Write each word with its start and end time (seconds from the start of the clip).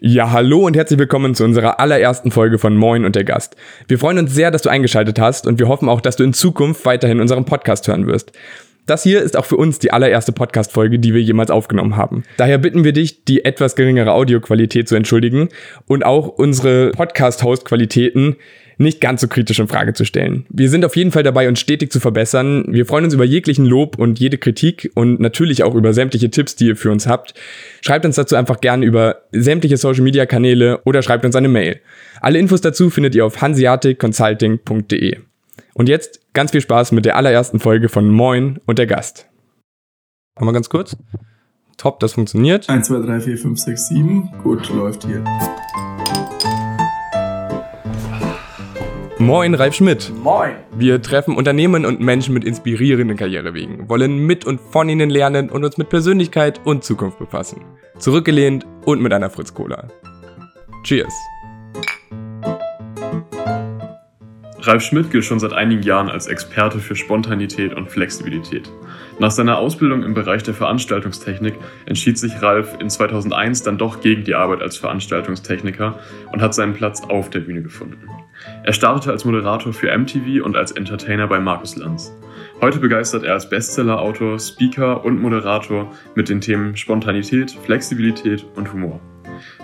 Ja, 0.00 0.32
hallo 0.32 0.66
und 0.66 0.74
herzlich 0.74 0.98
willkommen 0.98 1.36
zu 1.36 1.44
unserer 1.44 1.78
allerersten 1.78 2.32
Folge 2.32 2.58
von 2.58 2.76
Moin 2.76 3.04
und 3.04 3.14
der 3.14 3.22
Gast. 3.22 3.54
Wir 3.86 3.96
freuen 3.96 4.18
uns 4.18 4.34
sehr, 4.34 4.50
dass 4.50 4.62
du 4.62 4.68
eingeschaltet 4.68 5.20
hast 5.20 5.46
und 5.46 5.60
wir 5.60 5.68
hoffen 5.68 5.88
auch, 5.88 6.00
dass 6.00 6.16
du 6.16 6.24
in 6.24 6.32
Zukunft 6.32 6.84
weiterhin 6.84 7.20
unseren 7.20 7.44
Podcast 7.44 7.86
hören 7.86 8.08
wirst. 8.08 8.32
Das 8.86 9.02
hier 9.02 9.22
ist 9.22 9.36
auch 9.36 9.46
für 9.46 9.56
uns 9.56 9.78
die 9.78 9.92
allererste 9.92 10.32
Podcast-Folge, 10.32 10.98
die 10.98 11.14
wir 11.14 11.22
jemals 11.22 11.50
aufgenommen 11.50 11.96
haben. 11.96 12.24
Daher 12.36 12.58
bitten 12.58 12.84
wir 12.84 12.92
dich, 12.92 13.24
die 13.24 13.44
etwas 13.44 13.76
geringere 13.76 14.12
Audioqualität 14.12 14.88
zu 14.88 14.94
entschuldigen 14.94 15.48
und 15.86 16.04
auch 16.04 16.28
unsere 16.28 16.90
Podcast-Host-Qualitäten 16.90 18.36
nicht 18.76 19.00
ganz 19.00 19.20
so 19.20 19.28
kritisch 19.28 19.58
in 19.58 19.68
Frage 19.68 19.94
zu 19.94 20.04
stellen. 20.04 20.46
Wir 20.50 20.68
sind 20.68 20.84
auf 20.84 20.96
jeden 20.96 21.12
Fall 21.12 21.22
dabei, 21.22 21.48
uns 21.48 21.60
stetig 21.60 21.92
zu 21.92 22.00
verbessern. 22.00 22.66
Wir 22.68 22.86
freuen 22.86 23.04
uns 23.04 23.14
über 23.14 23.24
jeglichen 23.24 23.66
Lob 23.66 23.98
und 23.98 24.18
jede 24.18 24.36
Kritik 24.36 24.90
und 24.94 25.20
natürlich 25.20 25.62
auch 25.62 25.74
über 25.74 25.92
sämtliche 25.92 26.30
Tipps, 26.30 26.56
die 26.56 26.66
ihr 26.66 26.76
für 26.76 26.90
uns 26.90 27.06
habt. 27.06 27.34
Schreibt 27.80 28.04
uns 28.04 28.16
dazu 28.16 28.36
einfach 28.36 28.60
gerne 28.60 28.84
über 28.84 29.22
sämtliche 29.32 29.76
Social-Media-Kanäle 29.76 30.80
oder 30.84 31.02
schreibt 31.02 31.24
uns 31.24 31.36
eine 31.36 31.48
Mail. 31.48 31.80
Alle 32.20 32.38
Infos 32.38 32.60
dazu 32.60 32.90
findet 32.90 33.14
ihr 33.14 33.24
auf 33.24 33.40
hanseaticconsulting.de. 33.40 35.18
Und 35.74 35.88
jetzt 35.88 36.23
ganz 36.34 36.50
viel 36.50 36.60
Spaß 36.60 36.92
mit 36.92 37.06
der 37.06 37.16
allerersten 37.16 37.60
Folge 37.60 37.88
von 37.88 38.10
Moin 38.10 38.60
und 38.66 38.78
der 38.78 38.86
Gast. 38.86 39.30
Mal 40.38 40.52
ganz 40.52 40.68
kurz. 40.68 40.96
Top, 41.78 42.00
das 42.00 42.12
funktioniert. 42.14 42.68
1, 42.68 42.88
2, 42.88 43.06
3, 43.06 43.20
4, 43.20 43.38
5, 43.38 43.58
6, 43.58 43.88
7. 43.88 44.30
Gut, 44.42 44.68
läuft 44.70 45.06
hier. 45.06 45.24
Moin, 49.18 49.54
Ralf 49.54 49.74
Schmidt. 49.74 50.12
Moin. 50.22 50.56
Wir 50.76 51.00
treffen 51.00 51.36
Unternehmen 51.36 51.86
und 51.86 52.00
Menschen 52.00 52.34
mit 52.34 52.44
inspirierenden 52.44 53.16
Karrierewegen, 53.16 53.88
wollen 53.88 54.18
mit 54.18 54.44
und 54.44 54.60
von 54.60 54.88
ihnen 54.88 55.08
lernen 55.08 55.50
und 55.50 55.64
uns 55.64 55.78
mit 55.78 55.88
Persönlichkeit 55.88 56.60
und 56.64 56.82
Zukunft 56.84 57.18
befassen. 57.18 57.64
Zurückgelehnt 57.98 58.66
und 58.84 59.00
mit 59.00 59.12
einer 59.12 59.30
Fritz 59.30 59.54
Cola. 59.54 59.88
Cheers. 60.82 61.14
Ralf 64.66 64.82
Schmidt 64.82 65.10
gilt 65.10 65.24
schon 65.26 65.40
seit 65.40 65.52
einigen 65.52 65.82
Jahren 65.82 66.08
als 66.08 66.26
Experte 66.26 66.78
für 66.78 66.96
Spontanität 66.96 67.74
und 67.74 67.90
Flexibilität. 67.90 68.70
Nach 69.18 69.30
seiner 69.30 69.58
Ausbildung 69.58 70.02
im 70.02 70.14
Bereich 70.14 70.42
der 70.42 70.54
Veranstaltungstechnik 70.54 71.54
entschied 71.84 72.18
sich 72.18 72.40
Ralf 72.40 72.76
in 72.80 72.88
2001 72.88 73.62
dann 73.62 73.76
doch 73.76 74.00
gegen 74.00 74.24
die 74.24 74.34
Arbeit 74.34 74.62
als 74.62 74.78
Veranstaltungstechniker 74.78 75.98
und 76.32 76.40
hat 76.40 76.54
seinen 76.54 76.72
Platz 76.72 77.02
auf 77.02 77.28
der 77.28 77.40
Bühne 77.40 77.62
gefunden. 77.62 78.08
Er 78.62 78.72
startete 78.72 79.10
als 79.10 79.26
Moderator 79.26 79.72
für 79.72 79.96
MTV 79.96 80.42
und 80.42 80.56
als 80.56 80.72
Entertainer 80.72 81.26
bei 81.26 81.40
Markus 81.40 81.76
Lanz. 81.76 82.12
Heute 82.60 82.78
begeistert 82.78 83.24
er 83.24 83.34
als 83.34 83.48
Bestsellerautor, 83.48 84.38
Speaker 84.38 85.04
und 85.04 85.20
Moderator 85.20 85.92
mit 86.14 86.30
den 86.30 86.40
Themen 86.40 86.76
Spontanität, 86.76 87.50
Flexibilität 87.50 88.46
und 88.56 88.72
Humor. 88.72 89.00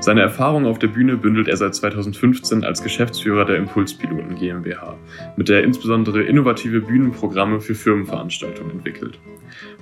Seine 0.00 0.23
Erfahrung 0.23 0.67
auf 0.67 0.78
der 0.78 0.89
Bühne 0.89 1.17
bündelt 1.17 1.48
er 1.48 1.56
seit 1.56 1.75
2015 1.75 2.64
als 2.64 2.83
Geschäftsführer 2.83 3.45
der 3.45 3.56
Impulspiloten 3.56 4.37
GmbH, 4.37 4.97
mit 5.37 5.48
der 5.48 5.59
er 5.59 5.64
insbesondere 5.64 6.22
innovative 6.22 6.81
Bühnenprogramme 6.81 7.61
für 7.61 7.75
Firmenveranstaltungen 7.75 8.72
entwickelt. 8.72 9.19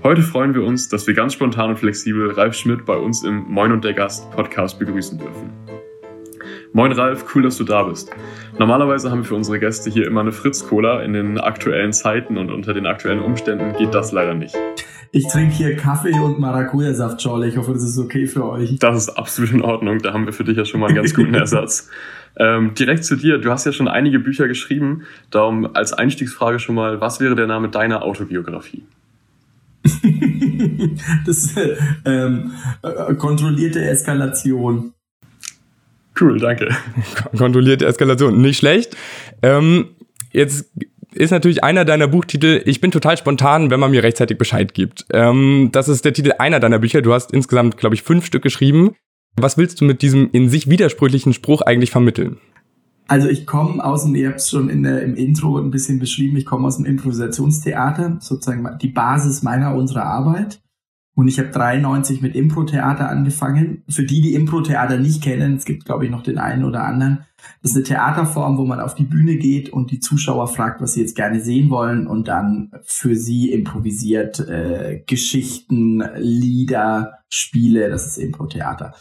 Heute 0.02 0.22
freuen 0.22 0.54
wir 0.54 0.64
uns, 0.64 0.88
dass 0.88 1.06
wir 1.06 1.14
ganz 1.14 1.34
spontan 1.34 1.70
und 1.70 1.78
flexibel 1.78 2.30
Ralf 2.30 2.54
Schmidt 2.54 2.84
bei 2.84 2.96
uns 2.96 3.22
im 3.24 3.44
Moin 3.48 3.72
und 3.72 3.84
der 3.84 3.94
Gast 3.94 4.30
Podcast 4.32 4.78
begrüßen 4.78 5.18
dürfen. 5.18 5.52
Moin 6.72 6.92
Ralf, 6.92 7.24
cool, 7.34 7.42
dass 7.42 7.56
du 7.56 7.64
da 7.64 7.82
bist. 7.84 8.10
Normalerweise 8.58 9.10
haben 9.10 9.20
wir 9.20 9.24
für 9.24 9.34
unsere 9.34 9.58
Gäste 9.58 9.90
hier 9.90 10.06
immer 10.06 10.20
eine 10.20 10.32
Fritz-Cola. 10.32 11.02
In 11.02 11.14
den 11.14 11.38
aktuellen 11.38 11.92
Zeiten 11.92 12.36
und 12.36 12.50
unter 12.50 12.74
den 12.74 12.86
aktuellen 12.86 13.20
Umständen 13.20 13.74
geht 13.76 13.94
das 13.94 14.12
leider 14.12 14.34
nicht. 14.34 14.54
Ich 15.10 15.26
trinke 15.28 15.54
hier 15.54 15.76
Kaffee 15.76 16.18
und 16.18 16.38
Maracuja-Saft, 16.38 17.18
Charlie. 17.18 17.48
Ich 17.48 17.56
hoffe, 17.56 17.72
das 17.72 17.82
ist 17.82 17.98
okay 17.98 18.26
für 18.26 18.44
euch. 18.48 18.78
Das 18.78 18.96
ist 18.96 19.10
absolut 19.10 19.52
in 19.52 19.62
Ordnung. 19.62 19.98
Da 20.00 20.12
haben 20.12 20.26
wir 20.26 20.32
für 20.32 20.44
dich 20.44 20.56
ja 20.56 20.64
schon 20.64 20.80
mal 20.80 20.86
einen 20.86 20.96
ganz 20.96 21.14
guten 21.14 21.34
Ersatz. 21.34 21.88
Ähm, 22.36 22.74
direkt 22.74 23.04
zu 23.04 23.16
dir. 23.16 23.38
Du 23.38 23.50
hast 23.50 23.64
ja 23.64 23.72
schon 23.72 23.88
einige 23.88 24.18
Bücher 24.18 24.48
geschrieben. 24.48 25.02
Darum 25.30 25.74
als 25.74 25.92
Einstiegsfrage 25.92 26.58
schon 26.58 26.74
mal, 26.74 27.00
was 27.00 27.20
wäre 27.20 27.34
der 27.34 27.46
Name 27.46 27.68
deiner 27.68 28.02
Autobiografie? 28.02 28.82
das 31.26 31.54
ähm, 32.04 32.52
äh, 32.82 33.14
kontrollierte 33.14 33.80
Eskalation. 33.80 34.92
Cool, 36.20 36.38
danke. 36.38 36.68
Kontrollierte 37.36 37.86
Eskalation, 37.86 38.40
nicht 38.40 38.58
schlecht. 38.58 38.96
Ähm, 39.42 39.90
jetzt 40.32 40.70
ist 41.18 41.32
natürlich 41.32 41.64
einer 41.64 41.84
deiner 41.84 42.06
Buchtitel, 42.06 42.62
ich 42.64 42.80
bin 42.80 42.90
total 42.90 43.18
spontan, 43.18 43.70
wenn 43.70 43.80
man 43.80 43.90
mir 43.90 44.02
rechtzeitig 44.02 44.38
Bescheid 44.38 44.72
gibt. 44.72 45.04
Ähm, 45.12 45.70
das 45.72 45.88
ist 45.88 46.04
der 46.04 46.12
Titel 46.12 46.32
einer 46.38 46.60
deiner 46.60 46.78
Bücher. 46.78 47.02
Du 47.02 47.12
hast 47.12 47.32
insgesamt, 47.32 47.76
glaube 47.76 47.94
ich, 47.94 48.02
fünf 48.02 48.24
Stück 48.24 48.42
geschrieben. 48.42 48.94
Was 49.36 49.58
willst 49.58 49.80
du 49.80 49.84
mit 49.84 50.02
diesem 50.02 50.30
in 50.32 50.48
sich 50.48 50.70
widersprüchlichen 50.70 51.32
Spruch 51.32 51.62
eigentlich 51.62 51.90
vermitteln? 51.90 52.38
Also 53.08 53.28
ich 53.28 53.46
komme 53.46 53.82
aus 53.84 54.04
dem, 54.04 54.14
ihr 54.14 54.28
habt 54.28 54.40
es 54.40 54.50
schon 54.50 54.68
in 54.68 54.82
der, 54.82 55.02
im 55.02 55.16
Intro 55.16 55.58
ein 55.58 55.70
bisschen 55.70 55.98
beschrieben, 55.98 56.36
ich 56.36 56.44
komme 56.44 56.66
aus 56.66 56.76
dem 56.76 56.84
Improvisationstheater, 56.84 58.18
sozusagen 58.20 58.68
die 58.80 58.88
Basis 58.88 59.42
meiner, 59.42 59.74
unserer 59.74 60.04
Arbeit. 60.04 60.60
Und 61.18 61.26
ich 61.26 61.40
habe 61.40 61.48
93 61.48 62.22
mit 62.22 62.36
Impro-Theater 62.36 63.08
angefangen. 63.08 63.82
Für 63.88 64.04
die, 64.04 64.20
die 64.20 64.34
Impro-Theater 64.34 64.98
nicht 64.98 65.20
kennen, 65.20 65.56
es 65.56 65.64
gibt, 65.64 65.84
glaube 65.84 66.04
ich, 66.04 66.12
noch 66.12 66.22
den 66.22 66.38
einen 66.38 66.62
oder 66.62 66.84
anderen. 66.84 67.24
Das 67.60 67.72
ist 67.72 67.76
eine 67.76 67.86
Theaterform, 67.86 68.56
wo 68.56 68.64
man 68.64 68.78
auf 68.78 68.94
die 68.94 69.02
Bühne 69.02 69.34
geht 69.34 69.68
und 69.68 69.90
die 69.90 69.98
Zuschauer 69.98 70.46
fragt, 70.46 70.80
was 70.80 70.92
sie 70.92 71.00
jetzt 71.00 71.16
gerne 71.16 71.40
sehen 71.40 71.70
wollen 71.70 72.06
und 72.06 72.28
dann 72.28 72.70
für 72.84 73.16
sie 73.16 73.50
improvisiert 73.50 74.38
äh, 74.38 75.02
Geschichten, 75.08 76.04
Lieder, 76.18 77.14
Spiele. 77.28 77.90
Das 77.90 78.06
ist 78.06 78.18
Impro-Theater. 78.18 78.94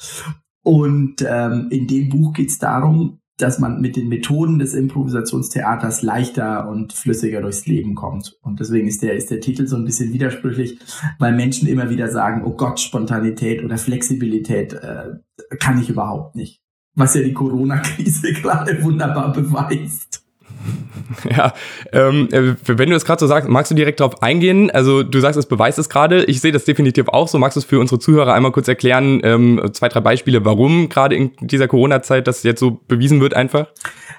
Und 0.63 1.23
ähm, 1.23 1.67
in 1.69 1.85
dem 1.85 2.09
Buch 2.09 2.33
geht 2.33 2.49
es 2.49 2.57
darum, 2.57 3.19
dass 3.37 3.59
man 3.59 3.79
mit 3.81 3.95
den 3.95 4.09
Methoden 4.09 4.57
des 4.59 4.73
Improvisationstheaters 4.73 6.01
leichter 6.01 6.67
und 6.67 6.93
flüssiger 6.93 7.41
durchs 7.41 7.67
Leben 7.67 7.93
kommt. 7.93 8.35
Und 8.41 8.59
deswegen 8.59 8.87
ist 8.87 9.03
der, 9.03 9.15
ist 9.15 9.29
der 9.29 9.41
Titel 9.41 9.67
so 9.67 9.75
ein 9.75 9.85
bisschen 9.85 10.11
widersprüchlich, 10.11 10.79
weil 11.19 11.33
Menschen 11.33 11.67
immer 11.67 11.89
wieder 11.89 12.09
sagen, 12.09 12.43
oh 12.45 12.55
Gott, 12.55 12.79
Spontanität 12.79 13.63
oder 13.63 13.77
Flexibilität 13.77 14.73
äh, 14.73 15.15
kann 15.59 15.79
ich 15.79 15.89
überhaupt 15.89 16.35
nicht. 16.35 16.61
Was 16.95 17.13
ja 17.13 17.21
die 17.21 17.33
Corona-Krise 17.33 18.33
gerade 18.41 18.83
wunderbar 18.83 19.31
beweist. 19.31 20.26
Ja, 21.29 21.53
ähm, 21.93 22.27
äh, 22.31 22.55
wenn 22.65 22.89
du 22.89 22.95
es 22.95 23.05
gerade 23.05 23.19
so 23.19 23.27
sagst, 23.27 23.49
magst 23.49 23.71
du 23.71 23.75
direkt 23.75 23.99
darauf 23.99 24.21
eingehen? 24.21 24.69
Also 24.71 25.03
du 25.03 25.19
sagst, 25.19 25.37
es 25.37 25.45
beweist 25.45 25.79
es 25.79 25.89
gerade. 25.89 26.23
Ich 26.25 26.41
sehe 26.41 26.51
das 26.51 26.65
definitiv 26.65 27.07
auch 27.07 27.27
so. 27.27 27.39
Magst 27.39 27.55
du 27.55 27.59
es 27.59 27.65
für 27.65 27.79
unsere 27.79 27.99
Zuhörer 27.99 28.33
einmal 28.33 28.51
kurz 28.51 28.67
erklären, 28.67 29.21
ähm, 29.23 29.61
zwei, 29.73 29.89
drei 29.89 30.01
Beispiele, 30.01 30.45
warum 30.45 30.89
gerade 30.89 31.15
in 31.15 31.31
dieser 31.39 31.67
Corona-Zeit 31.67 32.27
das 32.27 32.43
jetzt 32.43 32.59
so 32.59 32.79
bewiesen 32.87 33.21
wird 33.21 33.33
einfach? 33.33 33.67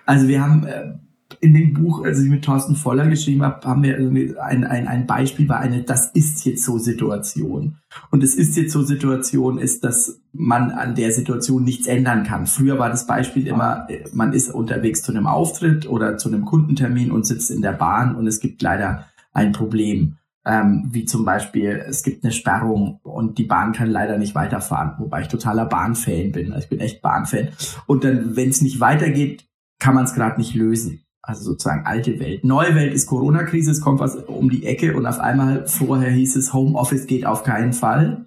Also 0.07 0.29
wir 0.29 0.41
haben 0.41 0.67
äh, 0.67 0.93
in 1.41 1.55
dem 1.55 1.73
Buch, 1.73 2.05
als 2.05 2.21
ich 2.21 2.29
mit 2.29 2.45
Thorsten 2.45 2.75
Voller 2.75 3.07
geschrieben 3.07 3.43
habe, 3.43 3.67
haben 3.67 3.83
wir 3.83 3.97
ein, 4.43 4.65
ein, 4.65 4.89
ein 4.89 5.07
Beispiel 5.07 5.49
war 5.49 5.61
eine 5.61 5.83
Das 5.83 6.11
ist 6.13 6.45
jetzt 6.45 6.65
so 6.65 6.79
Situation. 6.79 7.77
Und 8.11 8.23
es 8.23 8.35
ist 8.35 8.57
jetzt 8.57 8.73
so 8.73 8.83
Situation 8.83 9.59
ist, 9.59 9.85
dass 9.85 10.21
man 10.33 10.71
an 10.71 10.95
der 10.95 11.13
Situation 11.13 11.65
nichts 11.65 11.87
ändern 11.87 12.25
kann. 12.25 12.47
Früher 12.47 12.79
war 12.79 12.91
das 12.91 13.07
Beispiel 13.07 13.47
immer, 13.47 13.87
man 14.13 14.33
ist 14.33 14.51
unterwegs 14.51 15.03
zu 15.03 15.13
einem 15.13 15.27
Auftritt 15.27 15.89
oder 15.89 16.17
zu 16.19 16.29
einem 16.29 16.45
Kundentermin 16.45 17.11
und 17.11 17.27
sitzt 17.27 17.51
in 17.51 17.63
der 17.63 17.73
Bahn 17.73 18.15
und 18.15 18.27
es 18.27 18.41
gibt 18.41 18.61
leider 18.63 19.07
ein 19.33 19.53
Problem. 19.53 20.17
Ähm, 20.45 20.89
wie 20.93 21.05
zum 21.05 21.25
Beispiel, 21.25 21.85
es 21.87 22.03
gibt 22.03 22.25
eine 22.25 22.33
Sperrung 22.33 23.01
und 23.03 23.39
die 23.39 23.45
Bahn 23.45 23.73
kann 23.73 23.91
leider 23.91 24.17
nicht 24.17 24.35
weiterfahren, 24.35 24.93
wobei 24.99 25.23
ich 25.23 25.29
totaler 25.29 25.67
Bahnfan 25.67 26.33
bin. 26.33 26.53
Also 26.53 26.65
ich 26.65 26.71
bin 26.71 26.81
echt 26.81 27.03
Bahnfan. 27.03 27.49
Und 27.87 28.05
dann, 28.05 28.35
wenn 28.35 28.49
es 28.49 28.63
nicht 28.63 28.81
weitergeht, 28.81 29.47
kann 29.79 29.95
man 29.95 30.05
es 30.05 30.15
gerade 30.15 30.39
nicht 30.41 30.55
lösen. 30.55 31.03
Also 31.29 31.45
sozusagen 31.45 31.85
alte 31.85 32.19
Welt. 32.21 32.43
Neue 32.43 32.75
Welt 32.75 32.95
ist 32.95 33.07
Corona-Krise, 33.07 33.71
es 33.71 33.83
kommt 33.83 34.01
was 34.01 34.17
um 34.17 34.49
die 34.49 34.65
Ecke 34.65 34.97
und 34.97 35.05
auf 35.05 35.21
einmal 35.21 35.67
vorher 35.67 36.11
hieß 36.11 36.37
es 36.37 36.55
Homeoffice 36.55 37.07
geht 37.07 37.27
auf 37.27 37.45
keinen 37.45 37.75
Fall. 37.75 38.25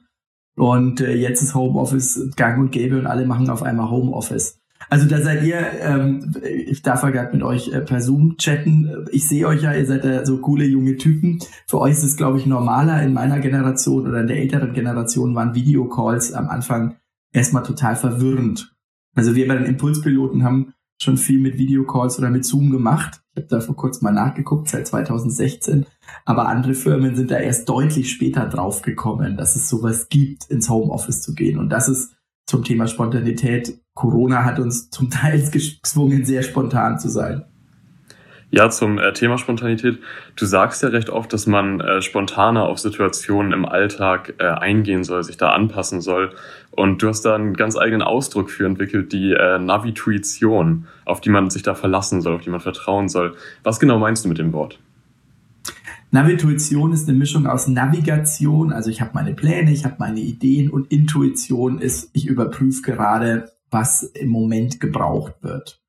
Und 0.55 1.01
äh, 1.01 1.15
jetzt 1.15 1.41
ist 1.41 1.55
Homeoffice 1.55 2.29
gang 2.35 2.59
und 2.59 2.71
gäbe 2.71 2.99
und 2.99 3.07
alle 3.07 3.25
machen 3.25 3.49
auf 3.49 3.63
einmal 3.63 3.89
Homeoffice. 3.89 4.59
Also 4.87 5.07
da 5.07 5.19
seid 5.19 5.43
ihr, 5.43 5.57
ähm, 5.81 6.35
ich 6.43 6.83
darf 6.83 7.01
ja 7.01 7.09
gerade 7.09 7.33
mit 7.35 7.41
euch 7.41 7.69
äh, 7.69 7.81
per 7.81 8.01
Zoom 8.01 8.37
chatten. 8.37 9.07
Ich 9.11 9.27
sehe 9.27 9.47
euch 9.47 9.63
ja, 9.63 9.73
ihr 9.73 9.87
seid 9.87 10.05
ja 10.05 10.23
so 10.23 10.37
coole 10.37 10.65
junge 10.65 10.97
Typen. 10.97 11.39
Für 11.65 11.79
euch 11.79 11.93
ist 11.93 12.03
es, 12.03 12.17
glaube 12.17 12.37
ich, 12.37 12.45
normaler. 12.45 13.01
In 13.01 13.13
meiner 13.13 13.39
Generation 13.39 14.07
oder 14.07 14.21
in 14.21 14.27
der 14.27 14.37
älteren 14.37 14.73
Generation 14.73 15.33
waren 15.33 15.55
Videocalls 15.55 16.33
am 16.33 16.49
Anfang 16.49 16.97
erstmal 17.33 17.63
total 17.63 17.95
verwirrend. 17.95 18.75
Also 19.15 19.33
wir 19.33 19.47
bei 19.47 19.55
den 19.55 19.65
Impulspiloten 19.65 20.43
haben 20.43 20.75
schon 21.01 21.17
viel 21.17 21.39
mit 21.39 21.57
Videocalls 21.57 22.19
oder 22.19 22.29
mit 22.29 22.45
Zoom 22.45 22.69
gemacht. 22.69 23.21
Ich 23.33 23.43
habe 23.43 23.47
da 23.47 23.59
vor 23.59 23.75
kurzem 23.75 24.05
mal 24.05 24.11
nachgeguckt, 24.11 24.69
seit 24.69 24.87
2016. 24.87 25.87
Aber 26.25 26.47
andere 26.47 26.75
Firmen 26.75 27.15
sind 27.15 27.31
da 27.31 27.39
erst 27.39 27.67
deutlich 27.67 28.11
später 28.11 28.45
drauf 28.45 28.83
gekommen, 28.83 29.35
dass 29.35 29.55
es 29.55 29.67
sowas 29.67 30.09
gibt, 30.09 30.45
ins 30.49 30.69
Homeoffice 30.69 31.21
zu 31.21 31.33
gehen. 31.33 31.57
Und 31.57 31.69
das 31.69 31.89
ist 31.89 32.13
zum 32.45 32.63
Thema 32.63 32.87
Spontanität. 32.87 33.81
Corona 33.95 34.45
hat 34.45 34.59
uns 34.59 34.91
zum 34.91 35.09
Teil 35.09 35.41
gezwungen, 35.51 36.23
sehr 36.23 36.43
spontan 36.43 36.99
zu 36.99 37.09
sein. 37.09 37.45
Ja, 38.53 38.69
zum 38.69 38.99
äh, 38.99 39.13
Thema 39.13 39.37
Spontanität. 39.37 39.99
Du 40.35 40.45
sagst 40.45 40.83
ja 40.83 40.89
recht 40.89 41.09
oft, 41.09 41.31
dass 41.31 41.47
man 41.47 41.79
äh, 41.79 42.01
spontaner 42.01 42.63
auf 42.63 42.79
Situationen 42.79 43.53
im 43.53 43.65
Alltag 43.65 44.33
äh, 44.39 44.43
eingehen 44.43 45.05
soll, 45.05 45.23
sich 45.23 45.37
da 45.37 45.51
anpassen 45.51 46.01
soll. 46.01 46.33
Und 46.71 47.01
du 47.01 47.07
hast 47.07 47.21
da 47.21 47.33
einen 47.33 47.53
ganz 47.53 47.77
eigenen 47.77 48.01
Ausdruck 48.01 48.51
für 48.51 48.65
entwickelt, 48.65 49.13
die 49.13 49.31
äh, 49.31 49.57
Navituition, 49.57 50.85
auf 51.05 51.21
die 51.21 51.29
man 51.29 51.49
sich 51.49 51.63
da 51.63 51.75
verlassen 51.75 52.21
soll, 52.21 52.35
auf 52.35 52.41
die 52.41 52.49
man 52.49 52.59
vertrauen 52.59 53.07
soll. 53.07 53.37
Was 53.63 53.79
genau 53.79 53.99
meinst 53.99 54.25
du 54.25 54.29
mit 54.29 54.37
dem 54.37 54.51
Wort? 54.51 54.79
Navituition 56.13 56.91
ist 56.91 57.07
eine 57.07 57.17
Mischung 57.17 57.47
aus 57.47 57.67
Navigation, 57.67 58.73
also 58.73 58.89
ich 58.89 58.99
habe 58.99 59.11
meine 59.13 59.33
Pläne, 59.33 59.71
ich 59.71 59.85
habe 59.85 59.95
meine 59.97 60.19
Ideen 60.19 60.69
und 60.69 60.91
Intuition 60.91 61.79
ist, 61.79 62.09
ich 62.11 62.27
überprüfe 62.27 62.81
gerade, 62.81 63.49
was 63.69 64.03
im 64.03 64.27
Moment 64.27 64.81
gebraucht 64.81 65.35
wird. 65.41 65.79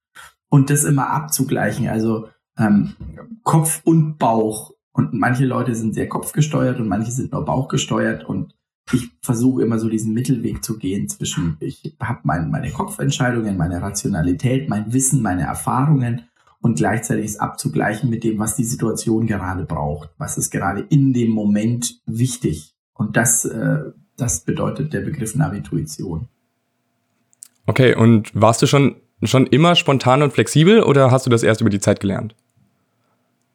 Und 0.48 0.70
das 0.70 0.84
immer 0.84 1.10
abzugleichen, 1.10 1.88
also 1.88 2.28
ähm, 2.58 2.94
Kopf 3.42 3.82
und 3.84 4.18
Bauch. 4.18 4.72
Und 4.92 5.14
manche 5.14 5.46
Leute 5.46 5.74
sind 5.74 5.94
sehr 5.94 6.08
kopfgesteuert 6.08 6.78
und 6.78 6.88
manche 6.88 7.10
sind 7.10 7.32
nur 7.32 7.44
bauchgesteuert 7.44 8.24
und 8.24 8.54
ich 8.92 9.10
versuche 9.22 9.62
immer 9.62 9.78
so 9.78 9.88
diesen 9.88 10.12
Mittelweg 10.12 10.62
zu 10.64 10.76
gehen 10.76 11.08
zwischen, 11.08 11.56
ich 11.60 11.96
habe 12.00 12.20
mein, 12.24 12.50
meine 12.50 12.70
Kopfentscheidungen, 12.70 13.56
meine 13.56 13.80
Rationalität, 13.80 14.68
mein 14.68 14.92
Wissen, 14.92 15.22
meine 15.22 15.42
Erfahrungen 15.42 16.22
und 16.60 16.76
gleichzeitig 16.76 17.26
es 17.26 17.40
abzugleichen 17.40 18.10
mit 18.10 18.24
dem, 18.24 18.38
was 18.38 18.56
die 18.56 18.64
Situation 18.64 19.26
gerade 19.26 19.64
braucht. 19.64 20.10
Was 20.18 20.36
ist 20.36 20.50
gerade 20.50 20.80
in 20.88 21.12
dem 21.12 21.30
Moment 21.30 22.00
wichtig? 22.06 22.74
Und 22.94 23.16
das, 23.16 23.44
äh, 23.44 23.78
das 24.16 24.44
bedeutet 24.44 24.92
der 24.92 25.00
Begriff 25.00 25.34
Navituition. 25.34 26.28
Okay, 27.66 27.94
und 27.94 28.30
warst 28.34 28.62
du 28.62 28.66
schon, 28.66 28.96
schon 29.22 29.46
immer 29.46 29.74
spontan 29.74 30.22
und 30.22 30.32
flexibel 30.32 30.82
oder 30.82 31.10
hast 31.10 31.26
du 31.26 31.30
das 31.30 31.42
erst 31.42 31.60
über 31.60 31.70
die 31.70 31.80
Zeit 31.80 32.00
gelernt? 32.00 32.34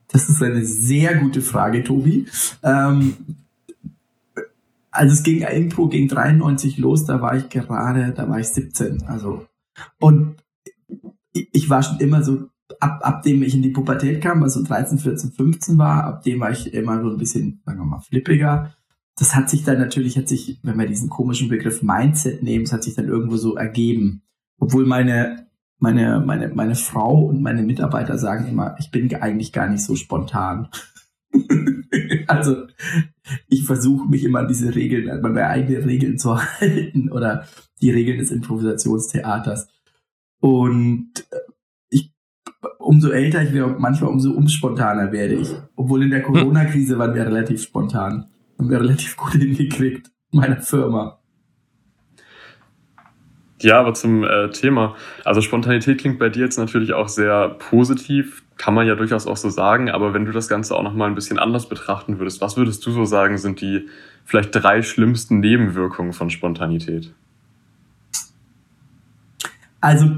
Das 0.10 0.30
ist 0.30 0.42
eine 0.42 0.64
sehr 0.64 1.16
gute 1.16 1.42
Frage, 1.42 1.84
Tobi. 1.84 2.28
Ähm, 2.64 3.14
also 4.92 5.14
es 5.14 5.24
ging 5.24 5.42
Impro 5.42 5.88
ging 5.88 6.08
93 6.08 6.78
los, 6.78 7.06
da 7.06 7.22
war 7.22 7.36
ich 7.36 7.50
gerade, 7.50 8.14
da 8.14 8.28
war 8.28 8.40
ich 8.40 8.48
17. 8.48 9.04
Also 9.04 9.46
und 10.00 10.38
ich 11.34 11.70
war 11.70 11.84
schon 11.84 12.00
immer 12.00 12.24
so 12.24 12.50
ab, 12.80 13.00
ab 13.04 13.24
dem 13.24 13.44
ich 13.44 13.56
in 13.56 13.62
die 13.62 13.70
Pubertät 13.70 14.22
kam, 14.22 14.42
was 14.42 14.56
so 14.56 14.64
13, 14.64 15.00
14, 15.00 15.32
15 15.32 15.78
war, 15.78 16.04
ab 16.04 16.24
dem 16.24 16.40
war 16.40 16.52
ich 16.52 16.74
immer 16.74 17.02
so 17.02 17.10
ein 17.10 17.18
bisschen, 17.18 17.62
sagen 17.66 17.80
wir 17.80 17.86
mal, 17.86 18.00
flippiger. 18.00 18.74
Das 19.18 19.36
hat 19.36 19.50
sich 19.50 19.64
dann 19.64 19.80
natürlich, 19.80 20.18
hat 20.18 20.28
sich, 20.28 20.60
wenn 20.64 20.78
wir 20.78 20.88
diesen 20.88 21.10
komischen 21.10 21.50
Begriff 21.50 21.82
Mindset 21.82 22.44
nehmen, 22.44 22.66
es 22.66 22.74
hat 22.74 22.84
sich 22.84 22.96
dann 22.96 23.08
irgendwo 23.08 23.38
so 23.38 23.56
ergeben. 23.56 24.22
Obwohl 24.60 24.86
meine, 24.86 25.47
meine, 25.80 26.20
meine, 26.26 26.50
meine 26.50 26.76
Frau 26.76 27.26
und 27.26 27.42
meine 27.42 27.64
Mitarbeiter 27.64 28.18
sagen 28.18 28.48
immer, 28.48 28.76
ich 28.80 28.92
bin 28.92 29.14
eigentlich 29.16 29.54
gar 29.54 29.68
nicht 29.68 29.84
so 29.84 29.96
spontan. 29.96 30.70
also 32.28 32.68
ich 33.48 33.66
versuche 33.66 34.08
mich 34.10 34.24
immer 34.24 34.40
an 34.40 34.48
diese 34.48 34.74
Regeln, 34.74 35.10
an 35.10 35.22
meine 35.22 35.48
eigenen 35.48 35.84
Regeln 35.84 36.18
zu 36.18 36.38
halten 36.60 37.12
oder 37.12 37.46
die 37.82 37.92
Regeln 37.92 38.20
des 38.20 38.32
Improvisationstheaters. 38.32 39.68
Und 40.40 41.12
äh, 41.32 41.52
ich, 41.90 42.14
umso 42.80 43.10
älter 43.10 43.44
ich 43.44 43.54
werde, 43.54 43.76
manchmal 43.78 44.12
umso 44.12 44.32
unspontaner 44.32 45.12
werde 45.12 45.36
ich. 45.36 45.50
Obwohl 45.76 46.04
in 46.04 46.10
der 46.10 46.26
hm. 46.26 46.34
Corona-Krise 46.34 46.98
waren 46.98 47.14
wir 47.14 47.26
relativ 47.26 47.62
spontan. 47.62 48.28
Haben 48.58 48.70
wir 48.70 48.80
relativ 48.80 49.16
gut 49.18 49.34
hingekriegt, 49.34 50.12
meiner 50.32 50.62
Firma. 50.62 51.17
Ja, 53.62 53.80
aber 53.80 53.94
zum 53.94 54.24
äh, 54.24 54.50
Thema. 54.52 54.96
Also 55.26 55.42
Spontanität 55.42 56.00
klingt 56.00 56.20
bei 56.20 56.30
dir 56.30 56.44
jetzt 56.44 56.58
natürlich 56.58 56.94
auch 56.94 57.10
sehr 57.10 57.50
positiv, 57.50 58.44
kann 58.58 58.74
man 58.74 58.88
ja 58.88 58.96
durchaus 58.96 59.26
auch 59.26 59.38
so 59.38 59.50
sagen, 59.50 59.90
aber 59.90 60.14
wenn 60.14 60.26
du 60.26 60.32
das 60.32 60.48
Ganze 60.48 60.76
auch 60.76 60.84
nochmal 60.84 61.10
ein 61.10 61.16
bisschen 61.16 61.40
anders 61.40 61.68
betrachten 61.70 62.20
würdest, 62.20 62.42
was 62.42 62.58
würdest 62.58 62.86
du 62.86 62.92
so 62.92 63.06
sagen, 63.06 63.38
sind 63.38 63.62
die 63.62 63.88
vielleicht 64.26 64.54
drei 64.54 64.82
schlimmsten 64.82 65.40
Nebenwirkungen 65.40 66.14
von 66.14 66.30
Spontanität? 66.30 67.14
Also 69.80 70.18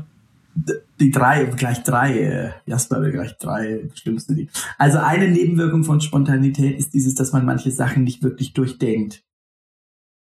die 1.00 1.12
drei, 1.12 1.46
gleich 1.46 1.84
drei, 1.84 2.20
äh, 2.20 2.52
Jasper 2.66 3.02
will 3.02 3.12
gleich 3.12 3.38
drei 3.38 3.90
schlimmsten. 3.94 4.50
Also 4.78 4.98
eine 4.98 5.30
Nebenwirkung 5.30 5.84
von 5.84 6.02
Spontanität 6.02 6.78
ist 6.78 6.94
dieses, 6.94 7.16
dass 7.16 7.32
man 7.32 7.46
manche 7.46 7.72
Sachen 7.72 8.04
nicht 8.04 8.22
wirklich 8.24 8.54
durchdenkt. 8.54 9.24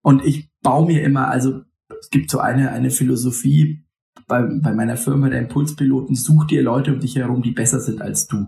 Und 0.02 0.24
ich 0.24 0.50
baue 0.62 0.86
mir 0.86 1.02
immer, 1.02 1.28
also 1.28 1.62
es 2.00 2.10
gibt 2.10 2.30
so 2.30 2.38
eine, 2.38 2.70
eine 2.70 2.90
Philosophie 2.90 3.84
bei, 4.26 4.42
bei 4.42 4.72
meiner 4.72 4.96
Firma, 4.96 5.28
der 5.28 5.40
Impulspiloten, 5.40 6.14
such 6.14 6.46
dir 6.46 6.62
Leute 6.62 6.92
um 6.92 7.00
dich 7.00 7.16
herum, 7.16 7.42
die 7.42 7.52
besser 7.52 7.80
sind 7.80 8.02
als 8.02 8.26
du. 8.26 8.46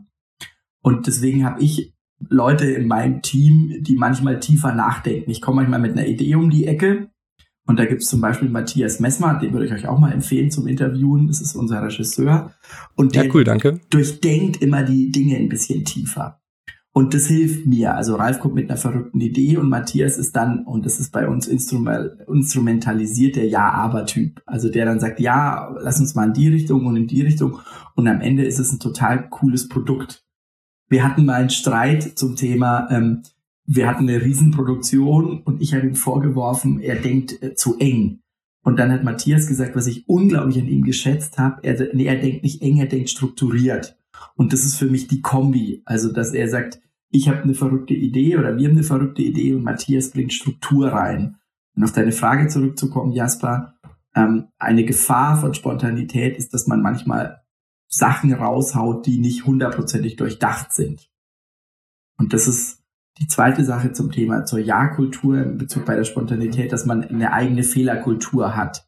Und 0.82 1.06
deswegen 1.06 1.44
habe 1.44 1.62
ich 1.62 1.94
Leute 2.28 2.66
in 2.70 2.86
meinem 2.86 3.22
Team, 3.22 3.82
die 3.82 3.96
manchmal 3.96 4.40
tiefer 4.40 4.74
nachdenken. 4.74 5.30
Ich 5.30 5.40
komme 5.40 5.62
manchmal 5.62 5.80
mit 5.80 5.92
einer 5.92 6.06
Idee 6.06 6.34
um 6.34 6.50
die 6.50 6.66
Ecke 6.66 7.10
und 7.70 7.78
da 7.78 7.84
gibt 7.84 8.02
es 8.02 8.08
zum 8.08 8.20
Beispiel 8.20 8.48
Matthias 8.48 8.98
Messmer, 8.98 9.38
den 9.38 9.52
würde 9.52 9.66
ich 9.66 9.72
euch 9.72 9.86
auch 9.86 9.98
mal 9.98 10.12
empfehlen 10.12 10.50
zum 10.50 10.66
Interviewen. 10.66 11.28
Das 11.28 11.40
ist 11.40 11.54
unser 11.54 11.80
Regisseur. 11.82 12.52
Und 12.96 13.14
der 13.14 13.26
ja, 13.26 13.30
cool, 13.32 13.44
danke. 13.44 13.80
durchdenkt 13.90 14.60
immer 14.60 14.82
die 14.82 15.12
Dinge 15.12 15.36
ein 15.36 15.48
bisschen 15.48 15.84
tiefer. 15.84 16.39
Und 16.92 17.14
das 17.14 17.26
hilft 17.26 17.66
mir. 17.66 17.94
Also 17.94 18.16
Ralf 18.16 18.40
kommt 18.40 18.56
mit 18.56 18.68
einer 18.68 18.78
verrückten 18.78 19.20
Idee 19.20 19.56
und 19.56 19.68
Matthias 19.68 20.18
ist 20.18 20.34
dann, 20.34 20.64
und 20.64 20.84
das 20.84 20.98
ist 20.98 21.12
bei 21.12 21.28
uns 21.28 21.46
instrumentalisiert, 21.46 23.36
der 23.36 23.46
Ja-Aber-Typ. 23.46 24.42
Also 24.44 24.70
der 24.70 24.86
dann 24.86 24.98
sagt, 24.98 25.20
ja, 25.20 25.72
lass 25.80 26.00
uns 26.00 26.16
mal 26.16 26.26
in 26.26 26.32
die 26.32 26.48
Richtung 26.48 26.86
und 26.86 26.96
in 26.96 27.06
die 27.06 27.22
Richtung. 27.22 27.60
Und 27.94 28.08
am 28.08 28.20
Ende 28.20 28.44
ist 28.44 28.58
es 28.58 28.72
ein 28.72 28.80
total 28.80 29.28
cooles 29.28 29.68
Produkt. 29.68 30.24
Wir 30.88 31.04
hatten 31.04 31.24
mal 31.24 31.34
einen 31.34 31.50
Streit 31.50 32.18
zum 32.18 32.34
Thema, 32.34 32.88
ähm, 32.90 33.22
wir 33.64 33.86
hatten 33.86 34.08
eine 34.08 34.20
Riesenproduktion 34.20 35.42
und 35.42 35.62
ich 35.62 35.74
habe 35.74 35.86
ihm 35.86 35.94
vorgeworfen, 35.94 36.80
er 36.80 36.96
denkt 36.96 37.40
äh, 37.40 37.54
zu 37.54 37.78
eng. 37.78 38.18
Und 38.62 38.80
dann 38.80 38.90
hat 38.90 39.04
Matthias 39.04 39.46
gesagt, 39.46 39.76
was 39.76 39.86
ich 39.86 40.08
unglaublich 40.08 40.58
an 40.58 40.66
ihm 40.66 40.82
geschätzt 40.82 41.38
habe, 41.38 41.60
er, 41.62 41.94
nee, 41.94 42.06
er 42.06 42.16
denkt 42.16 42.42
nicht 42.42 42.60
eng, 42.62 42.78
er 42.78 42.86
denkt 42.86 43.10
strukturiert. 43.10 43.96
Und 44.34 44.52
das 44.52 44.64
ist 44.64 44.76
für 44.76 44.86
mich 44.86 45.08
die 45.08 45.20
Kombi. 45.20 45.82
Also, 45.84 46.12
dass 46.12 46.32
er 46.32 46.48
sagt, 46.48 46.80
ich 47.10 47.28
habe 47.28 47.42
eine 47.42 47.54
verrückte 47.54 47.94
Idee 47.94 48.36
oder 48.36 48.56
wir 48.56 48.68
haben 48.68 48.76
eine 48.76 48.84
verrückte 48.84 49.22
Idee 49.22 49.54
und 49.54 49.64
Matthias 49.64 50.10
bringt 50.10 50.32
Struktur 50.32 50.88
rein. 50.88 51.36
Und 51.74 51.84
auf 51.84 51.92
deine 51.92 52.12
Frage 52.12 52.48
zurückzukommen, 52.48 53.12
Jasper, 53.12 53.74
ähm, 54.14 54.48
eine 54.58 54.84
Gefahr 54.84 55.40
von 55.40 55.54
Spontanität 55.54 56.36
ist, 56.36 56.54
dass 56.54 56.66
man 56.66 56.82
manchmal 56.82 57.42
Sachen 57.88 58.32
raushaut, 58.32 59.06
die 59.06 59.18
nicht 59.18 59.46
hundertprozentig 59.46 60.16
durchdacht 60.16 60.72
sind. 60.72 61.10
Und 62.18 62.32
das 62.32 62.46
ist 62.46 62.80
die 63.18 63.26
zweite 63.26 63.64
Sache 63.64 63.92
zum 63.92 64.12
Thema 64.12 64.44
zur 64.44 64.60
Ja-Kultur 64.60 65.38
in 65.42 65.58
Bezug 65.58 65.84
bei 65.84 65.96
der 65.96 66.04
Spontanität, 66.04 66.72
dass 66.72 66.86
man 66.86 67.04
eine 67.04 67.32
eigene 67.32 67.64
Fehlerkultur 67.64 68.56
hat. 68.56 68.86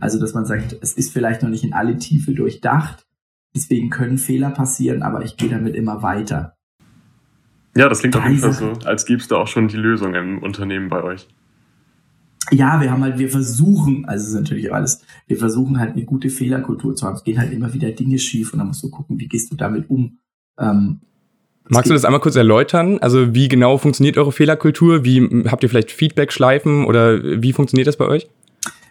Also, 0.00 0.20
dass 0.20 0.34
man 0.34 0.46
sagt, 0.46 0.76
es 0.80 0.92
ist 0.92 1.12
vielleicht 1.12 1.42
noch 1.42 1.50
nicht 1.50 1.64
in 1.64 1.72
alle 1.72 1.98
Tiefe 1.98 2.32
durchdacht, 2.32 3.06
Deswegen 3.54 3.90
können 3.90 4.18
Fehler 4.18 4.50
passieren, 4.50 5.02
aber 5.02 5.24
ich 5.24 5.36
gehe 5.36 5.48
damit 5.48 5.74
immer 5.74 6.02
weiter. 6.02 6.56
Ja, 7.76 7.88
das 7.88 8.00
klingt 8.00 8.16
auf 8.16 8.26
jeden 8.26 8.38
Fall 8.38 8.52
so, 8.52 8.72
als 8.84 9.04
gibst 9.04 9.30
du 9.30 9.36
auch 9.36 9.48
schon 9.48 9.68
die 9.68 9.76
Lösung 9.76 10.14
im 10.14 10.38
Unternehmen 10.38 10.88
bei 10.88 11.02
euch. 11.02 11.26
Ja, 12.50 12.80
wir 12.80 12.90
haben 12.90 13.02
halt, 13.02 13.18
wir 13.18 13.30
versuchen, 13.30 14.04
also 14.04 14.22
es 14.22 14.28
ist 14.30 14.34
natürlich 14.34 14.72
alles, 14.72 15.02
wir 15.26 15.38
versuchen 15.38 15.78
halt 15.78 15.92
eine 15.92 16.04
gute 16.04 16.28
Fehlerkultur 16.28 16.94
zu 16.94 17.06
haben. 17.06 17.16
Es 17.16 17.24
gehen 17.24 17.38
halt 17.38 17.52
immer 17.52 17.72
wieder 17.72 17.90
Dinge 17.90 18.18
schief 18.18 18.52
und 18.52 18.58
dann 18.58 18.68
musst 18.68 18.82
du 18.82 18.90
gucken, 18.90 19.18
wie 19.18 19.28
gehst 19.28 19.50
du 19.50 19.56
damit 19.56 19.88
um. 19.88 20.18
Ähm, 20.58 21.00
Magst 21.68 21.88
du 21.88 21.94
das 21.94 22.04
einmal 22.04 22.20
kurz 22.20 22.36
erläutern? 22.36 22.98
Also 22.98 23.34
wie 23.34 23.48
genau 23.48 23.78
funktioniert 23.78 24.18
eure 24.18 24.32
Fehlerkultur? 24.32 25.04
Wie 25.04 25.48
habt 25.48 25.62
ihr 25.62 25.70
vielleicht 25.70 25.90
Feedback-Schleifen 25.90 26.84
oder 26.84 27.42
wie 27.42 27.54
funktioniert 27.54 27.88
das 27.88 27.96
bei 27.96 28.06
euch? 28.06 28.28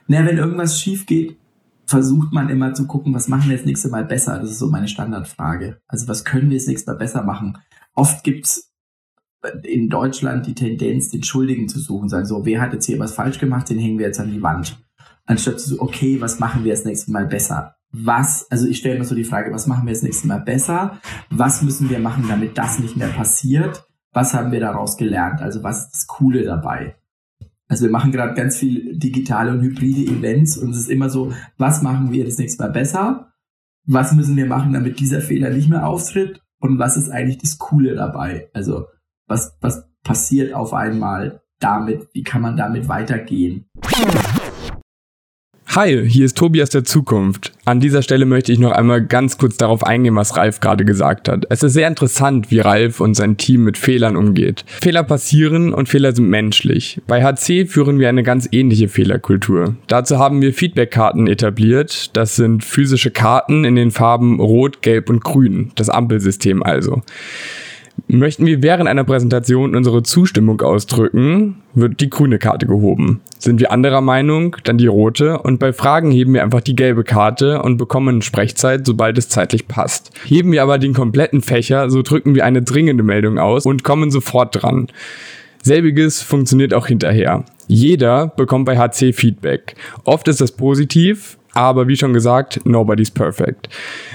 Na, 0.07 0.25
wenn 0.25 0.37
irgendwas 0.37 0.81
schief 0.81 1.05
geht, 1.05 1.37
versucht 1.85 2.33
man 2.33 2.49
immer 2.49 2.73
zu 2.73 2.87
gucken, 2.87 3.13
was 3.13 3.27
machen 3.27 3.49
wir 3.49 3.57
das 3.57 3.65
nächste 3.65 3.89
Mal 3.89 4.05
besser? 4.05 4.39
Das 4.39 4.49
ist 4.49 4.59
so 4.59 4.69
meine 4.69 4.87
Standardfrage. 4.87 5.81
Also 5.87 6.07
was 6.07 6.23
können 6.25 6.49
wir 6.49 6.57
das 6.57 6.67
nächste 6.67 6.91
Mal 6.91 6.97
besser 6.97 7.23
machen? 7.23 7.57
Oft 7.93 8.23
gibt's 8.23 8.73
in 9.63 9.89
Deutschland 9.89 10.47
die 10.47 10.55
Tendenz, 10.55 11.09
den 11.09 11.23
Schuldigen 11.23 11.67
zu 11.67 11.79
suchen, 11.79 12.09
sagen 12.09 12.25
so, 12.25 12.45
wer 12.45 12.61
hat 12.61 12.73
jetzt 12.73 12.85
hier 12.85 12.99
was 12.99 13.13
falsch 13.13 13.39
gemacht, 13.39 13.69
den 13.69 13.79
hängen 13.79 13.99
wir 13.99 14.07
jetzt 14.07 14.19
an 14.19 14.31
die 14.31 14.41
Wand. 14.41 14.81
Anstatt 15.25 15.59
zu 15.59 15.69
so, 15.69 15.81
okay, 15.81 16.21
was 16.21 16.39
machen 16.39 16.63
wir 16.63 16.71
das 16.71 16.85
nächste 16.85 17.11
Mal 17.11 17.25
besser? 17.25 17.75
Was, 17.91 18.49
also 18.49 18.67
ich 18.67 18.77
stelle 18.79 18.97
mir 18.97 19.05
so 19.05 19.15
die 19.15 19.23
Frage, 19.23 19.53
was 19.53 19.67
machen 19.67 19.85
wir 19.85 19.93
das 19.93 20.01
nächste 20.01 20.27
Mal 20.27 20.39
besser? 20.39 20.99
Was 21.29 21.61
müssen 21.61 21.89
wir 21.89 21.99
machen, 21.99 22.25
damit 22.27 22.57
das 22.57 22.79
nicht 22.79 22.97
mehr 22.97 23.09
passiert? 23.09 23.85
Was 24.11 24.33
haben 24.33 24.51
wir 24.51 24.59
daraus 24.59 24.97
gelernt? 24.97 25.41
Also 25.41 25.63
was 25.63 25.85
ist 25.85 25.93
das 25.93 26.07
Coole 26.07 26.43
dabei? 26.43 26.95
Also 27.73 27.85
wir 27.85 27.91
machen 27.91 28.11
gerade 28.11 28.35
ganz 28.35 28.55
viel 28.55 28.99
digitale 28.99 29.49
und 29.51 29.63
hybride 29.63 30.11
Events 30.11 30.59
und 30.59 30.69
es 30.69 30.77
ist 30.77 30.91
immer 30.91 31.09
so, 31.09 31.33
was 31.57 31.81
machen 31.81 32.11
wir 32.11 32.23
das 32.23 32.37
nächste 32.37 32.61
Mal 32.61 32.69
besser? 32.69 33.33
Was 33.87 34.11
müssen 34.11 34.37
wir 34.37 34.45
machen, 34.45 34.73
damit 34.73 34.99
dieser 34.99 35.21
Fehler 35.21 35.49
nicht 35.49 35.71
mehr 35.71 35.87
auftritt? 35.87 36.39
Und 36.59 36.77
was 36.77 36.97
ist 36.97 37.09
eigentlich 37.09 37.39
das 37.39 37.57
Coole 37.57 37.95
dabei? 37.95 38.47
Also 38.53 38.85
was, 39.27 39.57
was 39.59 39.89
passiert 40.03 40.53
auf 40.53 40.71
einmal 40.75 41.41
damit? 41.59 42.09
Wie 42.13 42.21
kann 42.21 42.43
man 42.43 42.57
damit 42.57 42.89
weitergehen? 42.89 43.65
Hi, 45.75 46.07
hier 46.07 46.25
ist 46.25 46.37
Tobias 46.37 46.69
der 46.69 46.83
Zukunft. 46.83 47.51
An 47.65 47.79
dieser 47.79 48.03
Stelle 48.03 48.27
möchte 48.27 48.51
ich 48.51 48.59
noch 48.59 48.73
einmal 48.73 49.03
ganz 49.03 49.39
kurz 49.39 49.57
darauf 49.57 49.83
eingehen, 49.83 50.15
was 50.15 50.37
Ralf 50.37 50.59
gerade 50.59 50.85
gesagt 50.85 51.27
hat. 51.27 51.47
Es 51.49 51.63
ist 51.63 51.73
sehr 51.73 51.87
interessant, 51.87 52.51
wie 52.51 52.59
Ralf 52.59 52.99
und 52.99 53.15
sein 53.15 53.37
Team 53.37 53.63
mit 53.63 53.79
Fehlern 53.79 54.15
umgeht. 54.15 54.65
Fehler 54.67 55.01
passieren 55.01 55.73
und 55.73 55.89
Fehler 55.89 56.13
sind 56.13 56.29
menschlich. 56.29 57.01
Bei 57.07 57.23
HC 57.23 57.65
führen 57.65 57.97
wir 57.97 58.07
eine 58.07 58.21
ganz 58.21 58.47
ähnliche 58.51 58.87
Fehlerkultur. 58.87 59.75
Dazu 59.87 60.19
haben 60.19 60.43
wir 60.43 60.53
Feedbackkarten 60.53 61.25
etabliert. 61.25 62.15
Das 62.15 62.35
sind 62.35 62.63
physische 62.63 63.09
Karten 63.09 63.65
in 63.65 63.75
den 63.75 63.89
Farben 63.89 64.39
Rot, 64.39 64.83
Gelb 64.83 65.09
und 65.09 65.23
Grün. 65.23 65.71
Das 65.73 65.89
Ampelsystem 65.89 66.61
also. 66.61 67.01
Möchten 68.13 68.45
wir 68.45 68.61
während 68.61 68.87
einer 68.87 69.05
Präsentation 69.05 69.75
unsere 69.75 70.03
Zustimmung 70.03 70.61
ausdrücken, 70.61 71.63
wird 71.73 71.99
die 71.99 72.11
grüne 72.11 72.37
Karte 72.37 72.67
gehoben. 72.67 73.21
Sind 73.39 73.59
wir 73.59 73.71
anderer 73.71 74.01
Meinung, 74.01 74.55
dann 74.65 74.77
die 74.77 74.85
rote 74.85 75.39
und 75.39 75.57
bei 75.57 75.73
Fragen 75.73 76.11
heben 76.11 76.35
wir 76.35 76.43
einfach 76.43 76.61
die 76.61 76.75
gelbe 76.75 77.03
Karte 77.03 77.63
und 77.63 77.77
bekommen 77.77 78.21
Sprechzeit, 78.21 78.85
sobald 78.85 79.17
es 79.17 79.29
zeitlich 79.29 79.67
passt. 79.67 80.11
Heben 80.25 80.51
wir 80.51 80.61
aber 80.61 80.77
den 80.77 80.93
kompletten 80.93 81.41
Fächer, 81.41 81.89
so 81.89 82.03
drücken 82.03 82.35
wir 82.35 82.45
eine 82.45 82.61
dringende 82.61 83.01
Meldung 83.01 83.39
aus 83.39 83.65
und 83.65 83.83
kommen 83.83 84.11
sofort 84.11 84.61
dran. 84.61 84.89
Selbiges 85.63 86.21
funktioniert 86.21 86.75
auch 86.75 86.85
hinterher. 86.85 87.45
Jeder 87.67 88.27
bekommt 88.27 88.65
bei 88.65 88.77
HC 88.77 89.13
Feedback. 89.13 89.73
Oft 90.03 90.27
ist 90.27 90.39
das 90.39 90.51
positiv, 90.51 91.39
aber 91.53 91.87
wie 91.87 91.95
schon 91.95 92.13
gesagt, 92.13 92.61
nobody's 92.65 93.11
perfect. 93.11 93.69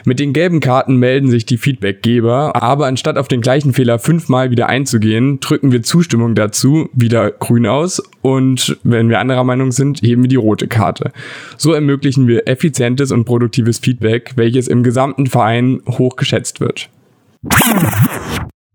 Mit 0.05 0.19
den 0.19 0.33
gelben 0.33 0.61
Karten 0.61 0.97
melden 0.97 1.31
sich 1.31 1.47
die 1.47 1.57
Feedbackgeber, 1.57 2.61
aber 2.61 2.87
anstatt 2.87 3.17
auf 3.17 3.29
den 3.29 3.41
gleichen 3.41 3.73
Fehler 3.73 3.99
fünfmal 3.99 4.51
wieder 4.51 4.69
einzugehen, 4.69 5.41
drücken 5.41 5.73
wir 5.73 5.83
Zustimmung 5.83 6.35
dazu 6.35 6.89
wieder 6.93 7.31
grün 7.31 7.67
aus 7.67 8.03
und 8.23 8.79
wenn 8.83 9.09
wir 9.09 9.21
anderer 9.21 9.45
Meinung 9.45 9.73
sind, 9.73 10.03
heben 10.03 10.23
wir 10.23 10.29
die 10.29 10.37
rote 10.37 10.69
Karte. 10.69 11.13
So 11.57 11.73
ermöglichen 11.73 12.27
wir 12.27 12.49
effizientes 12.49 13.13
und 13.13 13.25
produktives 13.25 13.79
Feedback, 13.79 14.33
welches 14.37 14.69
im 14.69 14.83
gesamten 14.83 15.27
Verein 15.27 15.81
hoch 15.89 16.17
geschätzt 16.17 16.61
wird. 16.61 16.91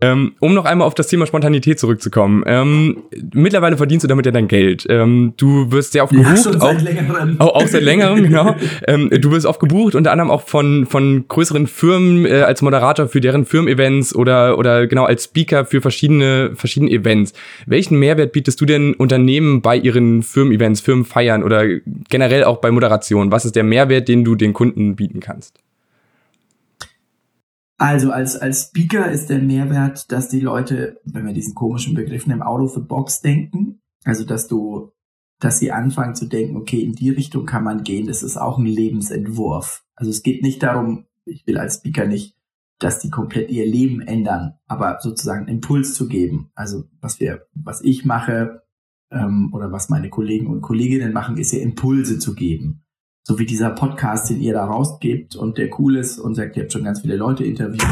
Ähm, 0.03 0.33
um 0.39 0.53
noch 0.53 0.65
einmal 0.65 0.86
auf 0.86 0.95
das 0.95 1.07
Thema 1.07 1.25
Spontanität 1.25 1.79
zurückzukommen. 1.79 2.43
Ähm, 2.45 3.03
mittlerweile 3.33 3.77
verdienst 3.77 4.03
du 4.03 4.07
damit 4.10 4.25
ja 4.25 4.33
dein 4.33 4.50
Geld. 4.50 4.86
Ähm, 4.89 5.33
du 5.38 5.72
wirst 5.72 5.93
sehr 5.93 6.03
oft 6.03 6.12
gebucht. 6.12 6.29
Ja, 6.29 6.43
schon 6.43 6.60
seit 6.60 6.75
auch, 6.75 6.81
längerem. 6.81 7.36
Auch, 7.39 7.55
auch 7.55 7.67
seit 7.67 7.83
längerem, 7.83 8.22
genau. 8.24 8.55
Ähm, 8.86 9.10
du 9.10 9.31
wirst 9.31 9.45
oft 9.45 9.62
gebucht, 9.62 9.95
unter 9.95 10.12
anderem 10.12 10.29
auch 10.29 10.41
von, 10.41 10.86
von 10.88 11.25
größeren 11.29 11.67
Firmen 11.67 12.25
äh, 12.25 12.41
als 12.41 12.62
Moderator 12.62 13.07
für 13.07 13.22
deren 13.22 13.45
Firmen-Events 13.45 14.13
oder, 14.13 14.57
oder 14.57 14.88
genau 14.88 15.05
als 15.05 15.24
Speaker 15.24 15.65
für 15.65 15.79
verschiedene, 15.79 16.51
verschiedene 16.53 16.91
Events. 16.91 17.31
Welchen 17.65 17.98
Mehrwert 17.98 18.33
bietest 18.33 18.60
du 18.60 18.65
denn 18.65 18.95
Unternehmen 18.95 19.62
bei 19.62 19.77
ihren 19.77 20.22
Firmen-Events, 20.22 20.81
Firmenfeiern 20.81 21.43
oder 21.43 21.65
generell 22.10 22.43
auch 22.43 22.57
bei 22.57 22.72
Moderation? 22.72 23.31
Was 23.31 23.45
ist 23.45 23.55
der 23.55 23.63
Mehrwert, 23.63 24.10
den 24.10 24.25
du 24.25 24.36
den 24.36 24.51
Kunden 24.51 24.98
bieten 24.98 25.22
kannst? 25.22 25.62
Also 27.84 28.12
als, 28.12 28.38
als 28.38 28.68
Speaker 28.70 29.12
ist 29.12 29.30
der 29.30 29.40
Mehrwert, 29.40 30.10
dass 30.10 30.30
die 30.30 30.40
Leute, 30.40 31.02
wenn 31.04 31.25
wir 31.25 31.34
diesen 31.34 31.54
komischen 31.54 31.96
Begriff 31.96 32.25
im 32.25 32.42
Out 32.42 32.62
of 32.62 32.75
the 32.75 32.80
Box 32.80 33.20
denken, 33.20 33.82
also 34.06 34.24
dass 34.24 34.48
du, 34.48 34.94
dass 35.42 35.60
sie 35.60 35.74
anfangen 35.74 36.16
zu 36.16 36.28
denken, 36.28 36.56
okay, 36.56 36.80
in 36.80 36.94
die 36.94 37.10
Richtung 37.10 37.46
kann 37.46 37.66
man 37.66 37.84
gehen, 37.84 38.08
das 38.08 38.24
ist 38.24 38.38
auch 38.38 38.58
ein 38.58 38.66
Lebensentwurf. 38.66 39.84
Also 39.96 40.12
es 40.12 40.24
geht 40.24 40.44
nicht 40.44 40.63
darum, 40.63 41.08
ich 41.25 41.46
will 41.46 41.58
als 41.58 41.75
Speaker 41.75 42.08
nicht, 42.08 42.38
dass 42.80 43.00
die 43.00 43.10
komplett 43.10 43.52
ihr 43.52 43.66
Leben 43.66 44.00
ändern, 44.00 44.54
aber 44.66 45.00
sozusagen 45.02 45.50
Impuls 45.50 45.94
zu 45.94 46.08
geben. 46.08 46.52
Also 46.56 46.86
was 47.02 47.20
wir, 47.20 47.48
was 47.54 47.82
ich 47.82 48.06
mache 48.06 48.63
ähm, 49.12 49.50
oder 49.54 49.74
was 49.74 49.90
meine 49.90 50.10
Kollegen 50.10 50.48
und 50.48 50.62
Kolleginnen 50.62 51.12
machen, 51.12 51.36
ist 51.36 51.52
ja 51.52 51.60
Impulse 51.60 52.18
zu 52.18 52.34
geben 52.34 52.83
so 53.24 53.39
wie 53.39 53.46
dieser 53.46 53.70
Podcast, 53.70 54.30
den 54.30 54.42
ihr 54.42 54.53
da 54.53 54.65
rausgebt 54.65 55.36
und 55.36 55.58
der 55.58 55.80
cool 55.80 55.96
ist 55.96 56.20
und 56.20 56.36
sagt, 56.36 56.58
ihr 56.58 56.63
habt 56.63 56.74
schon 56.74 56.84
ganz 56.84 57.01
viele 57.01 57.15
Leute 57.15 57.46
interviewt, 57.46 57.88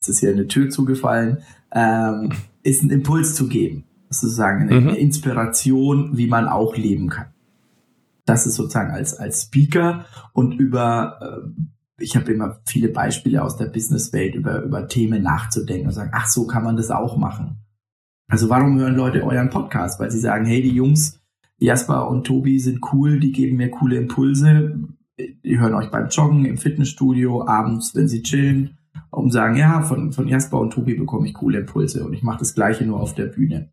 es 0.00 0.08
ist 0.08 0.20
hier 0.20 0.30
eine 0.30 0.46
Tür 0.46 0.68
zugefallen, 0.68 1.38
ähm, 1.72 2.30
ist 2.62 2.82
ein 2.82 2.90
Impuls 2.90 3.34
zu 3.34 3.48
geben. 3.48 3.84
Sozusagen 4.10 4.68
eine, 4.68 4.80
mhm. 4.80 4.88
eine 4.88 4.98
Inspiration, 4.98 6.16
wie 6.16 6.26
man 6.26 6.46
auch 6.46 6.76
leben 6.76 7.08
kann. 7.08 7.32
Das 8.26 8.46
ist 8.46 8.54
sozusagen 8.54 8.90
als, 8.90 9.14
als 9.14 9.42
Speaker 9.42 10.04
und 10.34 10.52
über, 10.52 11.18
äh, 11.20 12.02
ich 12.02 12.16
habe 12.16 12.32
immer 12.32 12.60
viele 12.66 12.88
Beispiele 12.88 13.42
aus 13.42 13.56
der 13.56 13.66
Businesswelt, 13.66 14.34
über, 14.34 14.62
über 14.62 14.88
Themen 14.88 15.22
nachzudenken 15.22 15.88
und 15.88 15.94
sagen, 15.94 16.10
ach, 16.12 16.28
so 16.28 16.46
kann 16.46 16.64
man 16.64 16.76
das 16.76 16.90
auch 16.90 17.16
machen. 17.16 17.60
Also 18.28 18.48
warum 18.48 18.78
hören 18.78 18.96
Leute 18.96 19.22
euren 19.24 19.50
Podcast? 19.50 20.00
Weil 20.00 20.10
sie 20.10 20.20
sagen, 20.20 20.44
hey, 20.44 20.62
die 20.62 20.74
Jungs, 20.74 21.20
Jasper 21.64 22.08
und 22.08 22.24
Tobi 22.26 22.58
sind 22.58 22.80
cool, 22.92 23.20
die 23.20 23.32
geben 23.32 23.56
mir 23.56 23.70
coole 23.70 23.96
Impulse. 23.96 24.78
Die 25.18 25.58
hören 25.58 25.74
euch 25.74 25.90
beim 25.90 26.08
Joggen, 26.08 26.44
im 26.44 26.58
Fitnessstudio, 26.58 27.46
abends, 27.46 27.94
wenn 27.94 28.08
sie 28.08 28.22
chillen, 28.22 28.78
und 29.10 29.32
sagen, 29.32 29.56
ja, 29.56 29.82
von, 29.82 30.12
von 30.12 30.28
Jasper 30.28 30.58
und 30.58 30.72
Tobi 30.72 30.94
bekomme 30.94 31.26
ich 31.26 31.34
coole 31.34 31.58
Impulse 31.58 32.04
und 32.04 32.14
ich 32.14 32.22
mache 32.22 32.40
das 32.40 32.54
gleiche 32.54 32.84
nur 32.84 33.00
auf 33.00 33.14
der 33.14 33.26
Bühne. 33.26 33.72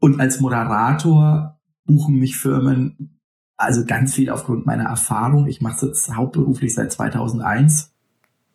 Und 0.00 0.20
als 0.20 0.40
Moderator 0.40 1.60
buchen 1.84 2.18
mich 2.18 2.36
Firmen, 2.36 3.20
also 3.56 3.84
ganz 3.84 4.14
viel 4.14 4.30
aufgrund 4.30 4.66
meiner 4.66 4.84
Erfahrung. 4.84 5.46
Ich 5.46 5.60
mache 5.60 5.74
es 5.74 5.82
jetzt 5.82 6.16
hauptberuflich 6.16 6.74
seit 6.74 6.92
2001. 6.92 7.94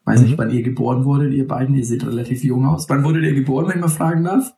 Weiß 0.03 0.19
mhm. 0.19 0.25
nicht, 0.25 0.37
wann 0.37 0.49
ihr 0.49 0.63
geboren 0.63 1.05
wurdet, 1.05 1.33
ihr 1.33 1.47
beiden. 1.47 1.75
Ihr 1.75 1.85
seht 1.85 2.05
relativ 2.05 2.43
jung 2.43 2.65
aus. 2.65 2.89
Wann 2.89 3.03
wurdet 3.03 3.23
ihr 3.23 3.35
geboren, 3.35 3.67
wenn 3.69 3.79
man 3.79 3.89
fragen 3.89 4.23
darf? 4.23 4.54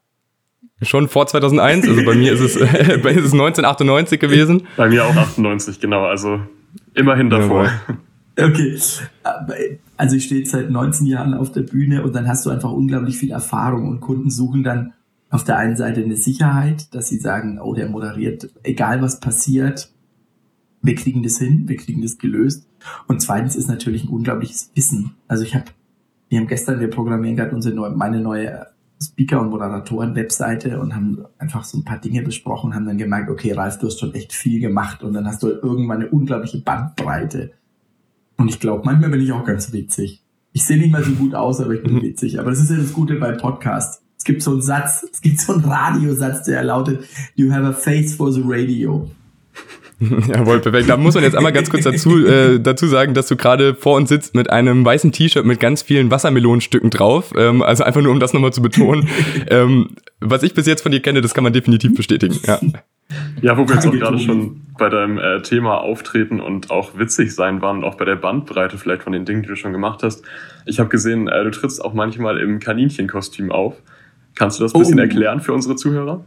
Schon 0.82 1.08
vor 1.08 1.26
2001, 1.26 1.88
also 1.88 2.06
bei 2.06 2.14
mir 2.14 2.34
ist 2.34 2.40
es, 2.40 2.56
äh, 2.56 3.00
bei 3.04 3.14
mir 3.14 3.20
ist 3.20 3.26
es 3.26 3.34
1998 3.34 4.20
gewesen. 4.20 4.68
Bei 4.76 4.88
mir 4.88 5.06
auch 5.06 5.16
98, 5.16 5.80
genau, 5.80 6.06
also 6.06 6.40
immerhin 6.94 7.30
davor. 7.30 7.72
Okay, 8.40 8.78
also 9.98 10.16
ich 10.16 10.26
stehe 10.26 10.42
jetzt 10.42 10.52
seit 10.52 10.70
19 10.70 11.08
Jahren 11.08 11.34
auf 11.34 11.52
der 11.52 11.62
Bühne 11.62 12.04
und 12.04 12.16
dann 12.16 12.28
hast 12.28 12.46
du 12.46 12.52
einfach 12.52 12.72
unglaublich 12.72 13.18
viel 13.18 13.32
Erfahrung 13.32 13.90
und 13.90 14.00
Kunden 14.00 14.30
suchen 14.30 14.64
dann 14.64 14.94
auf 15.32 15.44
der 15.44 15.58
einen 15.58 15.76
Seite 15.76 16.04
eine 16.04 16.16
Sicherheit, 16.16 16.94
dass 16.94 17.10
sie 17.10 17.18
sagen, 17.18 17.60
oh, 17.60 17.74
der 17.74 17.90
moderiert, 17.90 18.50
egal 18.64 19.02
was 19.02 19.20
passiert, 19.20 19.90
wir 20.84 20.94
kriegen 20.94 21.24
das 21.24 21.40
hin, 21.40 21.68
wir 21.68 21.78
kriegen 21.78 22.04
das 22.04 22.20
gelöst. 22.20 22.68
Und 23.08 23.22
zweitens 23.22 23.56
ist 23.56 23.68
natürlich 23.68 24.04
ein 24.04 24.10
unglaubliches 24.10 24.72
Wissen. 24.76 25.16
Also 25.28 25.44
ich 25.44 25.56
habe, 25.56 25.66
wir 26.30 26.40
haben 26.40 26.48
gestern, 26.48 26.80
wir 26.80 26.90
programmieren 26.90 27.36
gerade 27.36 27.56
unsere 27.56 27.76
neue, 27.76 27.90
meine 27.92 28.22
neue 28.22 28.68
Speaker 29.02 29.42
und 29.42 29.50
Moderatoren 29.50 30.16
Webseite 30.16 30.80
und 30.80 30.96
haben 30.96 31.24
einfach 31.38 31.64
so 31.64 31.78
ein 31.78 31.84
paar 31.84 32.00
Dinge 32.00 32.24
besprochen, 32.24 32.74
haben 32.74 32.86
dann 32.86 32.98
gemerkt, 32.98 33.30
okay, 33.30 33.52
Ralf, 33.52 33.78
du 33.78 33.88
hast 33.88 34.00
schon 34.00 34.14
echt 34.16 34.34
viel 34.34 34.60
gemacht 34.60 35.04
und 35.04 35.14
dann 35.14 35.28
hast 35.28 35.44
du 35.44 35.48
halt 35.48 35.64
irgendwann 35.64 36.02
eine 36.02 36.10
unglaubliche 36.10 36.60
Bandbreite. 36.62 37.52
Und 38.38 38.50
ich 38.50 38.60
glaube, 38.60 38.84
manchmal 38.86 39.10
bin 39.10 39.22
ich 39.22 39.32
auch 39.32 39.46
ganz 39.46 39.72
witzig. 39.72 40.24
Ich 40.54 40.66
sehe 40.66 40.78
nicht 40.78 40.92
mal 40.92 41.04
so 41.04 41.12
gut 41.12 41.36
aus, 41.36 41.60
aber 41.60 41.74
ich 41.74 41.84
bin 41.84 41.96
mhm. 41.96 42.02
witzig. 42.02 42.40
Aber 42.40 42.50
das 42.50 42.60
ist 42.60 42.72
ja 42.72 42.78
das 42.78 42.94
Gute 42.94 43.16
bei 43.16 43.32
Podcast. 43.34 44.02
Es 44.18 44.24
gibt 44.24 44.42
so 44.42 44.52
einen 44.52 44.62
Satz, 44.62 45.06
es 45.12 45.22
gibt 45.22 45.40
so 45.40 45.54
einen 45.54 45.66
Radiosatz, 45.66 46.46
der 46.46 46.64
lautet, 46.64 47.06
you 47.36 47.52
have 47.52 47.66
a 47.66 47.74
face 47.74 48.16
for 48.16 48.32
the 48.32 48.42
radio. 48.44 49.10
Jawohl, 50.28 50.60
perfekt. 50.60 50.90
Da 50.90 50.96
muss 50.96 51.16
man 51.16 51.24
jetzt 51.24 51.36
einmal 51.36 51.52
ganz 51.52 51.70
kurz 51.72 51.84
dazu, 51.84 52.24
äh, 52.24 52.60
dazu 52.60 52.86
sagen, 52.86 53.16
dass 53.16 53.28
du 53.28 53.36
gerade 53.36 53.74
vor 53.74 53.96
uns 53.96 54.10
sitzt 54.10 54.36
mit 54.36 54.50
einem 54.50 54.86
weißen 54.86 55.12
T-Shirt 55.12 55.44
mit 55.44 55.60
ganz 55.60 55.82
vielen 55.82 56.12
Wassermelonenstücken 56.12 56.92
drauf. 56.92 57.34
Ähm, 57.36 57.64
also 57.64 57.84
einfach 57.84 58.02
nur, 58.02 58.12
um 58.12 58.20
das 58.20 58.34
nochmal 58.34 58.54
zu 58.54 58.62
betonen. 58.62 59.10
ähm, 59.50 59.96
was 60.20 60.44
ich 60.44 60.54
bis 60.54 60.68
jetzt 60.68 60.82
von 60.82 60.92
dir 60.92 61.02
kenne, 61.02 61.22
das 61.22 61.34
kann 61.34 61.44
man 61.44 61.52
definitiv 61.52 61.96
bestätigen. 61.96 62.40
Ja, 62.46 62.60
ja 63.42 63.58
wo 63.58 63.68
wir 63.68 63.74
jetzt 63.74 63.88
auch 63.88 63.92
gerade 63.92 64.20
schon 64.20 64.62
bei 64.78 64.90
deinem 64.90 65.18
äh, 65.18 65.42
Thema 65.42 65.80
Auftreten 65.80 66.40
und 66.40 66.70
auch 66.70 66.98
witzig 67.00 67.34
sein 67.34 67.64
waren, 67.64 67.84
auch 67.84 67.96
bei 67.96 68.06
der 68.06 68.18
Bandbreite 68.18 68.78
vielleicht 68.78 69.02
von 69.02 69.14
den 69.14 69.26
Dingen, 69.26 69.42
die 69.42 69.48
du 69.48 69.56
schon 69.56 69.74
gemacht 69.74 70.04
hast. 70.04 70.24
Ich 70.68 70.80
habe 70.80 70.90
gesehen, 70.90 71.28
äh, 71.28 71.44
du 71.44 71.50
trittst 71.50 71.84
auch 71.84 71.94
manchmal 71.94 72.38
im 72.38 72.60
Kaninchenkostüm 72.60 73.52
auf. 73.52 73.76
Kannst 74.36 74.60
du 74.60 74.64
das 74.64 74.76
ein 74.76 74.80
bisschen 74.80 75.00
oh. 75.00 75.04
erklären 75.04 75.42
für 75.42 75.54
unsere 75.54 75.76
Zuhörer? 75.76 76.24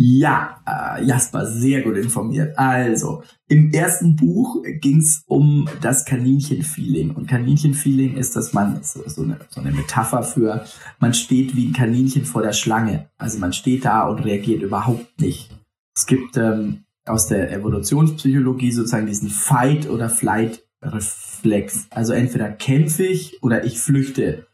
Ja, 0.00 0.60
äh, 0.64 1.04
Jasper, 1.04 1.44
sehr 1.44 1.82
gut 1.82 1.96
informiert. 1.96 2.56
Also, 2.56 3.24
im 3.48 3.72
ersten 3.72 4.14
Buch 4.14 4.62
ging 4.80 4.98
es 4.98 5.24
um 5.26 5.68
das 5.80 6.04
Kaninchenfeeling. 6.04 7.10
Und 7.10 7.26
Kaninchenfeeling 7.26 8.16
ist, 8.16 8.36
dass 8.36 8.52
man, 8.52 8.80
so, 8.84 9.02
so, 9.08 9.22
eine, 9.22 9.40
so 9.48 9.60
eine 9.60 9.72
Metapher 9.72 10.22
für, 10.22 10.64
man 11.00 11.14
steht 11.14 11.56
wie 11.56 11.66
ein 11.66 11.72
Kaninchen 11.72 12.24
vor 12.24 12.42
der 12.42 12.52
Schlange. 12.52 13.08
Also 13.18 13.38
man 13.40 13.52
steht 13.52 13.84
da 13.84 14.06
und 14.06 14.20
reagiert 14.20 14.62
überhaupt 14.62 15.20
nicht. 15.20 15.50
Es 15.96 16.06
gibt 16.06 16.36
ähm, 16.36 16.84
aus 17.04 17.26
der 17.26 17.50
Evolutionspsychologie 17.50 18.70
sozusagen 18.70 19.06
diesen 19.06 19.30
Fight- 19.30 19.90
oder 19.90 20.08
Flight-Reflex. 20.08 21.88
Also 21.90 22.12
entweder 22.12 22.52
kämpfe 22.52 23.04
ich 23.04 23.42
oder 23.42 23.64
ich 23.64 23.80
flüchte. 23.80 24.46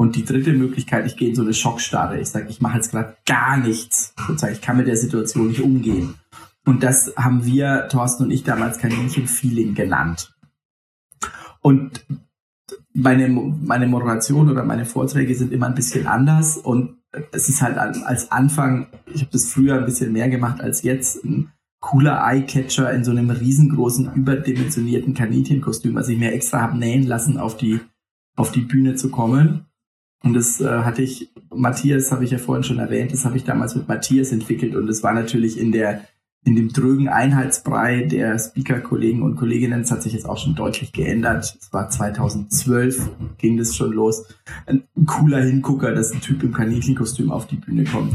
Und 0.00 0.16
die 0.16 0.24
dritte 0.24 0.54
Möglichkeit, 0.54 1.04
ich 1.04 1.18
gehe 1.18 1.28
in 1.28 1.34
so 1.34 1.42
eine 1.42 1.52
Schockstarre. 1.52 2.18
Ich 2.18 2.30
sage, 2.30 2.46
ich 2.48 2.62
mache 2.62 2.76
jetzt 2.76 2.90
gerade 2.90 3.18
gar 3.26 3.58
nichts. 3.58 4.14
Sozusagen, 4.16 4.54
ich 4.54 4.62
kann 4.62 4.78
mit 4.78 4.86
der 4.86 4.96
Situation 4.96 5.48
nicht 5.48 5.60
umgehen. 5.60 6.14
Und 6.64 6.82
das 6.82 7.12
haben 7.18 7.44
wir, 7.44 7.86
Thorsten 7.90 8.24
und 8.24 8.30
ich, 8.30 8.42
damals 8.42 8.78
Kaninchen-Feeling 8.78 9.74
genannt. 9.74 10.34
Und 11.60 12.06
meine, 12.94 13.28
meine 13.28 13.86
Moderation 13.86 14.48
oder 14.48 14.64
meine 14.64 14.86
Vorträge 14.86 15.34
sind 15.34 15.52
immer 15.52 15.66
ein 15.66 15.74
bisschen 15.74 16.06
anders. 16.06 16.56
Und 16.56 16.96
es 17.32 17.50
ist 17.50 17.60
halt 17.60 17.76
als 17.76 18.32
Anfang, 18.32 18.86
ich 19.12 19.20
habe 19.20 19.32
das 19.32 19.52
früher 19.52 19.76
ein 19.76 19.84
bisschen 19.84 20.14
mehr 20.14 20.30
gemacht 20.30 20.62
als 20.62 20.82
jetzt, 20.82 21.22
ein 21.26 21.52
cooler 21.80 22.26
Eyecatcher 22.26 22.90
in 22.90 23.04
so 23.04 23.10
einem 23.10 23.28
riesengroßen, 23.28 24.14
überdimensionierten 24.14 25.12
Kaninchenkostüm, 25.12 25.94
was 25.94 26.08
ich 26.08 26.18
mir 26.18 26.32
extra 26.32 26.62
habe 26.62 26.78
nähen 26.78 27.06
lassen, 27.06 27.36
auf 27.36 27.58
die, 27.58 27.80
auf 28.34 28.50
die 28.50 28.62
Bühne 28.62 28.94
zu 28.94 29.10
kommen. 29.10 29.66
Und 30.22 30.34
das 30.34 30.60
äh, 30.60 30.68
hatte 30.68 31.02
ich, 31.02 31.30
Matthias 31.54 32.12
habe 32.12 32.24
ich 32.24 32.30
ja 32.30 32.38
vorhin 32.38 32.62
schon 32.62 32.78
erwähnt, 32.78 33.12
das 33.12 33.24
habe 33.24 33.36
ich 33.36 33.44
damals 33.44 33.74
mit 33.74 33.88
Matthias 33.88 34.32
entwickelt 34.32 34.76
und 34.76 34.86
das 34.86 35.02
war 35.02 35.14
natürlich 35.14 35.58
in 35.58 35.72
der 35.72 36.02
in 36.42 36.56
dem 36.56 36.72
drögen 36.72 37.08
Einheitsbrei 37.08 38.02
der 38.04 38.38
Speaker-Kollegen 38.38 39.22
und 39.22 39.36
Kolleginnen, 39.36 39.82
das 39.82 39.90
hat 39.90 40.02
sich 40.02 40.14
jetzt 40.14 40.26
auch 40.26 40.38
schon 40.38 40.54
deutlich 40.54 40.92
geändert. 40.92 41.58
Es 41.60 41.70
war 41.72 41.90
2012, 41.90 43.10
ging 43.36 43.58
das 43.58 43.76
schon 43.76 43.92
los. 43.92 44.24
Ein 44.66 44.84
cooler 45.04 45.42
Hingucker, 45.42 45.92
dass 45.92 46.12
ein 46.12 46.22
Typ 46.22 46.42
im 46.42 46.54
Kaninchenkostüm 46.54 47.30
auf 47.30 47.46
die 47.46 47.56
Bühne 47.56 47.84
kommt. 47.84 48.14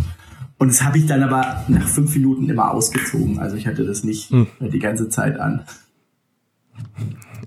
Und 0.58 0.70
das 0.70 0.84
habe 0.84 0.98
ich 0.98 1.06
dann 1.06 1.22
aber 1.22 1.66
nach 1.68 1.88
fünf 1.88 2.16
Minuten 2.16 2.50
immer 2.50 2.72
ausgezogen. 2.72 3.40
Also 3.40 3.58
ich 3.58 3.68
hatte 3.68 3.86
das 3.86 4.04
nicht 4.04 4.32
hm. 4.32 4.48
die 4.60 4.80
ganze 4.80 5.10
Zeit 5.10 5.40
an. 5.40 5.64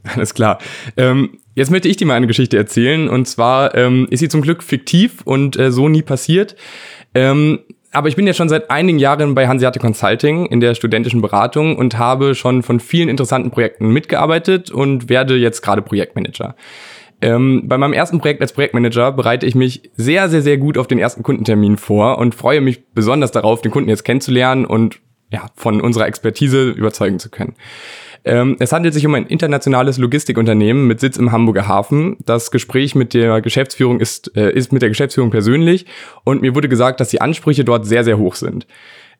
Alles 0.04 0.32
klar. 0.32 0.58
Ähm, 0.96 1.38
jetzt 1.58 1.70
möchte 1.70 1.88
ich 1.88 1.96
dir 1.96 2.06
mal 2.06 2.14
eine 2.14 2.26
Geschichte 2.26 2.56
erzählen. 2.56 3.08
Und 3.08 3.26
zwar 3.26 3.74
ähm, 3.74 4.06
ist 4.10 4.20
sie 4.20 4.28
zum 4.28 4.42
Glück 4.42 4.62
fiktiv 4.62 5.22
und 5.24 5.58
äh, 5.58 5.70
so 5.70 5.88
nie 5.88 6.02
passiert. 6.02 6.56
Ähm, 7.14 7.60
aber 7.90 8.08
ich 8.08 8.16
bin 8.16 8.26
ja 8.26 8.34
schon 8.34 8.48
seit 8.48 8.70
einigen 8.70 8.98
Jahren 8.98 9.34
bei 9.34 9.48
Hanseatic 9.48 9.82
Consulting 9.82 10.46
in 10.46 10.60
der 10.60 10.74
studentischen 10.74 11.20
Beratung 11.20 11.76
und 11.76 11.98
habe 11.98 12.34
schon 12.34 12.62
von 12.62 12.80
vielen 12.80 13.08
interessanten 13.08 13.50
Projekten 13.50 13.88
mitgearbeitet 13.88 14.70
und 14.70 15.08
werde 15.08 15.36
jetzt 15.36 15.62
gerade 15.62 15.82
Projektmanager. 15.82 16.54
Ähm, 17.20 17.62
bei 17.64 17.78
meinem 17.78 17.94
ersten 17.94 18.18
Projekt 18.18 18.40
als 18.42 18.52
Projektmanager 18.52 19.10
bereite 19.12 19.46
ich 19.46 19.54
mich 19.54 19.90
sehr, 19.96 20.28
sehr, 20.28 20.42
sehr 20.42 20.58
gut 20.58 20.78
auf 20.78 20.86
den 20.86 20.98
ersten 20.98 21.22
Kundentermin 21.22 21.76
vor 21.76 22.18
und 22.18 22.34
freue 22.34 22.60
mich 22.60 22.86
besonders 22.92 23.32
darauf, 23.32 23.62
den 23.62 23.72
Kunden 23.72 23.88
jetzt 23.88 24.04
kennenzulernen 24.04 24.64
und 24.64 25.00
ja, 25.32 25.46
von 25.56 25.80
unserer 25.80 26.06
Expertise 26.06 26.70
überzeugen 26.70 27.18
zu 27.18 27.30
können. 27.30 27.54
Ähm, 28.28 28.56
es 28.58 28.72
handelt 28.72 28.92
sich 28.92 29.06
um 29.06 29.14
ein 29.14 29.24
internationales 29.24 29.96
Logistikunternehmen 29.96 30.86
mit 30.86 31.00
Sitz 31.00 31.16
im 31.16 31.32
Hamburger 31.32 31.66
Hafen. 31.66 32.18
Das 32.26 32.50
Gespräch 32.50 32.94
mit 32.94 33.14
der 33.14 33.40
Geschäftsführung 33.40 34.00
ist, 34.00 34.36
äh, 34.36 34.52
ist 34.52 34.70
mit 34.70 34.82
der 34.82 34.90
Geschäftsführung 34.90 35.30
persönlich 35.30 35.86
und 36.24 36.42
mir 36.42 36.54
wurde 36.54 36.68
gesagt, 36.68 37.00
dass 37.00 37.08
die 37.08 37.22
Ansprüche 37.22 37.64
dort 37.64 37.86
sehr, 37.86 38.04
sehr 38.04 38.18
hoch 38.18 38.34
sind. 38.34 38.66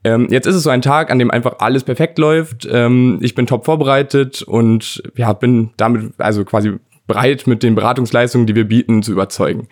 Ähm, 0.05 0.29
jetzt 0.31 0.47
ist 0.47 0.55
es 0.55 0.63
so 0.63 0.69
ein 0.69 0.83
Tag, 0.83 1.11
an 1.11 1.19
dem 1.19 1.31
einfach 1.31 1.57
alles 1.61 1.85
perfekt 1.85 2.19
läuft. 2.19 2.69
Ähm, 2.71 3.19
ich 3.23 3.35
bin 3.35 3.47
top 3.47 3.65
vorbereitet 3.65 4.43
und 4.43 5.03
ja, 5.17 5.33
bin 5.33 5.71
damit 5.79 6.13
also 6.19 6.45
quasi 6.45 6.75
bereit, 7.07 7.47
mit 7.47 7.63
den 7.63 7.75
Beratungsleistungen, 7.75 8.47
die 8.47 8.55
wir 8.55 8.69
bieten, 8.69 9.03
zu 9.03 9.13
überzeugen. 9.13 9.69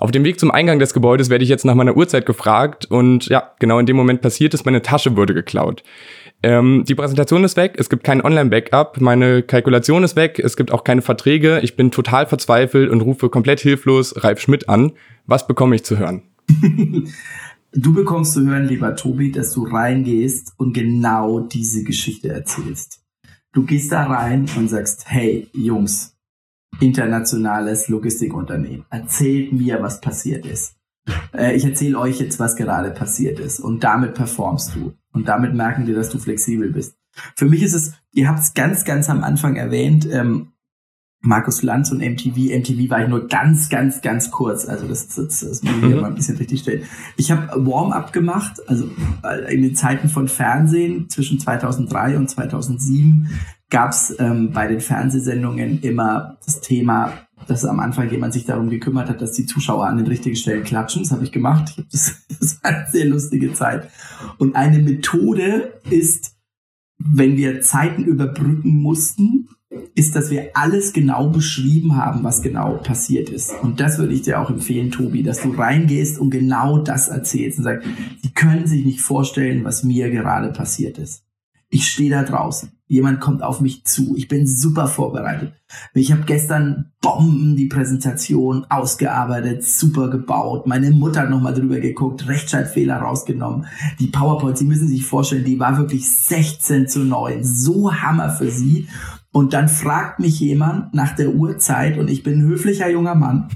Auf 0.00 0.12
dem 0.12 0.24
Weg 0.24 0.40
zum 0.40 0.50
Eingang 0.50 0.78
des 0.78 0.94
Gebäudes 0.94 1.28
werde 1.28 1.44
ich 1.44 1.50
jetzt 1.50 1.66
nach 1.66 1.74
meiner 1.74 1.94
Uhrzeit 1.94 2.24
gefragt 2.24 2.86
und 2.86 3.26
ja, 3.26 3.50
genau 3.58 3.78
in 3.78 3.86
dem 3.86 3.96
Moment 3.96 4.22
passiert 4.22 4.54
es, 4.54 4.64
meine 4.64 4.80
Tasche 4.80 5.14
wurde 5.16 5.34
geklaut. 5.34 5.82
Ähm, 6.42 6.84
die 6.86 6.94
Präsentation 6.94 7.42
ist 7.42 7.56
weg, 7.56 7.74
es 7.78 7.90
gibt 7.90 8.04
kein 8.04 8.22
Online-Backup, 8.22 9.00
meine 9.00 9.42
Kalkulation 9.42 10.04
ist 10.04 10.14
weg, 10.14 10.38
es 10.38 10.56
gibt 10.56 10.70
auch 10.72 10.84
keine 10.84 11.02
Verträge, 11.02 11.58
ich 11.62 11.74
bin 11.74 11.90
total 11.90 12.26
verzweifelt 12.26 12.90
und 12.90 13.00
rufe 13.00 13.28
komplett 13.28 13.58
hilflos 13.60 14.22
Ralf 14.22 14.40
Schmidt 14.40 14.68
an. 14.68 14.92
Was 15.26 15.48
bekomme 15.48 15.74
ich 15.74 15.84
zu 15.84 15.98
hören? 15.98 16.22
du 17.72 17.92
bekommst 17.92 18.34
zu 18.34 18.46
hören, 18.46 18.66
lieber 18.66 18.94
Tobi, 18.94 19.32
dass 19.32 19.52
du 19.52 19.64
reingehst 19.64 20.52
und 20.58 20.74
genau 20.74 21.40
diese 21.40 21.82
Geschichte 21.82 22.28
erzählst. 22.28 23.02
Du 23.52 23.64
gehst 23.64 23.90
da 23.90 24.04
rein 24.04 24.46
und 24.56 24.68
sagst, 24.68 25.06
hey 25.08 25.48
Jungs, 25.52 26.16
internationales 26.80 27.88
Logistikunternehmen, 27.88 28.84
erzählt 28.90 29.52
mir, 29.52 29.82
was 29.82 30.00
passiert 30.00 30.46
ist. 30.46 30.76
Äh, 31.32 31.56
ich 31.56 31.64
erzähle 31.64 31.98
euch 31.98 32.20
jetzt, 32.20 32.38
was 32.38 32.54
gerade 32.56 32.90
passiert 32.90 33.40
ist. 33.40 33.58
Und 33.58 33.82
damit 33.82 34.14
performst 34.14 34.74
du. 34.76 34.92
Und 35.12 35.28
damit 35.28 35.54
merken 35.54 35.86
die, 35.86 35.94
dass 35.94 36.10
du 36.10 36.18
flexibel 36.18 36.70
bist. 36.70 36.96
Für 37.34 37.46
mich 37.46 37.62
ist 37.62 37.74
es, 37.74 37.92
ihr 38.12 38.28
habt 38.28 38.40
es 38.40 38.54
ganz, 38.54 38.84
ganz 38.84 39.08
am 39.08 39.24
Anfang 39.24 39.56
erwähnt, 39.56 40.06
ähm, 40.10 40.52
Markus 41.20 41.62
Lanz 41.62 41.90
und 41.90 41.98
MTV. 41.98 42.36
MTV 42.36 42.90
war 42.90 43.02
ich 43.02 43.08
nur 43.08 43.26
ganz, 43.26 43.68
ganz, 43.68 44.02
ganz 44.02 44.30
kurz. 44.30 44.66
Also 44.66 44.86
das, 44.86 45.08
das, 45.08 45.40
das 45.40 45.62
muss 45.62 45.74
ich 45.76 45.82
mhm. 45.82 46.00
mal 46.00 46.08
ein 46.08 46.14
bisschen 46.14 46.36
richtig 46.36 46.60
stellen. 46.60 46.84
Ich 47.16 47.30
habe 47.30 47.66
Warm-up 47.66 48.12
gemacht, 48.12 48.60
also 48.68 48.88
äh, 49.24 49.52
in 49.52 49.62
den 49.62 49.74
Zeiten 49.74 50.08
von 50.08 50.28
Fernsehen 50.28 51.08
zwischen 51.10 51.40
2003 51.40 52.16
und 52.16 52.28
2007 52.28 53.30
gab 53.70 53.90
es 53.90 54.14
ähm, 54.18 54.52
bei 54.52 54.66
den 54.68 54.80
Fernsehsendungen 54.80 55.80
immer 55.82 56.38
das 56.44 56.60
Thema 56.60 57.12
dass 57.46 57.64
am 57.64 57.80
Anfang 57.80 58.10
jemand 58.10 58.32
sich 58.32 58.44
darum 58.44 58.68
gekümmert 58.70 59.08
hat, 59.08 59.22
dass 59.22 59.32
die 59.32 59.46
Zuschauer 59.46 59.86
an 59.86 59.96
den 59.96 60.06
richtigen 60.06 60.36
Stellen 60.36 60.64
klatschen. 60.64 61.02
Das 61.02 61.12
habe 61.12 61.24
ich 61.24 61.32
gemacht. 61.32 61.82
Das, 61.90 62.16
das 62.40 62.62
war 62.62 62.70
eine 62.70 62.86
sehr 62.90 63.06
lustige 63.06 63.52
Zeit. 63.52 63.88
Und 64.38 64.56
eine 64.56 64.78
Methode 64.78 65.80
ist, 65.90 66.36
wenn 66.98 67.36
wir 67.36 67.60
Zeiten 67.60 68.04
überbrücken 68.04 68.82
mussten, 68.82 69.48
ist, 69.94 70.16
dass 70.16 70.30
wir 70.30 70.50
alles 70.54 70.92
genau 70.92 71.28
beschrieben 71.28 71.96
haben, 71.96 72.24
was 72.24 72.42
genau 72.42 72.76
passiert 72.76 73.28
ist. 73.28 73.52
Und 73.62 73.80
das 73.80 73.98
würde 73.98 74.14
ich 74.14 74.22
dir 74.22 74.40
auch 74.40 74.48
empfehlen, 74.48 74.90
Tobi, 74.90 75.22
dass 75.22 75.42
du 75.42 75.50
reingehst 75.50 76.18
und 76.18 76.30
genau 76.30 76.78
das 76.78 77.08
erzählst 77.08 77.58
und 77.58 77.64
sagst, 77.64 77.86
die 78.24 78.32
können 78.32 78.66
sich 78.66 78.84
nicht 78.84 79.00
vorstellen, 79.00 79.64
was 79.64 79.84
mir 79.84 80.10
gerade 80.10 80.52
passiert 80.52 80.98
ist. 80.98 81.22
Ich 81.70 81.86
stehe 81.86 82.10
da 82.10 82.22
draußen. 82.22 82.72
Jemand 82.86 83.20
kommt 83.20 83.42
auf 83.42 83.60
mich 83.60 83.84
zu. 83.84 84.16
Ich 84.16 84.28
bin 84.28 84.46
super 84.46 84.86
vorbereitet. 84.86 85.52
Ich 85.92 86.10
habe 86.10 86.22
gestern 86.24 86.92
Bomben 87.02 87.54
die 87.54 87.66
Präsentation 87.66 88.64
ausgearbeitet, 88.70 89.62
super 89.62 90.08
gebaut. 90.08 90.66
Meine 90.66 90.90
Mutter 90.90 91.20
hat 91.20 91.30
nochmal 91.30 91.52
drüber 91.52 91.80
geguckt, 91.80 92.26
Rechtschreibfehler 92.26 92.96
rausgenommen. 92.96 93.66
Die 94.00 94.06
PowerPoint, 94.06 94.56
Sie 94.56 94.64
müssen 94.64 94.88
sich 94.88 95.04
vorstellen, 95.04 95.44
die 95.44 95.60
war 95.60 95.76
wirklich 95.76 96.10
16 96.10 96.88
zu 96.88 97.00
9. 97.00 97.44
So 97.44 97.92
Hammer 97.92 98.30
für 98.30 98.50
sie. 98.50 98.88
Und 99.30 99.52
dann 99.52 99.68
fragt 99.68 100.18
mich 100.20 100.40
jemand 100.40 100.94
nach 100.94 101.14
der 101.14 101.34
Uhrzeit 101.34 101.98
und 101.98 102.08
ich 102.08 102.22
bin 102.22 102.38
ein 102.38 102.46
höflicher 102.46 102.88
junger 102.88 103.14
Mann. 103.14 103.50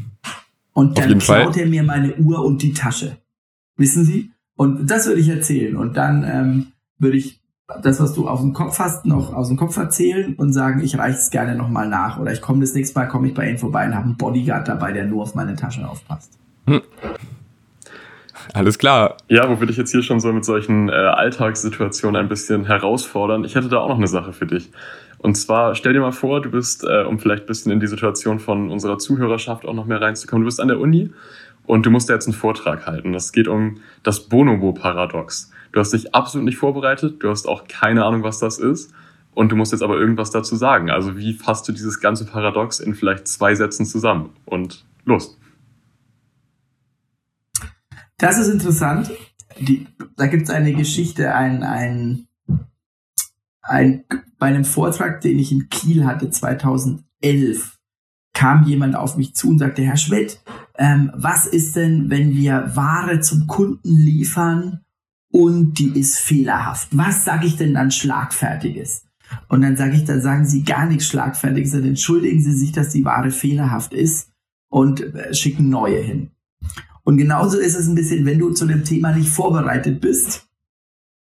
Und 0.74 0.98
dann 0.98 1.18
klaut 1.18 1.56
er 1.56 1.66
mir 1.66 1.82
meine 1.82 2.16
Uhr 2.16 2.44
und 2.44 2.62
die 2.62 2.74
Tasche. 2.74 3.16
Wissen 3.76 4.04
Sie? 4.04 4.30
Und 4.56 4.90
das 4.90 5.06
würde 5.06 5.20
ich 5.20 5.28
erzählen. 5.28 5.76
Und 5.76 5.96
dann 5.96 6.24
ähm, 6.24 6.66
würde 6.98 7.16
ich 7.16 7.41
das, 7.82 8.00
was 8.00 8.14
du 8.14 8.28
aus 8.28 8.40
dem 8.40 8.52
Kopf 8.52 8.78
hast, 8.78 9.06
noch 9.06 9.32
aus 9.32 9.48
dem 9.48 9.56
Kopf 9.56 9.76
erzählen 9.76 10.34
und 10.34 10.52
sagen, 10.52 10.82
ich 10.82 10.98
reiche 10.98 11.18
es 11.18 11.30
gerne 11.30 11.54
nochmal 11.54 11.88
nach. 11.88 12.18
Oder 12.18 12.32
ich 12.32 12.40
komme 12.40 12.60
das 12.60 12.74
nächste 12.74 12.98
Mal, 12.98 13.06
komme 13.06 13.28
ich 13.28 13.34
bei 13.34 13.48
Ihnen 13.48 13.58
vorbei 13.58 13.86
und 13.86 13.94
habe 13.94 14.06
einen 14.06 14.16
Bodyguard 14.16 14.68
dabei, 14.68 14.92
der 14.92 15.06
nur 15.06 15.22
auf 15.22 15.34
meine 15.34 15.56
Tasche 15.56 15.88
aufpasst. 15.88 16.38
Hm. 16.66 16.82
Alles 18.54 18.78
klar. 18.78 19.16
Ja, 19.28 19.48
wo 19.48 19.60
will 19.60 19.70
ich 19.70 19.76
jetzt 19.76 19.92
hier 19.92 20.02
schon 20.02 20.20
so 20.20 20.32
mit 20.32 20.44
solchen 20.44 20.88
äh, 20.88 20.92
Alltagssituationen 20.92 22.20
ein 22.20 22.28
bisschen 22.28 22.66
herausfordern? 22.66 23.44
Ich 23.44 23.54
hätte 23.54 23.68
da 23.68 23.78
auch 23.78 23.88
noch 23.88 23.96
eine 23.96 24.08
Sache 24.08 24.32
für 24.32 24.46
dich. 24.46 24.70
Und 25.18 25.36
zwar, 25.36 25.76
stell 25.76 25.92
dir 25.92 26.00
mal 26.00 26.12
vor, 26.12 26.42
du 26.42 26.50
bist, 26.50 26.84
äh, 26.84 27.04
um 27.04 27.20
vielleicht 27.20 27.44
ein 27.44 27.46
bisschen 27.46 27.70
in 27.70 27.78
die 27.78 27.86
Situation 27.86 28.40
von 28.40 28.70
unserer 28.70 28.98
Zuhörerschaft 28.98 29.64
auch 29.64 29.74
noch 29.74 29.86
mehr 29.86 30.00
reinzukommen, 30.00 30.42
du 30.42 30.46
bist 30.46 30.60
an 30.60 30.68
der 30.68 30.80
Uni 30.80 31.10
und 31.64 31.86
du 31.86 31.90
musst 31.90 32.08
da 32.08 32.14
jetzt 32.14 32.26
einen 32.26 32.34
Vortrag 32.34 32.86
halten. 32.86 33.12
Das 33.12 33.32
geht 33.32 33.46
um 33.46 33.78
das 34.02 34.28
Bonobo-Paradox. 34.28 35.51
Du 35.72 35.80
hast 35.80 35.92
dich 35.92 36.14
absolut 36.14 36.44
nicht 36.44 36.58
vorbereitet, 36.58 37.22
du 37.22 37.30
hast 37.30 37.48
auch 37.48 37.66
keine 37.66 38.04
Ahnung, 38.04 38.22
was 38.22 38.38
das 38.38 38.58
ist. 38.58 38.92
Und 39.34 39.50
du 39.50 39.56
musst 39.56 39.72
jetzt 39.72 39.82
aber 39.82 39.98
irgendwas 39.98 40.30
dazu 40.30 40.56
sagen. 40.56 40.90
Also 40.90 41.16
wie 41.16 41.32
fasst 41.32 41.66
du 41.66 41.72
dieses 41.72 42.00
ganze 42.00 42.26
Paradox 42.26 42.80
in 42.80 42.94
vielleicht 42.94 43.26
zwei 43.26 43.54
Sätzen 43.54 43.86
zusammen? 43.86 44.30
Und 44.44 44.84
los. 45.06 45.38
Das 48.18 48.38
ist 48.38 48.48
interessant. 48.48 49.10
Die, 49.58 49.86
da 50.16 50.26
gibt 50.26 50.44
es 50.44 50.50
eine 50.50 50.74
Geschichte, 50.74 51.34
ein, 51.34 51.62
ein, 51.62 52.26
ein, 53.62 54.04
bei 54.38 54.46
einem 54.48 54.66
Vortrag, 54.66 55.22
den 55.22 55.38
ich 55.38 55.50
in 55.50 55.70
Kiel 55.70 56.04
hatte, 56.04 56.28
2011, 56.28 57.78
kam 58.34 58.64
jemand 58.64 58.96
auf 58.96 59.16
mich 59.16 59.34
zu 59.34 59.48
und 59.48 59.58
sagte, 59.58 59.82
Herr 59.82 59.96
Schmidt, 59.96 60.40
ähm, 60.76 61.10
was 61.14 61.46
ist 61.46 61.74
denn, 61.76 62.10
wenn 62.10 62.34
wir 62.34 62.72
Ware 62.74 63.20
zum 63.20 63.46
Kunden 63.46 63.96
liefern 63.96 64.82
und 65.32 65.78
die 65.78 65.98
ist 65.98 66.18
fehlerhaft. 66.18 66.88
Was 66.92 67.24
sage 67.24 67.46
ich 67.46 67.56
denn 67.56 67.74
dann 67.74 67.90
Schlagfertiges? 67.90 69.04
Und 69.48 69.62
dann 69.62 69.76
sage 69.76 69.96
ich, 69.96 70.04
dann 70.04 70.20
sagen 70.20 70.44
Sie 70.44 70.62
gar 70.62 70.86
nichts 70.86 71.06
Schlagfertiges, 71.06 71.72
dann 71.72 71.84
entschuldigen 71.84 72.40
Sie 72.40 72.52
sich, 72.52 72.70
dass 72.70 72.90
die 72.90 73.04
Ware 73.04 73.30
fehlerhaft 73.30 73.94
ist 73.94 74.30
und 74.68 75.00
äh, 75.14 75.34
schicken 75.34 75.70
neue 75.70 76.00
hin. 76.00 76.30
Und 77.02 77.16
genauso 77.16 77.58
ist 77.58 77.74
es 77.74 77.88
ein 77.88 77.94
bisschen, 77.94 78.26
wenn 78.26 78.38
du 78.38 78.50
zu 78.50 78.66
dem 78.66 78.84
Thema 78.84 79.12
nicht 79.12 79.30
vorbereitet 79.30 80.00
bist, 80.00 80.46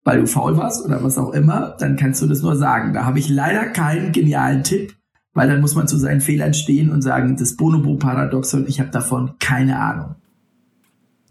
weil 0.05 0.21
du 0.21 0.27
faul 0.27 0.57
warst 0.57 0.85
oder 0.85 1.03
was 1.03 1.19
auch 1.19 1.33
immer, 1.33 1.75
dann 1.81 1.97
kannst 1.97 2.23
du 2.23 2.27
das 2.27 2.43
nur 2.43 2.55
sagen. 2.55 2.93
Da 2.93 3.05
habe 3.05 3.19
ich 3.19 3.29
leider 3.29 3.67
keinen 3.67 4.13
genialen 4.13 4.63
Tipp, 4.63 4.95
weil 5.33 5.49
dann 5.49 5.61
muss 5.63 5.75
man 5.75 5.89
zu 5.89 5.97
seinen 5.97 6.21
Fehlern 6.21 6.55
stehen 6.55 6.91
und 6.91 7.03
sagen, 7.03 7.37
das 7.37 7.57
Bonobo-Paradoxon, 7.57 8.67
ich 8.69 8.79
habe 8.79 8.91
davon 8.91 9.33
keine 9.39 9.79
Ahnung. 9.79 10.17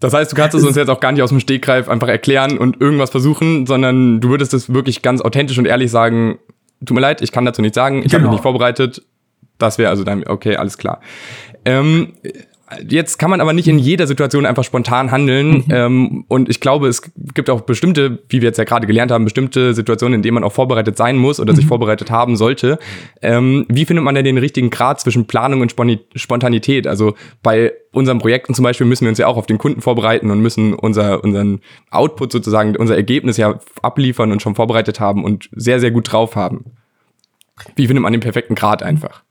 Das 0.00 0.12
heißt, 0.12 0.30
du 0.30 0.36
kannst 0.36 0.54
es 0.54 0.64
uns 0.64 0.76
jetzt 0.76 0.90
auch 0.90 1.00
gar 1.00 1.12
nicht 1.12 1.22
aus 1.22 1.30
dem 1.30 1.40
Stegreif 1.40 1.88
einfach 1.88 2.08
erklären 2.08 2.58
und 2.58 2.80
irgendwas 2.80 3.10
versuchen, 3.10 3.66
sondern 3.66 4.20
du 4.20 4.28
würdest 4.28 4.52
es 4.52 4.72
wirklich 4.72 5.02
ganz 5.02 5.22
authentisch 5.22 5.58
und 5.58 5.66
ehrlich 5.66 5.90
sagen, 5.90 6.38
tut 6.84 6.94
mir 6.94 7.00
leid, 7.00 7.22
ich 7.22 7.32
kann 7.32 7.44
dazu 7.44 7.62
nichts 7.62 7.76
sagen, 7.76 7.98
ich 7.98 8.04
genau. 8.04 8.14
habe 8.14 8.24
mich 8.24 8.32
nicht 8.32 8.42
vorbereitet. 8.42 9.02
Das 9.58 9.78
wäre 9.78 9.88
also 9.88 10.04
dann, 10.04 10.26
okay, 10.26 10.56
alles 10.56 10.76
klar. 10.76 11.00
Ähm, 11.64 12.12
Jetzt 12.88 13.18
kann 13.18 13.30
man 13.30 13.40
aber 13.40 13.52
nicht 13.52 13.68
in 13.68 13.78
jeder 13.78 14.08
Situation 14.08 14.44
einfach 14.44 14.64
spontan 14.64 15.12
handeln. 15.12 15.50
Mhm. 15.50 15.64
Ähm, 15.70 16.24
und 16.26 16.48
ich 16.48 16.60
glaube, 16.60 16.88
es 16.88 17.02
gibt 17.32 17.48
auch 17.48 17.60
bestimmte, 17.60 18.18
wie 18.28 18.40
wir 18.40 18.48
jetzt 18.48 18.56
ja 18.56 18.64
gerade 18.64 18.88
gelernt 18.88 19.12
haben, 19.12 19.24
bestimmte 19.24 19.72
Situationen, 19.72 20.14
in 20.14 20.22
denen 20.22 20.34
man 20.34 20.44
auch 20.44 20.52
vorbereitet 20.52 20.96
sein 20.96 21.16
muss 21.16 21.38
oder 21.38 21.52
mhm. 21.52 21.56
sich 21.56 21.66
vorbereitet 21.66 22.10
haben 22.10 22.36
sollte. 22.36 22.78
Ähm, 23.22 23.66
wie 23.68 23.84
findet 23.84 24.04
man 24.04 24.16
denn 24.16 24.24
den 24.24 24.38
richtigen 24.38 24.70
Grad 24.70 25.00
zwischen 25.00 25.26
Planung 25.26 25.60
und 25.60 25.74
Spontanität? 26.16 26.88
Also 26.88 27.14
bei 27.42 27.72
unseren 27.92 28.18
Projekten 28.18 28.52
zum 28.52 28.64
Beispiel 28.64 28.86
müssen 28.86 29.04
wir 29.04 29.10
uns 29.10 29.18
ja 29.18 29.28
auch 29.28 29.36
auf 29.36 29.46
den 29.46 29.58
Kunden 29.58 29.80
vorbereiten 29.80 30.30
und 30.32 30.40
müssen 30.40 30.74
unser, 30.74 31.22
unseren 31.22 31.60
Output 31.90 32.32
sozusagen, 32.32 32.74
unser 32.76 32.96
Ergebnis 32.96 33.36
ja 33.36 33.60
abliefern 33.80 34.32
und 34.32 34.42
schon 34.42 34.56
vorbereitet 34.56 34.98
haben 34.98 35.22
und 35.22 35.48
sehr, 35.52 35.78
sehr 35.78 35.92
gut 35.92 36.10
drauf 36.10 36.34
haben. 36.34 36.64
Wie 37.76 37.86
findet 37.86 38.02
man 38.02 38.12
den 38.12 38.20
perfekten 38.20 38.56
Grad 38.56 38.82
einfach? 38.82 39.22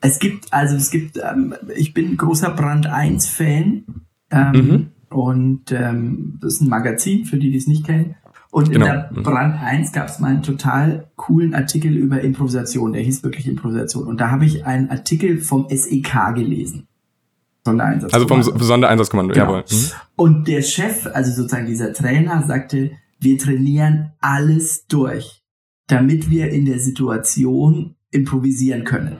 Es 0.00 0.18
gibt, 0.18 0.52
also 0.52 0.76
es 0.76 0.90
gibt, 0.90 1.18
ähm, 1.18 1.54
ich 1.76 1.94
bin 1.94 2.16
großer 2.16 2.50
Brand 2.50 2.86
1 2.86 3.28
Fan. 3.28 3.84
Ähm, 4.30 4.52
mhm. 4.52 4.86
Und 5.10 5.72
ähm, 5.72 6.38
das 6.40 6.54
ist 6.54 6.60
ein 6.60 6.68
Magazin, 6.68 7.24
für 7.24 7.38
die, 7.38 7.50
die 7.50 7.56
es 7.56 7.66
nicht 7.66 7.86
kennen. 7.86 8.14
Und 8.50 8.70
genau. 8.70 8.86
in 8.86 8.92
der 8.92 9.10
mhm. 9.12 9.22
Brand 9.22 9.60
1 9.60 9.92
gab 9.92 10.08
es 10.08 10.18
mal 10.18 10.28
einen 10.28 10.42
total 10.42 11.08
coolen 11.16 11.54
Artikel 11.54 11.96
über 11.96 12.20
Improvisation. 12.20 12.92
Der 12.92 13.02
hieß 13.02 13.22
wirklich 13.22 13.46
Improvisation. 13.46 14.06
Und 14.06 14.20
da 14.20 14.30
habe 14.30 14.44
ich 14.44 14.64
einen 14.66 14.90
Artikel 14.90 15.38
vom 15.40 15.66
SEK 15.68 16.34
gelesen. 16.34 16.86
Sondereinsatzkommando. 17.64 18.34
Also 18.36 18.52
vom 18.52 18.66
Sondereinsatzkommando, 18.66 19.34
genau. 19.34 19.46
jawohl. 19.46 19.64
Mhm. 19.70 19.90
Und 20.16 20.48
der 20.48 20.62
Chef, 20.62 21.06
also 21.12 21.32
sozusagen 21.32 21.66
dieser 21.66 21.92
Trainer, 21.92 22.42
sagte, 22.46 22.92
wir 23.20 23.38
trainieren 23.38 24.12
alles 24.20 24.86
durch, 24.86 25.42
damit 25.86 26.30
wir 26.30 26.50
in 26.50 26.64
der 26.64 26.78
Situation 26.78 27.96
improvisieren 28.10 28.84
können. 28.84 29.18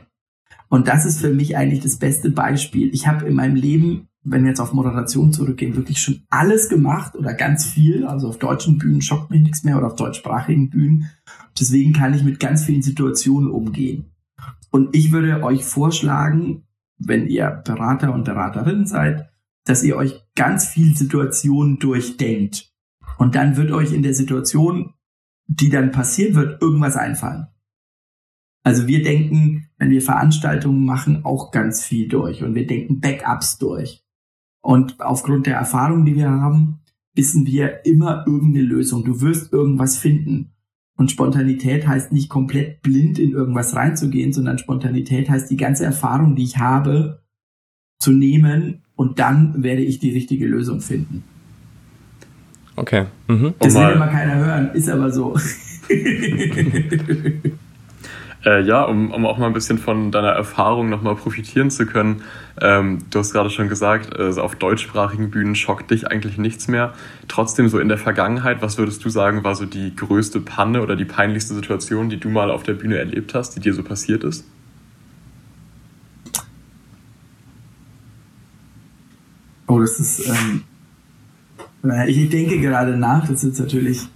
Und 0.69 0.89
das 0.89 1.07
ist 1.07 1.21
für 1.21 1.33
mich 1.33 1.57
eigentlich 1.57 1.81
das 1.81 1.97
beste 1.97 2.31
Beispiel. 2.31 2.91
Ich 2.93 3.07
habe 3.07 3.27
in 3.27 3.35
meinem 3.35 3.57
Leben, 3.57 4.09
wenn 4.23 4.43
wir 4.43 4.51
jetzt 4.51 4.61
auf 4.61 4.73
Moderation 4.73 5.33
zurückgehen, 5.33 5.77
wirklich 5.77 5.99
schon 5.99 6.23
alles 6.29 6.69
gemacht 6.69 7.15
oder 7.17 7.33
ganz 7.35 7.67
viel. 7.67 8.07
Also 8.07 8.29
auf 8.29 8.39
deutschen 8.39 8.79
Bühnen 8.79 9.01
schockt 9.01 9.31
mich 9.31 9.43
nichts 9.43 9.65
mehr 9.65 9.79
oder 9.79 9.87
auf 9.87 9.97
deutschsprachigen 9.97 10.69
Bühnen. 10.71 11.11
Deswegen 11.59 11.93
kann 11.93 12.15
ich 12.15 12.23
mit 12.23 12.39
ganz 12.39 12.65
vielen 12.65 12.83
Situationen 12.83 13.51
umgehen. 13.51 14.13
Und 14.71 14.95
ich 14.95 15.13
würde 15.13 15.43
euch 15.43 15.65
vorschlagen, 15.65 16.65
wenn 16.99 17.27
ihr 17.27 17.63
Berater 17.65 18.13
und 18.13 18.25
Beraterinnen 18.25 18.87
seid, 18.87 19.31
dass 19.65 19.83
ihr 19.83 19.97
euch 19.97 20.21
ganz 20.35 20.67
viel 20.67 20.97
Situationen 20.97 21.79
durchdenkt. 21.79 22.73
Und 23.17 23.35
dann 23.35 23.57
wird 23.57 23.71
euch 23.71 23.93
in 23.93 24.03
der 24.03 24.15
Situation, 24.15 24.95
die 25.47 25.71
dann 25.71 25.93
passieren 25.93 26.35
wird, 26.35 26.61
irgendwas 26.63 26.97
einfallen. 26.97 27.47
Also 28.69 28.87
wir 28.87 29.03
denken, 29.03 29.71
wenn 29.79 29.89
wir 29.89 30.03
Veranstaltungen 30.03 30.85
machen, 30.85 31.25
auch 31.25 31.53
ganz 31.53 31.83
viel 31.83 32.07
durch 32.07 32.45
und 32.45 32.55
wir 32.55 32.67
denken 32.67 33.01
Backups 33.01 33.57
durch. 33.57 34.05
Und 34.61 35.01
aufgrund 35.01 35.47
der 35.47 35.57
Erfahrung, 35.57 36.05
die 36.05 36.15
wir 36.15 36.29
haben, 36.29 36.81
wissen 37.15 37.47
wir 37.47 37.87
immer 37.87 38.25
irgendeine 38.27 38.67
Lösung. 38.67 39.07
Du 39.07 39.23
wirst 39.23 39.55
irgendwas 39.55 39.97
finden. 39.97 40.51
Und 40.99 41.11
Spontanität 41.11 41.89
heißt 41.89 42.13
nicht 42.13 42.29
komplett 42.29 42.83
blind 42.83 43.19
in 43.19 43.31
irgendwas 43.31 43.75
reinzugehen, 43.75 44.35
sondern 44.35 44.59
Spontanität 44.59 45.31
heißt 45.31 45.51
die 45.51 45.57
ganze 45.57 45.87
Erfahrung, 45.87 46.37
die 46.37 46.45
ich 46.45 46.59
habe, 46.59 47.23
zu 47.99 48.13
nehmen 48.13 48.83
und 48.97 49.19
dann 49.19 49.63
werde 49.63 49.81
ich 49.81 49.99
die 49.99 50.11
richtige 50.11 50.47
Lösung 50.47 50.83
finden. 50.83 51.25
Okay. 52.77 53.07
Mhm. 53.29 53.55
Das 53.61 53.75
will 53.75 53.93
immer 53.95 54.09
keiner 54.09 54.37
hören, 54.37 54.73
ist 54.75 54.91
aber 54.91 55.11
so. 55.11 55.35
Äh, 58.45 58.63
ja, 58.63 58.85
um, 58.85 59.11
um 59.11 59.27
auch 59.27 59.37
mal 59.39 59.47
ein 59.47 59.53
bisschen 59.53 59.79
von 59.79 60.13
deiner 60.13 60.31
Erfahrung 60.31 60.89
nochmal 60.89 61.17
profitieren 61.17 61.71
zu 61.71 61.87
können. 61.87 62.23
Ähm, 62.61 63.01
du 63.11 63.19
hast 63.19 63.33
gerade 63.33 63.51
schon 63.51 63.69
gesagt, 63.69 64.17
äh, 64.17 64.41
auf 64.41 64.55
deutschsprachigen 64.55 65.31
Bühnen 65.31 65.57
schockt 65.57 65.91
dich 65.91 66.07
eigentlich 66.07 66.39
nichts 66.39 66.69
mehr. 66.69 66.93
Trotzdem 67.27 67.69
so 67.69 67.81
in 67.81 67.89
der 67.89 67.99
Vergangenheit, 67.99 68.63
was 68.63 68.79
würdest 68.79 69.05
du 69.05 69.11
sagen, 69.11 69.43
war 69.43 69.57
so 69.57 69.67
die 69.67 69.95
größte 69.95 70.41
Panne 70.41 70.83
oder 70.83 70.95
die 70.95 71.05
peinlichste 71.05 71.55
Situation, 71.55 72.09
die 72.09 72.19
du 72.19 72.29
mal 72.29 72.51
auf 72.51 72.63
der 72.63 72.75
Bühne 72.75 72.99
erlebt 72.99 73.35
hast, 73.35 73.57
die 73.57 73.61
dir 73.61 73.75
so 73.75 73.83
passiert 73.83 74.23
ist? 74.23 74.45
Oh, 79.67 79.81
das 79.81 80.01
ist. 80.01 80.27
Ähm, 80.27 80.63
ich 82.07 82.31
denke 82.31 82.59
gerade 82.61 82.97
nach, 82.97 83.29
das 83.29 83.45
ist 83.45 83.59
natürlich. 83.59 84.09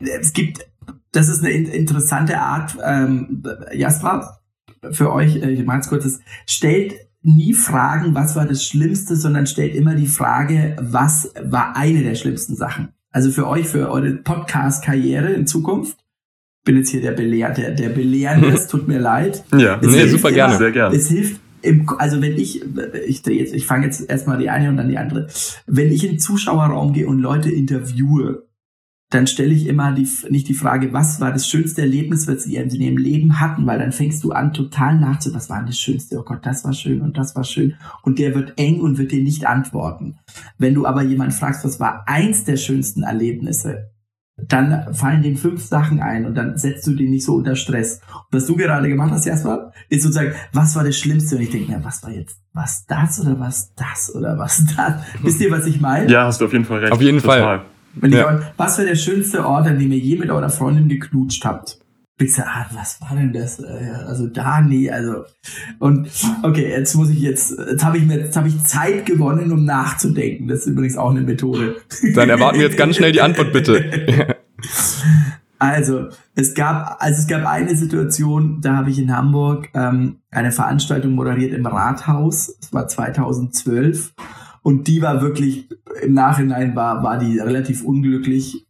Es 0.00 0.32
gibt 0.32 0.67
das 1.18 1.28
ist 1.28 1.44
eine 1.44 1.50
interessante 1.50 2.38
Art, 2.38 2.78
ähm, 2.84 3.42
Jasper, 3.72 4.38
für 4.92 5.12
euch, 5.12 5.34
äh, 5.34 5.50
ich 5.50 5.64
mache 5.64 5.80
es 5.80 5.88
kurz, 5.88 6.20
stellt 6.46 6.94
nie 7.22 7.54
Fragen, 7.54 8.14
was 8.14 8.36
war 8.36 8.46
das 8.46 8.64
Schlimmste, 8.64 9.16
sondern 9.16 9.48
stellt 9.48 9.74
immer 9.74 9.96
die 9.96 10.06
Frage, 10.06 10.76
was 10.80 11.32
war 11.42 11.76
eine 11.76 12.04
der 12.04 12.14
schlimmsten 12.14 12.54
Sachen. 12.54 12.90
Also 13.10 13.32
für 13.32 13.48
euch, 13.48 13.66
für 13.66 13.90
eure 13.90 14.12
Podcast-Karriere 14.12 15.32
in 15.32 15.48
Zukunft. 15.48 15.98
Bin 16.64 16.76
jetzt 16.76 16.90
hier 16.90 17.00
der 17.00 17.12
Belehr, 17.12 17.50
der, 17.50 17.88
Belehrende, 17.88 18.48
es 18.48 18.68
tut 18.68 18.86
mir 18.86 19.00
leid. 19.00 19.42
Ja, 19.56 19.80
nee, 19.82 20.06
super 20.06 20.30
gerne. 20.30 20.52
Immer, 20.52 20.58
sehr 20.58 20.72
gerne. 20.72 20.94
Es 20.94 21.08
hilft 21.08 21.40
im, 21.62 21.88
also 21.98 22.22
wenn 22.22 22.36
ich, 22.36 22.62
ich 23.08 23.26
jetzt, 23.26 23.54
ich 23.54 23.66
fange 23.66 23.86
jetzt 23.86 24.08
erstmal 24.08 24.38
die 24.38 24.50
eine 24.50 24.68
und 24.68 24.76
dann 24.76 24.88
die 24.88 24.98
andere. 24.98 25.26
Wenn 25.66 25.90
ich 25.90 26.04
in 26.04 26.10
den 26.12 26.18
Zuschauerraum 26.20 26.92
gehe 26.92 27.08
und 27.08 27.18
Leute 27.18 27.50
interviewe, 27.50 28.47
dann 29.10 29.26
stelle 29.26 29.54
ich 29.54 29.66
immer 29.66 29.92
die, 29.92 30.06
nicht 30.28 30.48
die 30.48 30.54
Frage, 30.54 30.92
was 30.92 31.20
war 31.20 31.32
das 31.32 31.46
schönste 31.48 31.80
Erlebnis, 31.80 32.28
was 32.28 32.42
sie 32.42 32.56
in 32.56 32.68
ihrem 32.70 32.98
Leben 32.98 33.40
hatten, 33.40 33.66
weil 33.66 33.78
dann 33.78 33.92
fängst 33.92 34.22
du 34.22 34.32
an, 34.32 34.52
total 34.52 34.98
nachzudenken, 34.98 35.40
was 35.40 35.48
war 35.48 35.58
denn 35.58 35.66
das 35.66 35.78
Schönste? 35.78 36.18
Oh 36.18 36.24
Gott, 36.24 36.44
das 36.44 36.64
war 36.64 36.74
schön 36.74 37.00
und 37.00 37.16
das 37.16 37.34
war 37.34 37.44
schön. 37.44 37.74
Und 38.02 38.18
der 38.18 38.34
wird 38.34 38.54
eng 38.58 38.80
und 38.80 38.98
wird 38.98 39.12
dir 39.12 39.22
nicht 39.22 39.46
antworten. 39.46 40.18
Wenn 40.58 40.74
du 40.74 40.84
aber 40.84 41.02
jemanden 41.02 41.32
fragst, 41.32 41.64
was 41.64 41.80
war 41.80 42.04
eins 42.06 42.44
der 42.44 42.56
schönsten 42.56 43.02
Erlebnisse, 43.02 43.90
dann 44.36 44.94
fallen 44.94 45.22
dem 45.22 45.36
fünf 45.36 45.64
Sachen 45.64 46.00
ein 46.00 46.24
und 46.24 46.34
dann 46.34 46.58
setzt 46.58 46.86
du 46.86 46.92
den 46.92 47.10
nicht 47.10 47.24
so 47.24 47.34
unter 47.34 47.56
Stress. 47.56 48.00
Und 48.30 48.38
was 48.38 48.46
du 48.46 48.56
gerade 48.56 48.88
gemacht 48.88 49.10
hast, 49.10 49.26
erstmal, 49.26 49.72
ist 49.88 50.02
sozusagen, 50.02 50.32
was 50.52 50.76
war 50.76 50.84
das 50.84 50.96
Schlimmste? 50.96 51.36
Und 51.36 51.42
ich 51.42 51.50
denke 51.50 51.72
mir, 51.72 51.82
was 51.82 52.02
war 52.02 52.10
jetzt, 52.10 52.38
was 52.52 52.84
das 52.86 53.20
oder 53.20 53.40
was 53.40 53.74
das 53.74 54.14
oder 54.14 54.38
was 54.38 54.64
das? 54.76 55.02
Wisst 55.22 55.40
ihr, 55.40 55.50
was 55.50 55.66
ich 55.66 55.80
meine? 55.80 56.10
Ja, 56.10 56.26
hast 56.26 56.40
du 56.40 56.44
auf 56.44 56.52
jeden 56.52 56.66
Fall 56.66 56.80
recht. 56.80 56.92
Auf 56.92 57.00
jeden 57.00 57.20
Total. 57.20 57.40
Fall. 57.40 57.64
Wenn 58.00 58.12
ja. 58.12 58.38
ich, 58.38 58.44
was 58.56 58.78
war 58.78 58.84
der 58.84 58.96
schönste 58.96 59.46
Ort, 59.46 59.66
an 59.66 59.78
dem 59.78 59.92
ihr 59.92 59.98
je 59.98 60.16
mit 60.16 60.30
eurer 60.30 60.50
Freundin 60.50 60.88
geknutscht 60.88 61.44
habt? 61.44 61.78
Ich 62.20 62.34
sag, 62.34 62.46
ah, 62.46 62.66
was 62.72 63.00
war 63.00 63.16
denn 63.16 63.32
das? 63.32 63.60
Äh, 63.60 63.92
also 64.06 64.26
da, 64.26 64.60
nee, 64.60 64.90
also. 64.90 65.24
Und 65.78 66.08
okay, 66.42 66.68
jetzt 66.68 66.94
muss 66.96 67.10
ich 67.10 67.20
jetzt, 67.20 67.56
jetzt 67.56 67.84
habe 67.84 67.98
ich 67.98 68.04
mir, 68.04 68.18
jetzt 68.18 68.36
habe 68.36 68.48
ich 68.48 68.64
Zeit 68.64 69.06
gewonnen, 69.06 69.52
um 69.52 69.64
nachzudenken. 69.64 70.48
Das 70.48 70.60
ist 70.60 70.66
übrigens 70.66 70.96
auch 70.96 71.10
eine 71.10 71.20
Methode. 71.20 71.76
Dann 72.14 72.28
erwarten 72.28 72.58
wir 72.58 72.66
jetzt 72.66 72.76
ganz 72.76 72.96
schnell 72.96 73.12
die 73.12 73.20
Antwort, 73.20 73.52
bitte. 73.52 74.36
Also, 75.60 76.06
es 76.36 76.54
gab, 76.54 77.02
also 77.02 77.20
es 77.20 77.26
gab 77.26 77.44
eine 77.44 77.74
Situation, 77.74 78.60
da 78.60 78.76
habe 78.76 78.90
ich 78.90 78.98
in 79.00 79.14
Hamburg 79.14 79.70
ähm, 79.74 80.18
eine 80.30 80.52
Veranstaltung 80.52 81.16
moderiert 81.16 81.52
im 81.52 81.66
Rathaus. 81.66 82.56
Es 82.60 82.72
war 82.72 82.86
2012 82.86 84.14
und 84.62 84.86
die 84.88 85.02
war 85.02 85.22
wirklich, 85.22 85.68
im 86.02 86.14
Nachhinein 86.14 86.76
war, 86.76 87.02
war 87.02 87.18
die 87.18 87.38
relativ 87.38 87.84
unglücklich. 87.84 88.66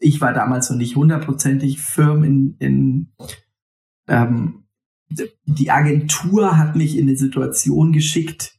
Ich 0.00 0.20
war 0.20 0.32
damals 0.32 0.68
noch 0.70 0.76
nicht 0.76 0.96
hundertprozentig 0.96 1.80
firm 1.80 2.24
in, 2.24 2.56
in 2.58 3.12
ähm, 4.08 4.64
die 5.46 5.70
Agentur 5.70 6.58
hat 6.58 6.76
mich 6.76 6.96
in 6.96 7.08
eine 7.08 7.16
Situation 7.16 7.92
geschickt, 7.92 8.58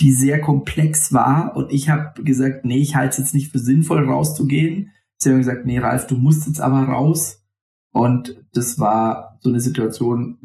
die 0.00 0.12
sehr 0.12 0.40
komplex 0.40 1.12
war 1.12 1.56
und 1.56 1.72
ich 1.72 1.88
habe 1.88 2.22
gesagt, 2.24 2.64
nee, 2.64 2.78
ich 2.78 2.96
halte 2.96 3.10
es 3.10 3.18
jetzt 3.18 3.34
nicht 3.34 3.52
für 3.52 3.60
sinnvoll 3.60 4.04
rauszugehen. 4.04 4.90
Sie 5.18 5.30
haben 5.30 5.38
gesagt, 5.38 5.66
nee, 5.66 5.78
Ralf, 5.78 6.06
du 6.06 6.16
musst 6.16 6.46
jetzt 6.46 6.60
aber 6.60 6.82
raus. 6.84 7.44
Und 7.92 8.44
das 8.52 8.80
war 8.80 9.38
so 9.40 9.50
eine 9.50 9.60
Situation, 9.60 10.38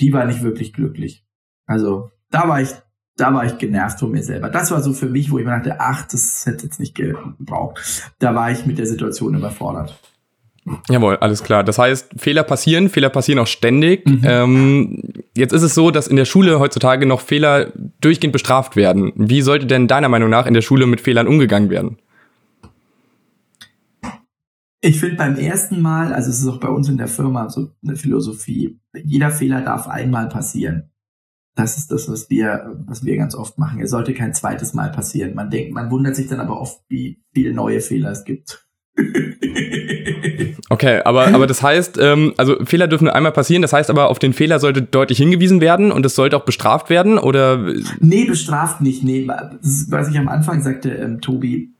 die 0.00 0.14
war 0.14 0.24
nicht 0.24 0.42
wirklich 0.42 0.72
glücklich. 0.72 1.26
Also 1.66 2.10
da 2.30 2.48
war 2.48 2.62
ich 2.62 2.70
da 3.16 3.32
war 3.32 3.44
ich 3.46 3.58
genervt 3.58 3.98
von 3.98 4.10
mir 4.10 4.22
selber. 4.22 4.50
Das 4.50 4.70
war 4.70 4.82
so 4.82 4.92
für 4.92 5.06
mich, 5.06 5.30
wo 5.30 5.38
ich 5.38 5.44
mir 5.44 5.52
dachte, 5.52 5.80
ach, 5.80 6.06
das 6.06 6.44
hätte 6.44 6.64
jetzt 6.64 6.78
nicht 6.78 6.94
gebraucht. 6.94 8.12
Da 8.18 8.34
war 8.34 8.50
ich 8.50 8.66
mit 8.66 8.78
der 8.78 8.86
Situation 8.86 9.34
überfordert. 9.34 9.98
Jawohl, 10.88 11.16
alles 11.16 11.42
klar. 11.42 11.62
Das 11.62 11.78
heißt, 11.78 12.08
Fehler 12.16 12.42
passieren, 12.42 12.88
Fehler 12.88 13.08
passieren 13.08 13.38
auch 13.38 13.46
ständig. 13.46 14.06
Mhm. 14.06 14.20
Ähm, 14.24 15.02
jetzt 15.36 15.52
ist 15.52 15.62
es 15.62 15.74
so, 15.74 15.90
dass 15.90 16.08
in 16.08 16.16
der 16.16 16.24
Schule 16.24 16.58
heutzutage 16.58 17.06
noch 17.06 17.20
Fehler 17.20 17.72
durchgehend 18.00 18.32
bestraft 18.32 18.74
werden. 18.74 19.12
Wie 19.14 19.42
sollte 19.42 19.66
denn 19.66 19.86
deiner 19.86 20.08
Meinung 20.08 20.28
nach 20.28 20.46
in 20.46 20.54
der 20.54 20.62
Schule 20.62 20.86
mit 20.86 21.00
Fehlern 21.00 21.28
umgegangen 21.28 21.70
werden? 21.70 21.98
Ich 24.80 25.00
finde 25.00 25.16
beim 25.16 25.36
ersten 25.36 25.80
Mal, 25.80 26.12
also 26.12 26.30
es 26.30 26.40
ist 26.40 26.48
auch 26.48 26.60
bei 26.60 26.68
uns 26.68 26.88
in 26.88 26.96
der 26.96 27.08
Firma 27.08 27.48
so 27.48 27.70
eine 27.84 27.96
Philosophie, 27.96 28.78
jeder 28.92 29.30
Fehler 29.30 29.62
darf 29.62 29.88
einmal 29.88 30.28
passieren. 30.28 30.90
Das 31.56 31.78
ist 31.78 31.90
das, 31.90 32.08
was 32.08 32.30
wir, 32.30 32.76
was 32.86 33.04
wir 33.04 33.16
ganz 33.16 33.34
oft 33.34 33.58
machen. 33.58 33.80
Es 33.80 33.90
sollte 33.90 34.14
kein 34.14 34.34
zweites 34.34 34.74
Mal 34.74 34.92
passieren. 34.92 35.34
Man 35.34 35.50
denkt, 35.50 35.72
man 35.72 35.90
wundert 35.90 36.14
sich 36.14 36.28
dann 36.28 36.38
aber 36.38 36.60
oft, 36.60 36.82
wie 36.88 37.18
viele 37.34 37.52
neue 37.52 37.80
Fehler 37.80 38.12
es 38.12 38.24
gibt. 38.24 38.66
Okay, 40.68 41.00
aber, 41.04 41.28
aber 41.28 41.46
das 41.46 41.62
heißt, 41.62 41.96
ähm, 42.00 42.34
also 42.36 42.56
Fehler 42.64 42.88
dürfen 42.88 43.04
nur 43.04 43.14
einmal 43.14 43.30
passieren, 43.30 43.62
das 43.62 43.72
heißt 43.72 43.88
aber, 43.88 44.10
auf 44.10 44.18
den 44.18 44.32
Fehler 44.32 44.58
sollte 44.58 44.82
deutlich 44.82 45.18
hingewiesen 45.18 45.60
werden 45.60 45.92
und 45.92 46.04
es 46.04 46.16
sollte 46.16 46.36
auch 46.36 46.44
bestraft 46.44 46.90
werden, 46.90 47.18
oder? 47.18 47.72
Nee, 48.00 48.24
bestraft 48.24 48.80
nicht. 48.80 49.04
Nee, 49.04 49.28
was 49.28 50.08
ich 50.08 50.18
am 50.18 50.28
Anfang 50.28 50.62
sagte, 50.62 50.90
ähm, 50.90 51.20
Tobi, 51.20 51.70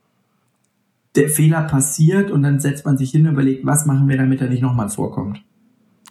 der 1.15 1.27
Fehler 1.27 1.63
passiert 1.63 2.31
und 2.31 2.43
dann 2.43 2.59
setzt 2.61 2.85
man 2.85 2.97
sich 2.97 3.11
hin 3.11 3.27
und 3.27 3.33
überlegt, 3.33 3.65
was 3.65 3.85
machen 3.85 4.07
wir, 4.07 4.15
damit 4.15 4.39
er 4.39 4.47
nicht 4.47 4.61
nochmal 4.61 4.87
vorkommt. 4.87 5.43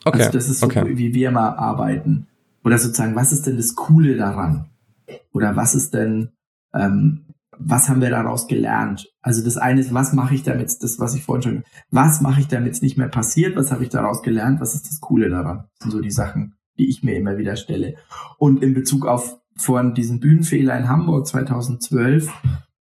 Okay. 0.04 0.18
Also 0.18 0.32
das 0.32 0.48
ist 0.50 0.60
so, 0.60 0.66
okay. 0.66 0.84
wie 0.86 1.14
wir 1.14 1.30
mal 1.30 1.50
arbeiten. 1.50 2.26
Oder 2.66 2.78
sozusagen, 2.78 3.14
was 3.14 3.30
ist 3.30 3.46
denn 3.46 3.58
das 3.58 3.76
Coole 3.76 4.16
daran? 4.16 4.70
Oder 5.32 5.54
was 5.54 5.76
ist 5.76 5.94
denn, 5.94 6.30
ähm, 6.74 7.26
was 7.56 7.88
haben 7.88 8.00
wir 8.00 8.10
daraus 8.10 8.48
gelernt? 8.48 9.08
Also 9.22 9.44
das 9.44 9.56
eine 9.56 9.80
ist, 9.80 9.94
was 9.94 10.12
mache 10.12 10.34
ich 10.34 10.42
damit, 10.42 10.82
das, 10.82 10.98
was 10.98 11.14
ich 11.14 11.22
vorhin 11.22 11.42
schon, 11.42 11.64
was 11.92 12.20
mache 12.20 12.40
ich 12.40 12.48
damit 12.48 12.72
es 12.72 12.82
nicht 12.82 12.98
mehr 12.98 13.06
passiert? 13.06 13.54
Was 13.54 13.70
habe 13.70 13.84
ich 13.84 13.90
daraus 13.90 14.20
gelernt? 14.20 14.60
Was 14.60 14.74
ist 14.74 14.90
das 14.90 15.00
Coole 15.00 15.30
daran? 15.30 15.68
Das 15.78 15.84
sind 15.84 15.92
so 15.92 16.00
die 16.00 16.10
Sachen, 16.10 16.54
die 16.76 16.88
ich 16.88 17.04
mir 17.04 17.16
immer 17.16 17.38
wieder 17.38 17.54
stelle. 17.54 17.94
Und 18.36 18.64
in 18.64 18.74
Bezug 18.74 19.06
auf 19.06 19.38
von 19.54 19.94
diesen 19.94 20.18
Bühnenfehler 20.18 20.76
in 20.76 20.88
Hamburg 20.88 21.28
2012 21.28 22.32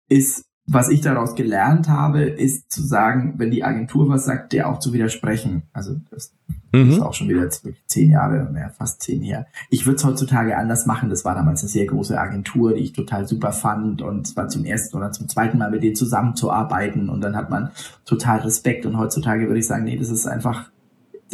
ist, 0.10 0.46
was 0.70 0.90
ich 0.90 1.02
daraus 1.02 1.36
gelernt 1.36 1.90
habe, 1.90 2.22
ist 2.22 2.72
zu 2.72 2.82
sagen, 2.82 3.36
wenn 3.38 3.52
die 3.52 3.64
Agentur 3.64 4.10
was 4.10 4.26
sagt, 4.26 4.54
der 4.54 4.70
auch 4.70 4.80
zu 4.80 4.94
widersprechen. 4.94 5.64
Also 5.74 5.96
das 6.12 6.34
Mhm. 6.72 6.92
Ist 6.92 7.02
auch 7.02 7.14
schon 7.14 7.30
wieder 7.30 7.50
zehn 7.88 8.12
Jahre, 8.12 8.48
mehr, 8.52 8.70
fast 8.70 9.02
zehn 9.02 9.22
her. 9.22 9.48
Ich 9.70 9.86
würde 9.86 9.96
es 9.96 10.06
heutzutage 10.06 10.56
anders 10.58 10.86
machen. 10.86 11.10
Das 11.10 11.26
war 11.26 11.34
damals 11.34 11.62
eine 11.62 11.70
sehr 11.70 11.86
große 11.86 12.20
Agentur, 12.20 12.74
die 12.74 12.82
ich 12.82 12.94
total 12.94 13.28
super 13.28 13.52
fand. 13.52 14.02
Und 14.02 14.28
es 14.28 14.38
war 14.38 14.48
zum 14.50 14.66
ersten 14.66 14.96
oder 14.96 15.12
zum 15.12 15.28
zweiten 15.28 15.58
Mal 15.58 15.72
mit 15.72 15.84
denen 15.84 15.96
zusammenzuarbeiten. 15.96 17.10
Und 17.10 17.22
dann 17.22 17.36
hat 17.36 17.50
man 17.50 17.72
total 18.06 18.40
Respekt. 18.42 18.86
Und 18.86 18.98
heutzutage 18.98 19.48
würde 19.48 19.60
ich 19.60 19.68
sagen, 19.68 19.84
nee, 19.84 19.98
das 19.98 20.10
ist 20.10 20.28
einfach, 20.28 20.70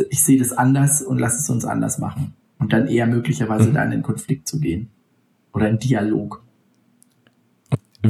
ich 0.10 0.24
sehe 0.24 0.40
das 0.40 0.54
anders 0.54 1.02
und 1.02 1.20
lass 1.20 1.38
es 1.38 1.50
uns 1.50 1.66
anders 1.66 2.00
machen. 2.00 2.34
Und 2.58 2.72
dann 2.72 2.88
eher 2.88 3.06
möglicherweise 3.06 3.70
mhm. 3.70 3.74
da 3.74 3.84
in 3.84 3.92
den 3.92 4.04
Konflikt 4.04 4.48
zu 4.48 4.60
gehen. 4.60 4.90
Oder 5.52 5.70
in 5.70 5.80
Dialog. 5.80 6.44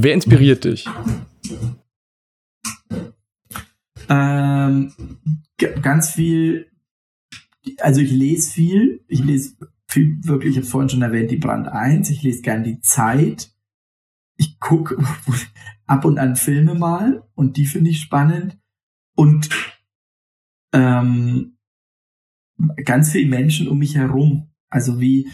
Wer 0.03 0.13
inspiriert 0.13 0.63
dich? 0.65 0.87
Ähm, 4.07 4.93
ganz 5.81 6.11
viel 6.11 6.67
also 7.79 8.01
ich 8.01 8.11
lese 8.11 8.51
viel, 8.51 9.03
ich 9.07 9.23
lese 9.23 9.55
viel, 9.87 10.17
wirklich, 10.23 10.51
ich 10.51 10.57
habe 10.57 10.67
vorhin 10.67 10.89
schon 10.89 11.01
erwähnt, 11.01 11.31
die 11.31 11.37
Brand 11.37 11.67
1, 11.67 12.09
ich 12.09 12.23
lese 12.23 12.41
gern 12.41 12.63
die 12.63 12.79
Zeit. 12.81 13.51
Ich 14.37 14.59
gucke 14.59 14.97
ab 15.85 16.05
und 16.05 16.19
an 16.19 16.35
Filme 16.35 16.75
mal 16.75 17.23
und 17.35 17.57
die 17.57 17.65
finde 17.65 17.91
ich 17.91 18.01
spannend. 18.01 18.57
Und 19.15 19.49
ähm, 20.73 21.57
ganz 22.83 23.11
viele 23.11 23.29
Menschen 23.29 23.67
um 23.67 23.79
mich 23.79 23.95
herum. 23.95 24.49
Also 24.69 24.99
wie, 24.99 25.29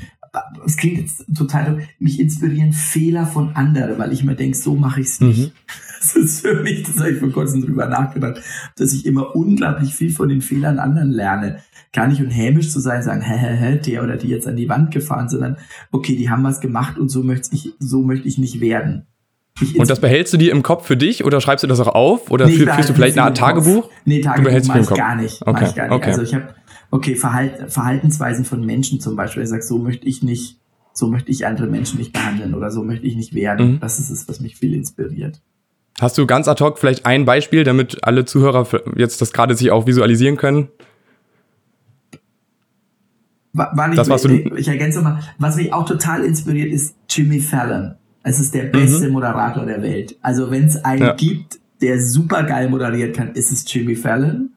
es 0.66 0.78
klingt 0.78 0.98
jetzt 0.98 1.26
total, 1.36 1.88
mich 2.00 2.20
inspirieren 2.20 2.74
Fehler 2.74 3.26
von 3.26 3.56
anderen, 3.56 3.98
weil 4.00 4.14
ich 4.14 4.22
immer 4.22 4.36
denke, 4.36 4.58
so 4.58 4.76
mache 4.76 5.02
ich 5.02 5.08
es 5.08 5.22
nicht. 5.22 5.40
Mhm. 5.40 5.52
Das 6.02 6.16
ist 6.16 6.42
für 6.42 6.56
mich, 6.64 6.82
das 6.82 6.98
habe 6.98 7.12
ich 7.12 7.20
vor 7.20 7.32
kurzem 7.32 7.62
drüber 7.62 7.86
nachgedacht, 7.86 8.42
dass 8.76 8.92
ich 8.92 9.06
immer 9.06 9.36
unglaublich 9.36 9.94
viel 9.94 10.12
von 10.12 10.30
den 10.30 10.42
Fehlern 10.42 10.80
anderen 10.80 11.12
lerne. 11.12 11.62
Gar 11.94 12.08
nicht 12.08 12.20
um 12.24 12.32
hämisch 12.32 12.72
zu 12.72 12.80
sein, 12.80 13.04
sagen, 13.04 13.22
hä, 13.22 13.38
hä, 13.38 13.56
hä, 13.56 13.76
der 13.86 14.04
oder 14.04 14.18
die 14.18 14.30
jetzt 14.30 14.48
an 14.48 14.56
die 14.56 14.68
Wand 14.68 14.90
gefahren, 14.90 15.30
sondern 15.30 15.58
okay, 15.92 16.16
die 16.16 16.32
haben 16.32 16.44
was 16.44 16.60
gemacht 16.60 16.98
und 16.98 17.10
so 17.10 17.22
möchte 17.22 17.56
ich, 17.56 17.74
so 17.78 18.02
möchte 18.02 18.28
ich 18.28 18.40
nicht 18.40 18.62
werden. 18.62 19.06
und 19.78 19.88
das 19.88 20.02
behältst 20.02 20.34
du 20.34 20.38
dir 20.38 20.52
im 20.54 20.64
Kopf 20.64 20.88
für 20.88 20.98
dich 20.98 21.24
oder 21.24 21.40
schreibst 21.40 21.62
du 21.62 21.68
das 21.68 21.80
auch 21.80 21.94
auf 21.94 22.32
oder 22.32 22.48
nee, 22.48 22.54
führst 22.54 22.90
du 22.90 22.96
vielleicht 22.96 23.20
eine 23.20 23.28
Art 23.28 23.38
Tagebuch? 23.38 23.88
Nee, 24.06 24.22
Tagebuch 24.22 24.68
mache 24.68 24.80
ich 24.80 24.90
gar 24.90 25.16
nicht. 25.16 25.46
Okay. 25.46 25.66
Ich 25.70 25.76
gar 25.76 25.84
nicht. 25.84 25.94
Okay. 25.94 26.10
Also 26.10 26.24
ich 26.24 26.34
habe 26.34 26.56
okay, 26.92 27.16
Verhalt, 27.16 27.72
Verhaltensweisen 27.72 28.46
von 28.46 28.66
Menschen 28.66 29.00
zum 29.00 29.16
Beispiel. 29.16 29.44
Ich 29.44 29.50
sage, 29.50 29.64
so 29.64 29.80
möchte 29.80 30.06
ich 30.06 30.22
nicht, 30.22 30.60
so 30.94 31.08
möchte 31.08 31.32
ich 31.32 31.48
andere 31.48 31.68
Menschen 31.68 31.98
nicht 31.98 32.14
behandeln 32.14 32.54
oder 32.54 32.70
so 32.70 32.84
möchte 32.84 33.08
ich 33.08 33.16
nicht 33.16 33.34
werden. 33.34 33.74
Mhm. 33.74 33.80
Das 33.80 34.00
ist 34.00 34.10
es, 34.10 34.28
was 34.28 34.42
mich 34.42 34.58
viel 34.58 34.74
inspiriert. 34.74 35.42
Hast 36.00 36.18
du 36.18 36.26
ganz 36.26 36.48
ad 36.48 36.64
hoc 36.64 36.80
vielleicht 36.80 37.06
ein 37.06 37.26
Beispiel, 37.26 37.64
damit 37.64 38.04
alle 38.04 38.26
Zuhörer 38.26 38.68
jetzt 38.96 39.22
das 39.22 39.34
gerade 39.34 39.56
sich 39.56 39.72
auch 39.72 39.88
visualisieren 39.88 40.38
können? 40.38 40.70
War 43.54 43.90
das, 43.94 44.10
was 44.10 44.22
du 44.22 44.56
ich 44.56 44.68
ergänze 44.70 45.02
mal, 45.02 45.20
was 45.38 45.58
mich 45.58 45.74
auch 45.74 45.86
total 45.86 46.24
inspiriert, 46.24 46.72
ist 46.72 46.96
Jimmy 47.10 47.42
Fallon. 47.42 47.96
Es 48.24 48.40
ist 48.40 48.54
der 48.54 48.64
beste 48.64 49.08
mhm. 49.08 49.14
Moderator 49.14 49.66
der 49.66 49.82
Welt. 49.82 50.16
Also 50.22 50.52
wenn 50.52 50.66
es 50.66 50.78
einen 50.86 51.02
ja. 51.02 51.14
gibt, 51.14 51.60
der 51.82 52.02
super 52.02 52.44
geil 52.44 52.70
moderiert 52.70 53.16
kann, 53.16 53.34
ist 53.34 53.52
es 53.52 53.66
Jimmy 53.72 53.96
Fallon. 53.96 54.52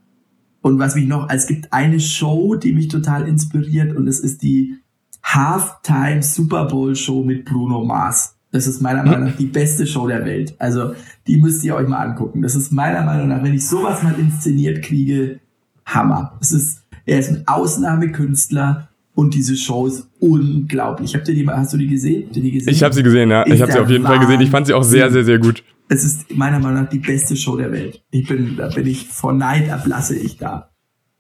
Und 0.65 0.79
was 0.79 0.95
mich 0.95 1.07
noch, 1.07 1.29
es 1.29 1.47
gibt 1.47 1.75
eine 1.75 2.01
Show, 2.01 2.55
die 2.55 2.73
mich 2.73 2.89
total 2.89 3.29
inspiriert 3.29 3.95
und 3.95 4.09
es 4.09 4.19
ist 4.19 4.43
die 4.43 4.79
Halftime 5.23 6.23
Super 6.23 6.65
Bowl 6.65 6.97
Show 6.97 7.23
mit 7.23 7.45
Bruno 7.45 7.85
Mars. 7.85 8.39
Das 8.51 8.67
ist 8.67 8.81
meiner 8.81 9.03
Meinung 9.03 9.25
nach 9.29 9.37
die 9.37 9.45
beste 9.45 9.87
Show 9.87 10.09
der 10.09 10.25
Welt. 10.25 10.55
Also 10.59 10.95
die 11.27 11.37
müsst 11.37 11.63
ihr 11.65 11.75
euch 11.75 11.87
mal 11.87 11.99
angucken. 11.99 12.41
Das 12.41 12.55
ist 12.55 12.73
meiner 12.73 13.03
Meinung 13.03 13.29
nach, 13.29 13.43
wenn 13.43 13.53
ich 13.53 13.67
sowas 13.67 14.03
mal 14.03 14.19
inszeniert 14.19 14.83
kriege, 14.83 15.39
Hammer. 15.85 16.39
Es 16.41 16.51
ist, 16.51 16.83
er 17.05 17.19
ist 17.19 17.29
ein 17.29 17.47
Ausnahmekünstler 17.47 18.89
und 19.15 19.35
diese 19.35 19.57
Show 19.57 19.87
ist 19.87 20.09
unglaublich. 20.19 21.15
Habt 21.15 21.29
ihr 21.29 21.35
die, 21.35 21.47
hast 21.47 21.73
du 21.73 21.77
die 21.77 21.87
gesehen? 21.87 22.31
Die 22.33 22.51
gesehen? 22.51 22.73
Ich 22.73 22.83
habe 22.83 22.95
sie 22.95 23.03
gesehen, 23.03 23.31
ja. 23.31 23.43
Ist 23.43 23.55
ich 23.55 23.63
habe 23.63 23.73
sie 23.73 23.79
auf 23.79 23.89
jeden 23.89 24.05
Wahnsinn. 24.05 24.19
Fall 24.19 24.27
gesehen. 24.27 24.41
Ich 24.41 24.51
fand 24.51 24.67
sie 24.67 24.75
auch 24.75 24.83
sehr, 24.83 25.11
sehr, 25.11 25.25
sehr 25.25 25.39
gut 25.39 25.63
es 25.89 26.05
ist 26.05 26.35
meiner 26.35 26.59
Meinung 26.59 26.83
nach 26.83 26.91
die 26.91 26.99
beste 26.99 27.37
Show 27.37 27.57
der 27.57 27.73
Welt. 27.73 28.03
Ich 28.11 28.27
bin, 28.27 28.57
da 28.57 28.69
bin 28.69 28.87
ich 28.87 29.07
vor 29.09 29.33
Neid 29.33 29.71
ablasse 29.71 30.17
ich 30.17 30.39
da. 30.39 30.71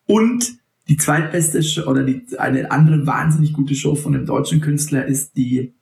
Und 0.06 0.58
die 0.88 0.96
zweitbeste 0.96 1.62
Show, 1.62 1.88
oder 1.88 2.02
die, 2.02 2.26
eine 2.38 2.70
andere 2.70 3.06
wahnsinnig 3.06 3.52
gute 3.52 3.74
Show 3.74 3.94
von 3.94 4.14
einem 4.14 4.26
deutschen 4.26 4.60
Künstler 4.60 5.06
ist 5.06 5.36
die 5.36 5.74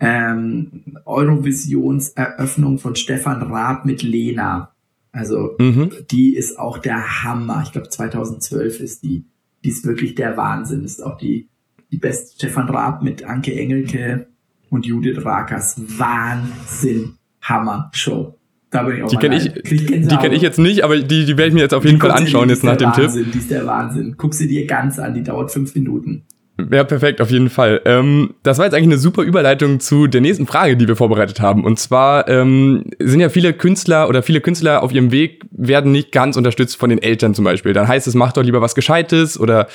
ähm, 0.00 0.96
Eurovisionseröffnung 1.04 2.78
von 2.78 2.96
Stefan 2.96 3.42
Raab 3.42 3.84
mit 3.84 4.02
Lena. 4.02 4.74
Also 5.10 5.56
mhm. 5.58 5.90
die 6.10 6.34
ist 6.34 6.58
auch 6.58 6.78
der 6.78 7.22
Hammer. 7.24 7.62
Ich 7.64 7.72
glaube 7.72 7.88
2012 7.88 8.80
ist 8.80 9.02
die. 9.02 9.26
Die 9.64 9.68
ist 9.68 9.86
wirklich 9.86 10.16
der 10.16 10.36
Wahnsinn. 10.36 10.84
Ist 10.84 11.04
auch 11.04 11.16
die 11.16 11.48
die 11.92 11.98
beste 11.98 12.34
Stefan 12.34 12.68
Raab 12.68 13.02
mit 13.02 13.22
Anke 13.22 13.54
Engelke 13.54 14.26
und 14.70 14.86
Judith 14.86 15.24
Rakers. 15.24 15.80
Wahnsinn. 15.98 17.14
Hammer-Show. 17.42 18.38
Da 18.70 18.84
bin 18.84 18.96
ich 18.96 19.02
auch 19.02 19.08
Die 19.08 19.16
kenne 19.16 19.36
ich, 19.36 19.52
die 19.52 20.16
kenn 20.16 20.32
ich 20.32 20.40
jetzt 20.40 20.58
nicht, 20.58 20.82
aber 20.82 20.98
die, 20.98 21.26
die 21.26 21.36
werde 21.36 21.48
ich 21.48 21.54
mir 21.54 21.60
jetzt 21.60 21.74
auf 21.74 21.84
jeden 21.84 21.96
die 21.96 22.00
Fall 22.00 22.12
anschauen, 22.12 22.48
jetzt 22.48 22.64
nach 22.64 22.76
dem 22.76 22.88
Wahnsinn, 22.88 23.24
Tipp. 23.24 23.32
Die 23.32 23.38
ist 23.38 23.50
der 23.50 23.66
Wahnsinn. 23.66 24.14
Guck 24.16 24.32
sie 24.32 24.48
dir 24.48 24.66
ganz 24.66 24.98
an, 24.98 25.12
die 25.12 25.22
dauert 25.22 25.50
fünf 25.50 25.74
Minuten. 25.74 26.22
Ja, 26.70 26.84
perfekt, 26.84 27.20
auf 27.20 27.30
jeden 27.30 27.50
Fall. 27.50 27.80
Ähm, 27.84 28.34
das 28.42 28.58
war 28.58 28.66
jetzt 28.66 28.74
eigentlich 28.74 28.88
eine 28.88 28.98
super 28.98 29.22
Überleitung 29.22 29.80
zu 29.80 30.06
der 30.06 30.20
nächsten 30.20 30.46
Frage, 30.46 30.76
die 30.76 30.86
wir 30.86 30.96
vorbereitet 30.96 31.40
haben. 31.40 31.64
Und 31.64 31.78
zwar 31.78 32.28
ähm, 32.28 32.84
sind 32.98 33.20
ja 33.20 33.28
viele 33.28 33.52
Künstler 33.52 34.08
oder 34.08 34.22
viele 34.22 34.40
Künstler 34.40 34.82
auf 34.82 34.92
ihrem 34.92 35.10
Weg 35.10 35.44
werden 35.50 35.92
nicht 35.92 36.12
ganz 36.12 36.36
unterstützt 36.36 36.76
von 36.76 36.90
den 36.90 37.02
Eltern 37.02 37.34
zum 37.34 37.44
Beispiel. 37.44 37.72
Dann 37.72 37.88
heißt 37.88 38.06
es, 38.06 38.14
mach 38.14 38.32
doch 38.32 38.42
lieber 38.42 38.60
was 38.60 38.74
Gescheites 38.74 39.38
oder 39.38 39.66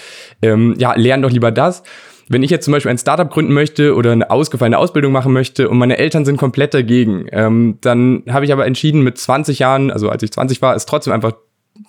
ähm, 0.41 0.75
ja, 0.77 0.93
lern 0.95 1.21
doch 1.21 1.31
lieber 1.31 1.51
das. 1.51 1.83
Wenn 2.29 2.43
ich 2.43 2.51
jetzt 2.51 2.65
zum 2.65 2.73
Beispiel 2.73 2.91
ein 2.91 2.97
Startup 2.97 3.29
gründen 3.29 3.53
möchte 3.53 3.95
oder 3.95 4.11
eine 4.11 4.29
ausgefallene 4.29 4.77
Ausbildung 4.77 5.13
machen 5.13 5.31
möchte 5.31 5.69
und 5.69 5.77
meine 5.77 5.97
Eltern 5.97 6.25
sind 6.25 6.37
komplett 6.37 6.73
dagegen, 6.73 7.27
ähm, 7.31 7.77
dann 7.81 8.23
habe 8.29 8.45
ich 8.45 8.51
aber 8.51 8.65
entschieden, 8.65 9.01
mit 9.01 9.17
20 9.17 9.59
Jahren, 9.59 9.91
also 9.91 10.09
als 10.09 10.23
ich 10.23 10.31
20 10.31 10.61
war, 10.61 10.75
es 10.75 10.85
trotzdem 10.85 11.13
einfach 11.13 11.33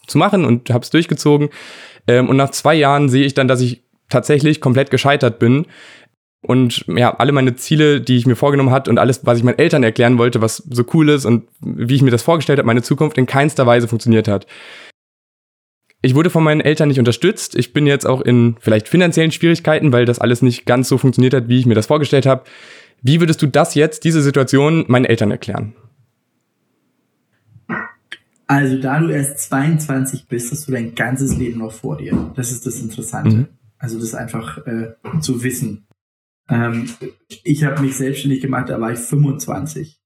zu 0.07 0.19
machen 0.19 0.45
und 0.45 0.71
habe 0.71 0.85
es 0.85 0.91
durchgezogen. 0.91 1.49
Ähm, 2.07 2.29
und 2.29 2.37
nach 2.37 2.51
zwei 2.51 2.75
Jahren 2.75 3.09
sehe 3.09 3.25
ich 3.25 3.35
dann, 3.35 3.49
dass 3.49 3.61
ich 3.61 3.83
tatsächlich 4.09 4.61
komplett 4.61 4.91
gescheitert 4.91 5.39
bin 5.39 5.67
und 6.43 6.85
ja, 6.89 7.15
alle 7.17 7.33
meine 7.33 7.57
Ziele, 7.57 8.01
die 8.01 8.17
ich 8.17 8.27
mir 8.27 8.37
vorgenommen 8.37 8.71
hat 8.71 8.89
und 8.89 8.99
alles, 8.99 9.27
was 9.27 9.39
ich 9.39 9.45
meinen 9.45 9.59
Eltern 9.59 9.83
erklären 9.83 10.19
wollte, 10.19 10.41
was 10.41 10.57
so 10.57 10.85
cool 10.95 11.09
ist 11.09 11.25
und 11.25 11.49
wie 11.61 11.97
ich 11.97 12.03
mir 12.03 12.11
das 12.11 12.23
vorgestellt 12.23 12.59
habe, 12.59 12.67
meine 12.67 12.83
Zukunft 12.83 13.19
in 13.19 13.27
keinster 13.27 13.67
Weise 13.67 13.89
funktioniert 13.89 14.29
hat 14.29 14.47
ich 16.01 16.15
wurde 16.15 16.31
von 16.31 16.45
meinen 16.45 16.61
Eltern 16.61 16.89
nicht 16.89 16.99
unterstützt. 16.99 17.57
Ich 17.57 17.73
bin 17.73 17.87
jetzt 17.87 18.07
auch 18.07 18.21
in 18.21 18.57
vielleicht 18.61 18.89
finanziellen 18.89 19.33
Schwierigkeiten, 19.33 19.93
weil 19.93 20.05
das 20.05 20.19
alles 20.19 20.43
nicht 20.43 20.65
ganz 20.65 20.89
so 20.89 20.99
funktioniert 20.99 21.35
hat, 21.35 21.49
wie 21.49 21.59
ich 21.59 21.67
mir 21.67 21.75
das 21.75 21.87
vorgestellt 21.87 22.27
habe. 22.27 22.45
Wie 23.03 23.21
würdest 23.21 23.43
du 23.43 23.47
das 23.47 23.75
jetzt, 23.75 24.05
diese 24.05 24.23
Situation, 24.23 24.85
meinen 24.89 25.05
Eltern 25.05 25.31
erklären? 25.31 25.75
Also, 28.47 28.81
da 28.81 29.01
du 29.01 29.11
erst 29.11 29.41
22 29.41 30.27
bist, 30.27 30.51
hast 30.53 30.69
du 30.69 30.73
dein 30.73 30.95
ganzes 30.95 31.37
Leben 31.37 31.59
noch 31.59 31.73
vor 31.73 31.99
dir. 31.99 32.33
Das 32.35 32.51
ist 32.51 32.65
das 32.65 32.81
Interessante. 32.81 33.37
Mhm. 33.37 33.49
Also, 33.79 33.99
das 33.99 34.15
einfach 34.15 34.67
äh, 34.67 34.95
zu 35.21 35.43
wissen. 35.43 35.87
Ähm, 36.49 36.89
ich 37.45 37.65
habe 37.65 37.83
mich 37.83 37.97
selbstständig 37.97 38.41
gemacht, 38.41 38.69
da 38.69 38.81
war 38.81 38.93
ich 38.93 38.99
25. 38.99 39.99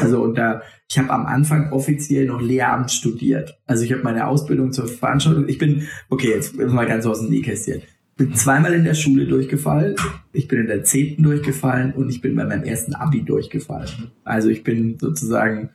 Also 0.00 0.22
und 0.22 0.36
da, 0.38 0.62
ich 0.88 0.98
habe 0.98 1.10
am 1.10 1.26
Anfang 1.26 1.72
offiziell 1.72 2.26
noch 2.26 2.40
Lehramt 2.40 2.90
studiert. 2.90 3.58
Also 3.66 3.84
ich 3.84 3.92
habe 3.92 4.02
meine 4.02 4.26
Ausbildung 4.26 4.72
zur 4.72 4.88
Veranstaltung. 4.88 5.48
Ich 5.48 5.58
bin, 5.58 5.88
okay, 6.08 6.30
jetzt 6.30 6.56
mal 6.56 6.86
ganz 6.86 7.04
aus 7.06 7.20
dem 7.20 7.30
Nähkästchen. 7.30 7.82
Bin 8.16 8.34
zweimal 8.34 8.74
in 8.74 8.84
der 8.84 8.94
Schule 8.94 9.26
durchgefallen, 9.26 9.96
ich 10.32 10.46
bin 10.46 10.60
in 10.60 10.66
der 10.66 10.84
zehnten 10.84 11.22
durchgefallen 11.22 11.92
und 11.94 12.10
ich 12.10 12.20
bin 12.20 12.36
bei 12.36 12.44
meinem 12.44 12.62
ersten 12.62 12.94
Abi 12.94 13.22
durchgefallen. 13.22 13.88
Also 14.22 14.50
ich 14.50 14.64
bin 14.64 14.98
sozusagen 14.98 15.70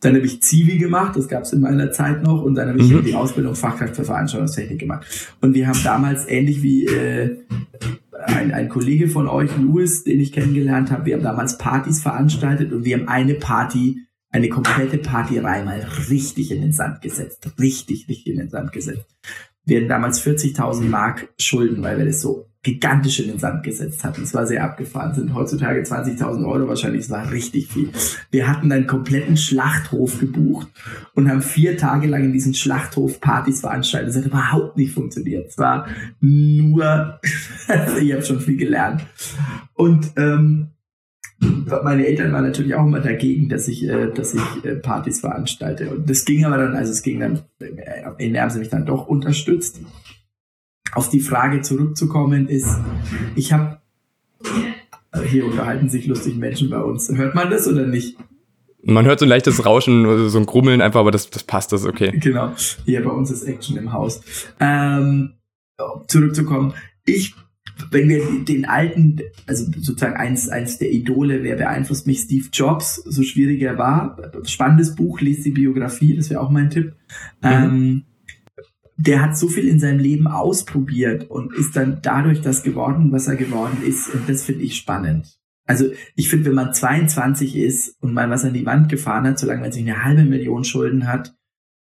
Dann 0.00 0.14
habe 0.14 0.26
ich 0.26 0.42
Zivi 0.42 0.78
gemacht, 0.78 1.16
das 1.16 1.28
gab 1.28 1.42
es 1.42 1.52
in 1.52 1.60
meiner 1.60 1.90
Zeit 1.90 2.22
noch, 2.22 2.42
und 2.42 2.54
dann 2.54 2.68
habe 2.68 2.80
ich 2.80 2.90
mhm. 2.90 3.04
die 3.04 3.14
Ausbildung 3.14 3.54
Fachkraft 3.54 3.96
für 3.96 4.04
Veranstaltungstechnik 4.04 4.78
gemacht. 4.78 5.34
Und 5.40 5.54
wir 5.54 5.66
haben 5.66 5.80
damals 5.82 6.28
ähnlich 6.28 6.62
wie 6.62 6.86
äh, 6.86 7.38
ein, 8.26 8.52
ein 8.52 8.68
Kollege 8.68 9.08
von 9.08 9.28
euch, 9.28 9.50
Louis, 9.56 10.04
den 10.04 10.20
ich 10.20 10.32
kennengelernt 10.32 10.90
habe, 10.90 11.06
wir 11.06 11.14
haben 11.14 11.22
damals 11.22 11.58
Partys 11.58 12.00
veranstaltet 12.00 12.72
und 12.72 12.84
wir 12.84 12.98
haben 12.98 13.08
eine 13.08 13.34
Party, 13.34 14.00
eine 14.30 14.48
komplette 14.48 14.98
Partyreihe 14.98 15.64
mal 15.64 15.86
richtig 16.10 16.50
in 16.50 16.60
den 16.60 16.72
Sand 16.72 17.00
gesetzt. 17.00 17.50
Richtig, 17.58 18.08
richtig 18.08 18.26
in 18.26 18.38
den 18.38 18.50
Sand 18.50 18.72
gesetzt. 18.72 19.06
Wir 19.68 19.78
hatten 19.78 19.88
damals 19.88 20.24
40.000 20.24 20.84
Mark 20.84 21.28
Schulden, 21.38 21.82
weil 21.82 21.98
wir 21.98 22.06
das 22.06 22.22
so 22.22 22.46
gigantisch 22.62 23.20
in 23.20 23.28
den 23.28 23.38
Sand 23.38 23.62
gesetzt 23.62 24.02
hatten. 24.02 24.22
Es 24.22 24.32
war 24.32 24.46
sehr 24.46 24.64
abgefahren. 24.64 25.14
Sind 25.14 25.34
heutzutage 25.34 25.82
20.000 25.82 26.46
Euro 26.46 26.66
wahrscheinlich. 26.66 27.02
Es 27.02 27.10
war 27.10 27.30
richtig 27.30 27.68
viel. 27.68 27.90
Wir 28.30 28.48
hatten 28.48 28.72
einen 28.72 28.86
kompletten 28.86 29.36
Schlachthof 29.36 30.20
gebucht 30.20 30.68
und 31.14 31.30
haben 31.30 31.42
vier 31.42 31.76
Tage 31.76 32.06
lang 32.06 32.24
in 32.24 32.32
diesen 32.32 32.54
Schlachthof 32.54 33.20
Partys 33.20 33.60
veranstaltet. 33.60 34.08
Das 34.08 34.16
hat 34.16 34.26
überhaupt 34.26 34.78
nicht 34.78 34.94
funktioniert. 34.94 35.48
Es 35.48 35.58
war 35.58 35.86
nur, 36.20 37.20
ich 38.00 38.12
habe 38.12 38.22
schon 38.22 38.40
viel 38.40 38.56
gelernt. 38.56 39.04
Und 39.74 40.12
ähm, 40.16 40.68
meine 41.40 42.06
Eltern 42.06 42.32
waren 42.32 42.44
natürlich 42.44 42.74
auch 42.74 42.84
immer 42.84 43.00
dagegen, 43.00 43.48
dass 43.48 43.68
ich, 43.68 43.84
äh, 43.84 44.10
dass 44.12 44.34
ich 44.34 44.64
äh, 44.64 44.74
Partys 44.76 45.20
veranstalte. 45.20 45.90
Und 45.90 46.10
das 46.10 46.24
ging 46.24 46.44
aber 46.44 46.58
dann, 46.58 46.74
also 46.74 46.92
es 46.92 47.02
ging 47.02 47.20
dann, 47.20 47.42
äh, 47.60 48.02
in 48.18 48.40
haben 48.40 48.50
sie 48.50 48.58
mich 48.58 48.70
dann 48.70 48.86
doch 48.86 49.06
unterstützt 49.06 49.80
auf 50.92 51.10
die 51.10 51.20
Frage 51.20 51.60
zurückzukommen, 51.60 52.48
ist, 52.48 52.68
ich 53.36 53.52
habe, 53.52 53.78
hier 55.26 55.46
unterhalten 55.46 55.88
sich 55.88 56.06
lustig 56.06 56.36
Menschen 56.36 56.70
bei 56.70 56.80
uns. 56.80 57.08
Hört 57.10 57.34
man 57.34 57.50
das 57.50 57.68
oder 57.68 57.86
nicht? 57.86 58.16
Man 58.82 59.04
hört 59.04 59.18
so 59.18 59.26
ein 59.26 59.28
leichtes 59.28 59.64
Rauschen, 59.64 60.28
so 60.28 60.38
ein 60.38 60.46
Grummeln 60.46 60.80
einfach, 60.80 61.00
aber 61.00 61.10
das, 61.10 61.30
das 61.30 61.42
passt, 61.42 61.72
das 61.72 61.82
ist 61.82 61.86
okay. 61.86 62.12
Genau, 62.18 62.52
hier 62.84 63.04
bei 63.04 63.10
uns 63.10 63.30
ist 63.30 63.44
Action 63.44 63.76
im 63.76 63.92
Haus. 63.92 64.20
Ähm, 64.60 65.34
zurückzukommen, 66.06 66.74
ich, 67.04 67.34
wenn 67.90 68.08
wir 68.08 68.22
den 68.44 68.64
alten, 68.64 69.20
also 69.46 69.64
sozusagen 69.76 70.16
eins, 70.16 70.48
eins 70.48 70.78
der 70.78 70.90
Idole, 70.90 71.42
wer 71.42 71.56
beeinflusst 71.56 72.06
mich, 72.06 72.20
Steve 72.20 72.46
Jobs, 72.52 72.96
so 72.96 73.22
schwierig 73.22 73.62
er 73.62 73.78
war, 73.78 74.18
spannendes 74.44 74.94
Buch, 74.94 75.20
lest 75.20 75.44
die 75.44 75.50
Biografie, 75.50 76.16
das 76.16 76.30
wäre 76.30 76.40
auch 76.40 76.50
mein 76.50 76.70
Tipp. 76.70 76.94
Mhm. 77.42 77.48
Ähm, 77.48 78.02
der 78.96 79.22
hat 79.22 79.38
so 79.38 79.48
viel 79.48 79.68
in 79.68 79.78
seinem 79.78 80.00
Leben 80.00 80.26
ausprobiert 80.26 81.30
und 81.30 81.54
ist 81.54 81.76
dann 81.76 82.00
dadurch 82.02 82.40
das 82.40 82.64
geworden, 82.64 83.12
was 83.12 83.28
er 83.28 83.36
geworden 83.36 83.78
ist. 83.86 84.12
Und 84.12 84.28
das 84.28 84.42
finde 84.42 84.64
ich 84.64 84.76
spannend. 84.76 85.38
Also 85.66 85.86
ich 86.16 86.28
finde, 86.28 86.46
wenn 86.46 86.54
man 86.54 86.74
22 86.74 87.54
ist 87.56 87.96
und 88.00 88.12
mal 88.12 88.28
was 88.28 88.44
an 88.44 88.54
die 88.54 88.66
Wand 88.66 88.88
gefahren 88.88 89.26
hat, 89.26 89.38
solange 89.38 89.60
man 89.60 89.70
sich 89.70 89.82
eine 89.82 90.02
halbe 90.02 90.24
Million 90.24 90.64
Schulden 90.64 91.06
hat, 91.06 91.37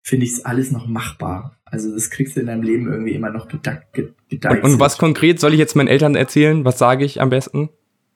finde 0.03 0.27
ich 0.27 0.33
es 0.33 0.45
alles 0.45 0.71
noch 0.71 0.87
machbar. 0.87 1.57
Also 1.65 1.93
das 1.93 2.11
kriegst 2.11 2.37
du 2.37 2.41
in 2.41 2.47
deinem 2.47 2.63
Leben 2.63 2.91
irgendwie 2.91 3.13
immer 3.13 3.31
noch 3.31 3.49
gedeichselt. 3.49 4.15
Und, 4.33 4.63
und 4.63 4.81
was 4.81 4.99
konkret 4.99 5.39
soll 5.39 5.53
ich 5.53 5.59
jetzt 5.59 5.77
meinen 5.77 5.89
Eltern 5.89 6.15
erzählen? 6.15 6.65
Was 6.65 6.79
sage 6.79 7.05
ich 7.05 7.21
am 7.21 7.31
besten? 7.31 7.69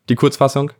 Die 0.08 0.14
Kurzfassung? 0.14 0.72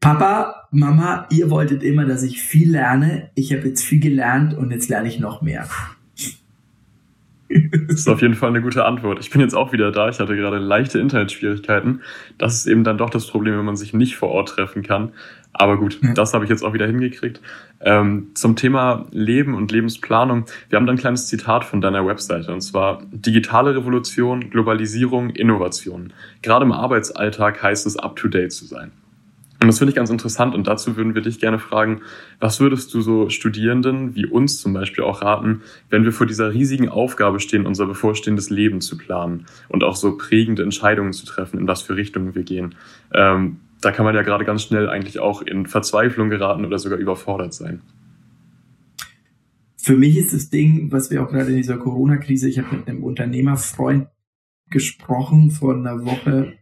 Papa, 0.00 0.68
Mama, 0.70 1.26
ihr 1.30 1.50
wolltet 1.50 1.82
immer, 1.82 2.04
dass 2.04 2.22
ich 2.22 2.40
viel 2.40 2.70
lerne. 2.70 3.30
Ich 3.34 3.52
habe 3.52 3.66
jetzt 3.66 3.82
viel 3.82 4.00
gelernt 4.00 4.54
und 4.54 4.70
jetzt 4.70 4.88
lerne 4.88 5.08
ich 5.08 5.18
noch 5.18 5.42
mehr. 5.42 5.68
Das 7.48 8.00
ist 8.00 8.08
auf 8.08 8.20
jeden 8.20 8.34
Fall 8.34 8.50
eine 8.50 8.60
gute 8.60 8.84
Antwort. 8.84 9.18
Ich 9.20 9.30
bin 9.30 9.40
jetzt 9.40 9.54
auch 9.54 9.72
wieder 9.72 9.90
da. 9.90 10.08
Ich 10.10 10.20
hatte 10.20 10.36
gerade 10.36 10.58
leichte 10.58 10.98
Internetschwierigkeiten. 10.98 12.02
Das 12.36 12.54
ist 12.54 12.66
eben 12.66 12.84
dann 12.84 12.98
doch 12.98 13.10
das 13.10 13.26
Problem, 13.26 13.56
wenn 13.56 13.64
man 13.64 13.76
sich 13.76 13.94
nicht 13.94 14.16
vor 14.16 14.28
Ort 14.28 14.50
treffen 14.50 14.82
kann. 14.82 15.12
Aber 15.52 15.76
gut, 15.76 15.98
ja. 16.02 16.14
das 16.14 16.34
habe 16.34 16.44
ich 16.44 16.50
jetzt 16.50 16.62
auch 16.62 16.72
wieder 16.72 16.86
hingekriegt. 16.86 17.40
Ähm, 17.80 18.28
zum 18.34 18.54
Thema 18.56 19.06
Leben 19.10 19.54
und 19.54 19.72
Lebensplanung. 19.72 20.46
Wir 20.68 20.76
haben 20.76 20.86
da 20.86 20.92
ein 20.92 20.98
kleines 20.98 21.26
Zitat 21.26 21.64
von 21.64 21.80
deiner 21.80 22.06
Webseite 22.06 22.52
und 22.52 22.60
zwar 22.60 23.02
digitale 23.10 23.74
Revolution, 23.74 24.50
Globalisierung, 24.50 25.30
Innovation. 25.30 26.12
Gerade 26.42 26.64
im 26.64 26.72
Arbeitsalltag 26.72 27.62
heißt 27.62 27.86
es 27.86 27.96
up-to-date 27.96 28.52
zu 28.52 28.66
sein. 28.66 28.92
Und 29.60 29.66
das 29.66 29.78
finde 29.78 29.90
ich 29.90 29.96
ganz 29.96 30.08
interessant 30.10 30.54
und 30.54 30.68
dazu 30.68 30.96
würden 30.96 31.16
wir 31.16 31.22
dich 31.22 31.40
gerne 31.40 31.58
fragen, 31.58 32.02
was 32.38 32.60
würdest 32.60 32.94
du 32.94 33.00
so 33.00 33.28
Studierenden 33.28 34.14
wie 34.14 34.24
uns 34.24 34.60
zum 34.60 34.72
Beispiel 34.72 35.02
auch 35.02 35.20
raten, 35.20 35.62
wenn 35.90 36.04
wir 36.04 36.12
vor 36.12 36.28
dieser 36.28 36.52
riesigen 36.54 36.88
Aufgabe 36.88 37.40
stehen, 37.40 37.66
unser 37.66 37.86
bevorstehendes 37.86 38.50
Leben 38.50 38.80
zu 38.80 38.96
planen 38.96 39.46
und 39.68 39.82
auch 39.82 39.96
so 39.96 40.16
prägende 40.16 40.62
Entscheidungen 40.62 41.12
zu 41.12 41.26
treffen, 41.26 41.58
in 41.58 41.66
was 41.66 41.82
für 41.82 41.96
Richtungen 41.96 42.36
wir 42.36 42.44
gehen. 42.44 42.76
Ähm, 43.12 43.56
da 43.80 43.92
kann 43.92 44.04
man 44.04 44.14
ja 44.14 44.22
gerade 44.22 44.44
ganz 44.44 44.62
schnell 44.62 44.88
eigentlich 44.88 45.18
auch 45.18 45.42
in 45.42 45.66
Verzweiflung 45.66 46.30
geraten 46.30 46.64
oder 46.64 46.78
sogar 46.78 46.98
überfordert 46.98 47.54
sein. 47.54 47.82
Für 49.76 49.96
mich 49.96 50.16
ist 50.16 50.34
das 50.34 50.50
Ding, 50.50 50.92
was 50.92 51.10
wir 51.10 51.22
auch 51.22 51.30
gerade 51.30 51.50
in 51.50 51.56
dieser 51.56 51.78
Corona-Krise, 51.78 52.48
ich 52.48 52.58
habe 52.58 52.76
mit 52.76 52.88
einem 52.88 53.04
Unternehmerfreund 53.04 54.08
gesprochen 54.70 55.50
vor 55.50 55.74
einer 55.74 56.04
Woche, 56.04 56.54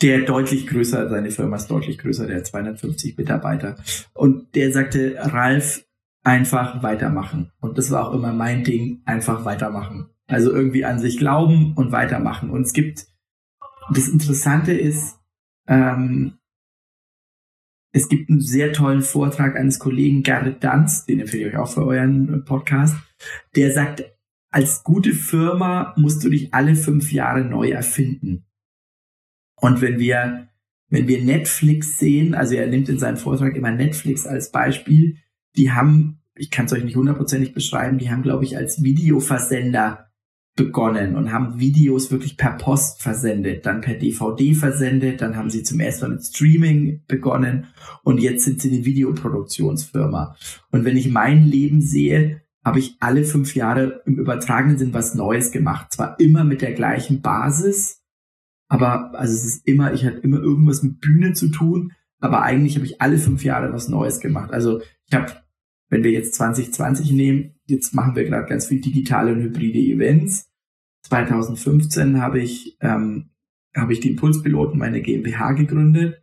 der 0.00 0.22
deutlich 0.22 0.66
größer, 0.66 1.08
seine 1.08 1.30
Firma 1.30 1.56
ist 1.56 1.68
deutlich 1.68 1.98
größer, 1.98 2.26
der 2.26 2.38
hat 2.38 2.46
250 2.46 3.16
Mitarbeiter. 3.18 3.76
Und 4.14 4.54
der 4.54 4.72
sagte, 4.72 5.16
Ralf, 5.18 5.84
einfach 6.24 6.82
weitermachen. 6.82 7.50
Und 7.60 7.78
das 7.78 7.90
war 7.90 8.08
auch 8.08 8.14
immer 8.14 8.32
mein 8.32 8.64
Ding, 8.64 9.02
einfach 9.04 9.44
weitermachen. 9.44 10.08
Also 10.26 10.52
irgendwie 10.52 10.84
an 10.84 10.98
sich 10.98 11.18
glauben 11.18 11.74
und 11.74 11.92
weitermachen. 11.92 12.50
Und 12.50 12.62
es 12.62 12.72
gibt, 12.72 13.06
das 13.92 14.08
Interessante 14.08 14.72
ist, 14.72 15.18
ähm, 15.66 16.38
es 17.94 18.08
gibt 18.08 18.30
einen 18.30 18.40
sehr 18.40 18.72
tollen 18.72 19.02
Vortrag 19.02 19.56
eines 19.56 19.78
Kollegen 19.78 20.22
Gerrit 20.22 20.64
Danz, 20.64 21.04
den 21.04 21.20
empfehle 21.20 21.48
ich 21.48 21.54
euch 21.54 21.60
auch 21.60 21.72
für 21.72 21.86
euren 21.86 22.44
Podcast, 22.44 22.96
der 23.54 23.72
sagt, 23.72 24.04
als 24.50 24.82
gute 24.82 25.12
Firma 25.12 25.94
musst 25.96 26.24
du 26.24 26.30
dich 26.30 26.52
alle 26.52 26.74
fünf 26.74 27.12
Jahre 27.12 27.44
neu 27.44 27.70
erfinden. 27.70 28.44
Und 29.56 29.80
wenn 29.80 29.98
wir, 29.98 30.48
wenn 30.88 31.06
wir 31.06 31.22
Netflix 31.24 31.98
sehen, 31.98 32.34
also 32.34 32.54
er 32.54 32.66
nimmt 32.66 32.88
in 32.88 32.98
seinem 32.98 33.16
Vortrag 33.16 33.56
immer 33.56 33.70
Netflix 33.70 34.26
als 34.26 34.50
Beispiel, 34.50 35.18
die 35.56 35.70
haben, 35.72 36.22
ich 36.34 36.50
kann 36.50 36.66
es 36.66 36.72
euch 36.72 36.84
nicht 36.84 36.96
hundertprozentig 36.96 37.54
beschreiben, 37.54 37.98
die 37.98 38.10
haben, 38.10 38.22
glaube 38.22 38.44
ich, 38.44 38.56
als 38.56 38.82
Videoversender 38.82 40.11
begonnen 40.54 41.16
und 41.16 41.32
haben 41.32 41.58
Videos 41.58 42.10
wirklich 42.10 42.36
per 42.36 42.52
Post 42.52 43.00
versendet, 43.00 43.64
dann 43.64 43.80
per 43.80 43.94
DVD 43.94 44.54
versendet, 44.54 45.22
dann 45.22 45.36
haben 45.36 45.48
sie 45.48 45.62
zum 45.62 45.80
ersten 45.80 46.06
Mal 46.06 46.14
mit 46.16 46.24
Streaming 46.24 47.02
begonnen 47.08 47.68
und 48.02 48.20
jetzt 48.20 48.44
sind 48.44 48.60
sie 48.60 48.70
eine 48.70 48.84
Videoproduktionsfirma. 48.84 50.36
Und 50.70 50.84
wenn 50.84 50.96
ich 50.96 51.10
mein 51.10 51.44
Leben 51.44 51.80
sehe, 51.80 52.42
habe 52.64 52.78
ich 52.78 52.96
alle 53.00 53.24
fünf 53.24 53.54
Jahre 53.54 54.02
im 54.06 54.18
übertragenen 54.18 54.78
Sinn 54.78 54.94
was 54.94 55.14
Neues 55.14 55.50
gemacht. 55.50 55.92
Zwar 55.92 56.20
immer 56.20 56.44
mit 56.44 56.62
der 56.62 56.72
gleichen 56.72 57.22
Basis, 57.22 58.02
aber 58.68 59.18
also 59.18 59.34
es 59.34 59.44
ist 59.44 59.66
immer, 59.66 59.92
ich 59.92 60.04
hatte 60.04 60.18
immer 60.18 60.40
irgendwas 60.40 60.82
mit 60.82 61.00
Bühne 61.00 61.32
zu 61.32 61.48
tun, 61.48 61.92
aber 62.20 62.42
eigentlich 62.42 62.76
habe 62.76 62.86
ich 62.86 63.00
alle 63.00 63.18
fünf 63.18 63.42
Jahre 63.42 63.72
was 63.72 63.88
Neues 63.88 64.20
gemacht. 64.20 64.52
Also 64.52 64.80
ich 65.08 65.14
habe, 65.14 65.32
wenn 65.92 66.04
wir 66.04 66.10
jetzt 66.10 66.34
2020 66.36 67.12
nehmen, 67.12 67.50
jetzt 67.66 67.94
machen 67.94 68.16
wir 68.16 68.24
gerade 68.24 68.48
ganz 68.48 68.66
viel 68.66 68.80
digitale 68.80 69.34
und 69.34 69.42
hybride 69.42 69.78
Events. 69.78 70.50
2015 71.02 72.18
habe 72.18 72.40
ich, 72.40 72.78
ähm, 72.80 73.28
habe 73.76 73.92
ich 73.92 74.00
die 74.00 74.12
Impulspiloten, 74.12 74.78
meine 74.78 75.02
GmbH 75.02 75.52
gegründet. 75.52 76.22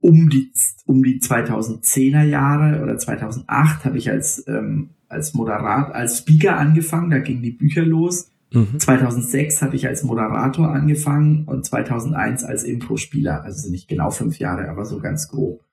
Um 0.00 0.28
die, 0.28 0.50
um 0.86 1.04
die 1.04 1.20
2010er 1.20 2.24
Jahre 2.24 2.82
oder 2.82 2.98
2008 2.98 3.84
habe 3.84 3.96
ich 3.96 4.10
als, 4.10 4.44
ähm, 4.48 4.90
als 5.08 5.34
Moderat, 5.34 5.94
als 5.94 6.18
Speaker 6.18 6.56
angefangen, 6.56 7.10
da 7.10 7.20
gingen 7.20 7.42
die 7.42 7.52
Bücher 7.52 7.86
los. 7.86 8.32
2006 8.50 9.60
mhm. 9.60 9.66
habe 9.66 9.76
ich 9.76 9.86
als 9.86 10.02
Moderator 10.02 10.72
angefangen 10.72 11.44
und 11.44 11.64
2001 11.64 12.42
als 12.42 12.64
Impro-Spieler. 12.64 13.44
Also 13.44 13.70
nicht 13.70 13.86
genau 13.86 14.10
fünf 14.10 14.40
Jahre, 14.40 14.68
aber 14.68 14.84
so 14.84 14.98
ganz 14.98 15.28
grob. 15.28 15.65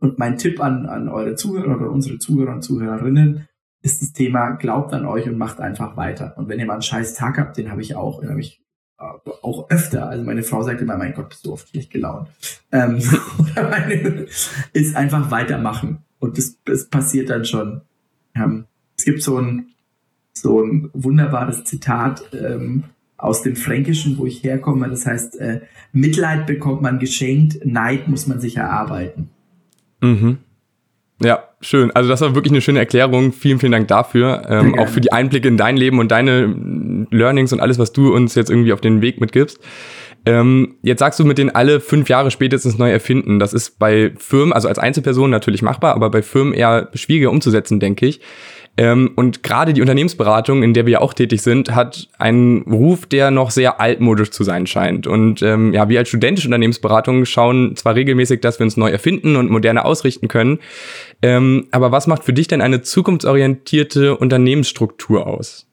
Und 0.00 0.18
mein 0.18 0.38
Tipp 0.38 0.60
an, 0.60 0.86
an 0.86 1.08
eure 1.08 1.34
Zuhörer 1.34 1.76
oder 1.76 1.90
unsere 1.90 2.18
Zuhörer 2.18 2.54
und 2.54 2.62
Zuhörerinnen 2.62 3.46
ist 3.82 4.02
das 4.02 4.12
Thema, 4.12 4.52
glaubt 4.52 4.92
an 4.92 5.06
euch 5.06 5.26
und 5.26 5.38
macht 5.38 5.60
einfach 5.60 5.96
weiter. 5.96 6.34
Und 6.36 6.48
wenn 6.48 6.58
ihr 6.58 6.66
mal 6.66 6.74
einen 6.74 6.82
scheiß 6.82 7.14
Tag 7.14 7.38
habt, 7.38 7.56
den 7.56 7.70
habe 7.70 7.82
ich 7.82 7.94
auch, 7.94 8.20
den 8.20 8.30
habe 8.30 8.40
ich 8.40 8.62
äh, 8.98 9.04
auch 9.42 9.70
öfter. 9.70 10.08
Also 10.08 10.24
meine 10.24 10.42
Frau 10.42 10.62
sagt 10.62 10.80
immer, 10.80 10.96
mein 10.96 11.14
Gott, 11.14 11.28
bist 11.28 11.46
du 11.46 11.52
oft 11.52 11.68
schlecht 11.68 11.90
gelaunt. 11.90 12.28
Ähm, 12.72 12.98
ist 14.72 14.96
einfach 14.96 15.30
weitermachen. 15.30 15.98
Und 16.18 16.36
das, 16.36 16.58
das 16.64 16.88
passiert 16.88 17.30
dann 17.30 17.44
schon. 17.44 17.82
Ähm, 18.34 18.66
es 18.96 19.04
gibt 19.04 19.22
so 19.22 19.38
ein, 19.38 19.68
so 20.32 20.62
ein 20.62 20.90
wunderbares 20.92 21.64
Zitat 21.64 22.22
ähm, 22.34 22.84
aus 23.16 23.42
dem 23.42 23.56
Fränkischen, 23.56 24.18
wo 24.18 24.26
ich 24.26 24.42
herkomme. 24.44 24.88
Das 24.88 25.06
heißt, 25.06 25.38
äh, 25.40 25.60
Mitleid 25.92 26.46
bekommt 26.46 26.82
man 26.82 26.98
geschenkt, 26.98 27.64
Neid 27.64 28.08
muss 28.08 28.26
man 28.26 28.40
sich 28.40 28.56
erarbeiten. 28.56 29.30
Mhm. 30.00 30.38
Ja, 31.22 31.44
schön. 31.60 31.90
Also 31.94 32.08
das 32.08 32.22
war 32.22 32.34
wirklich 32.34 32.52
eine 32.52 32.62
schöne 32.62 32.78
Erklärung. 32.78 33.32
Vielen, 33.32 33.58
vielen 33.58 33.72
Dank 33.72 33.88
dafür. 33.88 34.42
Ähm, 34.48 34.78
auch 34.78 34.88
für 34.88 35.02
die 35.02 35.12
Einblicke 35.12 35.48
in 35.48 35.58
dein 35.58 35.76
Leben 35.76 35.98
und 35.98 36.10
deine 36.10 36.46
Learnings 37.10 37.52
und 37.52 37.60
alles, 37.60 37.78
was 37.78 37.92
du 37.92 38.14
uns 38.14 38.34
jetzt 38.34 38.50
irgendwie 38.50 38.72
auf 38.72 38.80
den 38.80 39.02
Weg 39.02 39.20
mitgibst. 39.20 39.60
Ähm, 40.26 40.76
jetzt 40.82 41.00
sagst 41.00 41.18
du 41.20 41.24
mit 41.24 41.38
den 41.38 41.54
alle 41.54 41.80
fünf 41.80 42.08
Jahre 42.08 42.30
spätestens 42.30 42.78
neu 42.78 42.90
erfinden. 42.90 43.38
Das 43.38 43.52
ist 43.52 43.78
bei 43.78 44.12
Firmen, 44.18 44.52
also 44.52 44.68
als 44.68 44.78
Einzelperson 44.78 45.30
natürlich 45.30 45.62
machbar, 45.62 45.94
aber 45.94 46.10
bei 46.10 46.22
Firmen 46.22 46.54
eher 46.54 46.88
schwieriger 46.94 47.30
umzusetzen, 47.30 47.80
denke 47.80 48.06
ich. 48.06 48.20
Ähm, 48.76 49.10
und 49.16 49.42
gerade 49.42 49.72
die 49.74 49.80
Unternehmensberatung, 49.80 50.62
in 50.62 50.72
der 50.74 50.86
wir 50.86 50.92
ja 50.92 51.00
auch 51.00 51.12
tätig 51.12 51.42
sind, 51.42 51.74
hat 51.74 52.08
einen 52.18 52.62
Ruf, 52.62 53.04
der 53.06 53.30
noch 53.30 53.50
sehr 53.50 53.80
altmodisch 53.80 54.30
zu 54.30 54.44
sein 54.44 54.66
scheint. 54.66 55.06
Und 55.06 55.42
ähm, 55.42 55.74
ja, 55.74 55.88
wir 55.88 55.98
als 55.98 56.08
studentische 56.08 56.48
Unternehmensberatung 56.48 57.24
schauen 57.24 57.76
zwar 57.76 57.94
regelmäßig, 57.94 58.40
dass 58.40 58.58
wir 58.58 58.64
uns 58.64 58.76
neu 58.76 58.90
erfinden 58.90 59.36
und 59.36 59.50
moderner 59.50 59.84
ausrichten 59.84 60.28
können, 60.28 60.60
ähm, 61.22 61.66
aber 61.70 61.92
was 61.92 62.06
macht 62.06 62.24
für 62.24 62.32
dich 62.32 62.48
denn 62.48 62.62
eine 62.62 62.80
zukunftsorientierte 62.80 64.16
Unternehmensstruktur 64.16 65.26
aus? 65.26 65.66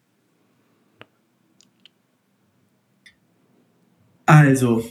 Also, 4.25 4.83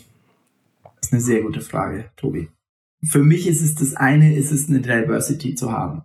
das 0.82 1.08
ist 1.08 1.12
eine 1.12 1.20
sehr 1.20 1.42
gute 1.42 1.60
Frage, 1.60 2.06
Tobi. 2.16 2.48
Für 3.04 3.22
mich 3.22 3.46
ist 3.46 3.60
es 3.60 3.74
das 3.74 3.94
eine, 3.94 4.34
ist 4.34 4.50
es 4.50 4.68
eine 4.68 4.80
Diversity 4.80 5.54
zu 5.54 5.72
haben. 5.72 6.02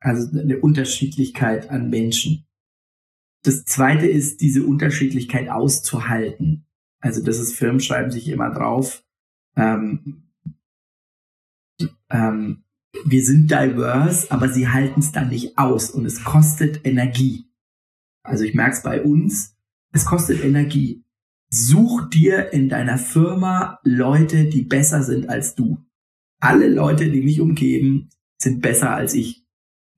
Also 0.00 0.38
eine 0.38 0.58
Unterschiedlichkeit 0.58 1.70
an 1.70 1.90
Menschen. 1.90 2.46
Das 3.42 3.64
zweite 3.64 4.06
ist, 4.06 4.40
diese 4.40 4.64
Unterschiedlichkeit 4.64 5.48
auszuhalten. 5.48 6.66
Also 7.00 7.22
das 7.22 7.38
ist, 7.38 7.54
Firmen 7.54 7.80
schreiben 7.80 8.10
sich 8.10 8.28
immer 8.28 8.50
drauf, 8.50 9.04
ähm, 9.56 10.30
ähm, 12.10 12.64
wir 13.04 13.24
sind 13.24 13.50
diverse, 13.50 14.30
aber 14.30 14.48
sie 14.48 14.68
halten 14.68 15.00
es 15.00 15.12
dann 15.12 15.28
nicht 15.28 15.56
aus 15.56 15.90
und 15.90 16.04
es 16.04 16.24
kostet 16.24 16.84
Energie. 16.84 17.46
Also 18.22 18.44
ich 18.44 18.54
merke 18.54 18.76
es 18.76 18.82
bei 18.82 19.02
uns, 19.02 19.56
es 19.92 20.04
kostet 20.04 20.44
Energie. 20.44 21.04
Such 21.48 22.08
dir 22.10 22.52
in 22.52 22.68
deiner 22.68 22.98
Firma 22.98 23.80
Leute, 23.82 24.44
die 24.44 24.62
besser 24.62 25.02
sind 25.02 25.28
als 25.28 25.54
du. 25.54 25.78
Alle 26.40 26.68
Leute, 26.68 27.10
die 27.10 27.22
mich 27.22 27.40
umgeben, 27.40 28.10
sind 28.40 28.60
besser 28.60 28.94
als 28.94 29.14
ich. 29.14 29.44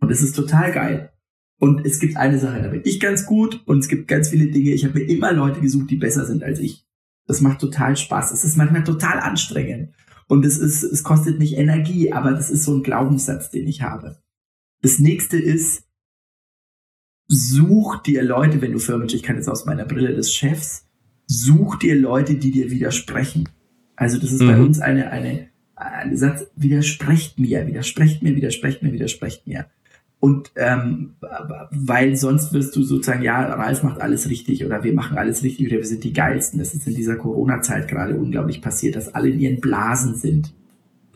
Und 0.03 0.11
es 0.11 0.21
ist 0.21 0.35
total 0.35 0.73
geil. 0.73 1.13
Und 1.59 1.87
es 1.87 2.01
gibt 2.01 2.17
eine 2.17 2.41
Sache, 2.41 2.61
da 2.61 2.69
bin 2.69 2.83
ich 2.85 2.99
ganz 2.99 3.25
gut 3.25 3.63
und 3.67 3.79
es 3.79 3.89
gibt 3.89 4.09
ganz 4.09 4.31
viele 4.31 4.49
Dinge. 4.49 4.73
Ich 4.73 4.85
habe 4.85 4.99
mir 4.99 5.05
immer 5.05 5.33
Leute 5.33 5.61
gesucht, 5.61 5.91
die 5.91 5.97
besser 5.97 6.27
sind 6.27 6.43
als 6.43 6.59
ich. 6.59 6.85
Das 7.29 7.41
macht 7.41 7.61
total 7.61 7.97
Spaß. 7.97 8.33
Es 8.33 8.43
ist 8.43 8.57
manchmal 8.57 8.83
total 8.83 9.21
anstrengend. 9.21 9.95
Und 10.27 10.45
es 10.45 10.59
ist, 10.59 10.83
es 10.83 11.05
kostet 11.05 11.39
nicht 11.39 11.57
Energie, 11.57 12.13
aber 12.13 12.33
das 12.33 12.51
ist 12.51 12.65
so 12.65 12.75
ein 12.75 12.83
Glaubenssatz, 12.83 13.51
den 13.51 13.69
ich 13.69 13.83
habe. 13.83 14.19
Das 14.81 14.99
nächste 14.99 15.39
ist, 15.39 15.85
such 17.29 18.03
dir 18.03 18.25
Leute, 18.25 18.61
wenn 18.61 18.73
du 18.73 18.81
Firmen, 18.81 19.07
ich 19.09 19.23
kann 19.23 19.37
jetzt 19.37 19.49
aus 19.49 19.65
meiner 19.65 19.85
Brille 19.85 20.17
des 20.17 20.35
Chefs, 20.35 20.89
such 21.29 21.77
dir 21.77 21.95
Leute, 21.95 22.35
die 22.35 22.51
dir 22.51 22.73
widersprechen. 22.73 23.49
Also 23.95 24.19
das 24.19 24.33
ist 24.33 24.43
mhm. 24.43 24.49
bei 24.49 24.61
uns 24.61 24.81
eine, 24.81 25.13
eine, 25.13 25.49
ein 25.77 26.17
Satz, 26.17 26.45
widersprecht 26.57 27.39
mir, 27.39 27.69
widersprecht 27.69 28.21
mir, 28.25 28.35
widersprecht 28.35 28.83
mir, 28.83 28.93
widersprecht 28.93 29.47
mir. 29.47 29.67
Und 30.23 30.53
ähm, 30.55 31.15
weil 31.73 32.15
sonst 32.15 32.53
wirst 32.53 32.77
du 32.77 32.85
sozusagen, 32.85 33.25
ja, 33.25 33.43
Ralf 33.55 33.83
macht 33.83 34.01
alles 34.01 34.31
richtig 34.31 34.65
oder 34.65 34.85
wir 34.85 34.95
machen 34.95 35.19
alles 35.19 35.43
richtig 35.43 35.67
oder 35.67 35.79
wir 35.79 35.85
sind 35.85 36.05
die 36.05 36.13
geilsten. 36.13 36.61
Das 36.61 36.75
ist 36.75 36.87
in 36.87 36.95
dieser 36.95 37.17
Corona-Zeit 37.17 37.89
gerade 37.89 38.15
unglaublich 38.15 38.63
passiert, 38.63 38.95
dass 38.95 39.13
alle 39.17 39.31
in 39.31 39.41
ihren 39.41 39.61
Blasen 39.61 40.15
sind. 40.15 40.53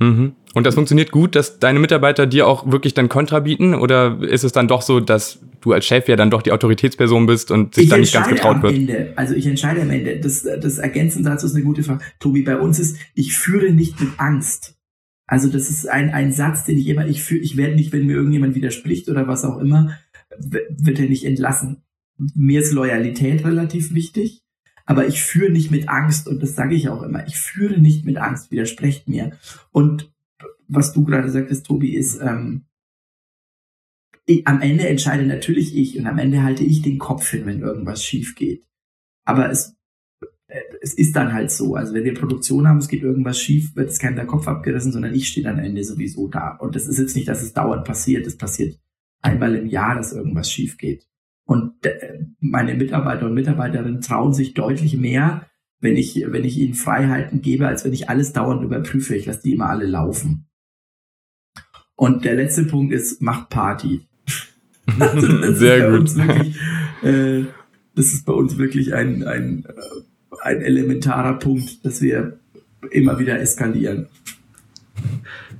Mhm. 0.00 0.32
Und 0.54 0.66
das 0.66 0.74
funktioniert 0.74 1.12
gut, 1.12 1.36
dass 1.36 1.60
deine 1.60 1.78
Mitarbeiter 1.78 2.26
dir 2.26 2.48
auch 2.48 2.68
wirklich 2.72 2.94
dann 2.94 3.08
Kontra 3.08 3.38
bieten? 3.38 3.74
Oder 3.74 4.20
ist 4.22 4.42
es 4.42 4.50
dann 4.50 4.66
doch 4.66 4.82
so, 4.82 4.98
dass 4.98 5.38
du 5.60 5.72
als 5.72 5.86
Chef 5.86 6.08
ja 6.08 6.16
dann 6.16 6.32
doch 6.32 6.42
die 6.42 6.50
Autoritätsperson 6.50 7.26
bist 7.26 7.52
und 7.52 7.76
sich 7.76 7.84
ich 7.84 7.90
dann 7.90 8.00
nicht 8.00 8.12
ganz 8.12 8.26
getraut 8.26 8.60
wird? 8.60 8.74
Ende. 8.74 9.12
Also 9.14 9.34
ich 9.34 9.46
entscheide 9.46 9.82
am 9.82 9.90
Ende. 9.90 10.18
Das, 10.18 10.42
das 10.42 10.78
Ergänzen 10.78 11.22
dazu 11.22 11.46
ist 11.46 11.54
eine 11.54 11.62
gute 11.62 11.84
Frage. 11.84 12.00
Tobi, 12.18 12.42
bei 12.42 12.58
uns 12.58 12.80
ist, 12.80 12.96
ich 13.14 13.36
führe 13.36 13.70
nicht 13.70 14.00
mit 14.00 14.10
Angst. 14.16 14.75
Also 15.26 15.48
das 15.48 15.70
ist 15.70 15.88
ein, 15.88 16.10
ein 16.10 16.32
Satz, 16.32 16.64
den 16.64 16.78
ich 16.78 16.86
immer, 16.86 17.06
ich 17.06 17.22
fühle, 17.22 17.40
ich 17.40 17.56
werde 17.56 17.74
nicht, 17.74 17.92
wenn 17.92 18.06
mir 18.06 18.14
irgendjemand 18.14 18.54
widerspricht 18.54 19.08
oder 19.08 19.26
was 19.26 19.44
auch 19.44 19.58
immer, 19.58 19.98
wird 20.38 21.00
er 21.00 21.08
nicht 21.08 21.24
entlassen. 21.24 21.82
Mir 22.34 22.60
ist 22.60 22.72
Loyalität 22.72 23.44
relativ 23.44 23.92
wichtig, 23.92 24.42
aber 24.84 25.06
ich 25.08 25.22
führe 25.22 25.50
nicht 25.50 25.70
mit 25.70 25.88
Angst 25.88 26.28
und 26.28 26.42
das 26.42 26.54
sage 26.54 26.74
ich 26.74 26.88
auch 26.88 27.02
immer. 27.02 27.26
Ich 27.26 27.36
führe 27.36 27.78
nicht 27.80 28.04
mit 28.04 28.16
Angst, 28.18 28.50
widersprecht 28.50 29.08
mir. 29.08 29.36
Und 29.72 30.12
was 30.68 30.92
du 30.92 31.04
gerade 31.04 31.30
sagtest, 31.30 31.66
Tobi, 31.66 31.94
ist, 31.94 32.20
ähm, 32.20 32.64
ich, 34.26 34.46
am 34.46 34.60
Ende 34.60 34.88
entscheide 34.88 35.24
natürlich 35.26 35.76
ich 35.76 35.98
und 35.98 36.06
am 36.06 36.18
Ende 36.18 36.42
halte 36.42 36.64
ich 36.64 36.82
den 36.82 36.98
Kopf 36.98 37.28
hin, 37.30 37.46
wenn 37.46 37.60
irgendwas 37.60 38.02
schief 38.04 38.34
geht. 38.34 38.64
Aber 39.24 39.50
es 39.50 39.75
es 40.80 40.94
ist 40.94 41.16
dann 41.16 41.32
halt 41.32 41.50
so. 41.50 41.74
Also 41.74 41.94
wenn 41.94 42.04
wir 42.04 42.14
Produktion 42.14 42.68
haben, 42.68 42.78
es 42.78 42.88
geht 42.88 43.02
irgendwas 43.02 43.40
schief, 43.40 43.74
wird 43.76 43.90
es 43.90 43.98
keinem 43.98 44.16
der 44.16 44.26
Kopf 44.26 44.46
abgerissen, 44.48 44.92
sondern 44.92 45.14
ich 45.14 45.28
stehe 45.28 45.48
am 45.48 45.58
Ende 45.58 45.84
sowieso 45.84 46.28
da. 46.28 46.56
Und 46.56 46.76
das 46.76 46.86
ist 46.86 46.98
jetzt 46.98 47.16
nicht, 47.16 47.28
dass 47.28 47.42
es 47.42 47.52
dauernd 47.52 47.84
passiert. 47.84 48.26
Es 48.26 48.36
passiert 48.36 48.78
einmal 49.22 49.54
im 49.54 49.66
Jahr, 49.66 49.96
dass 49.96 50.12
irgendwas 50.12 50.50
schief 50.50 50.78
geht. 50.78 51.06
Und 51.44 51.84
äh, 51.86 52.24
meine 52.40 52.74
Mitarbeiter 52.74 53.26
und 53.26 53.34
Mitarbeiterinnen 53.34 54.00
trauen 54.00 54.32
sich 54.32 54.54
deutlich 54.54 54.96
mehr, 54.96 55.46
wenn 55.80 55.96
ich, 55.96 56.24
wenn 56.26 56.44
ich 56.44 56.58
ihnen 56.58 56.74
Freiheiten 56.74 57.40
gebe, 57.40 57.66
als 57.68 57.84
wenn 57.84 57.92
ich 57.92 58.08
alles 58.08 58.32
dauernd 58.32 58.62
überprüfe. 58.62 59.14
Ich 59.14 59.26
lasse 59.26 59.42
die 59.42 59.54
immer 59.54 59.68
alle 59.68 59.86
laufen. 59.86 60.48
Und 61.94 62.24
der 62.24 62.34
letzte 62.34 62.64
Punkt 62.64 62.92
ist, 62.92 63.22
macht 63.22 63.48
Party. 63.48 64.06
also 65.00 65.52
Sehr 65.54 65.90
gut. 65.90 66.14
Wirklich, 66.16 66.56
äh, 67.02 67.44
das 67.94 68.12
ist 68.12 68.26
bei 68.26 68.32
uns 68.32 68.58
wirklich 68.58 68.94
ein, 68.94 69.24
ein 69.24 69.64
äh, 69.64 69.72
ein 70.46 70.62
elementarer 70.62 71.34
Punkt, 71.34 71.84
dass 71.84 72.00
wir 72.00 72.38
immer 72.90 73.18
wieder 73.18 73.38
eskalieren. 73.40 74.06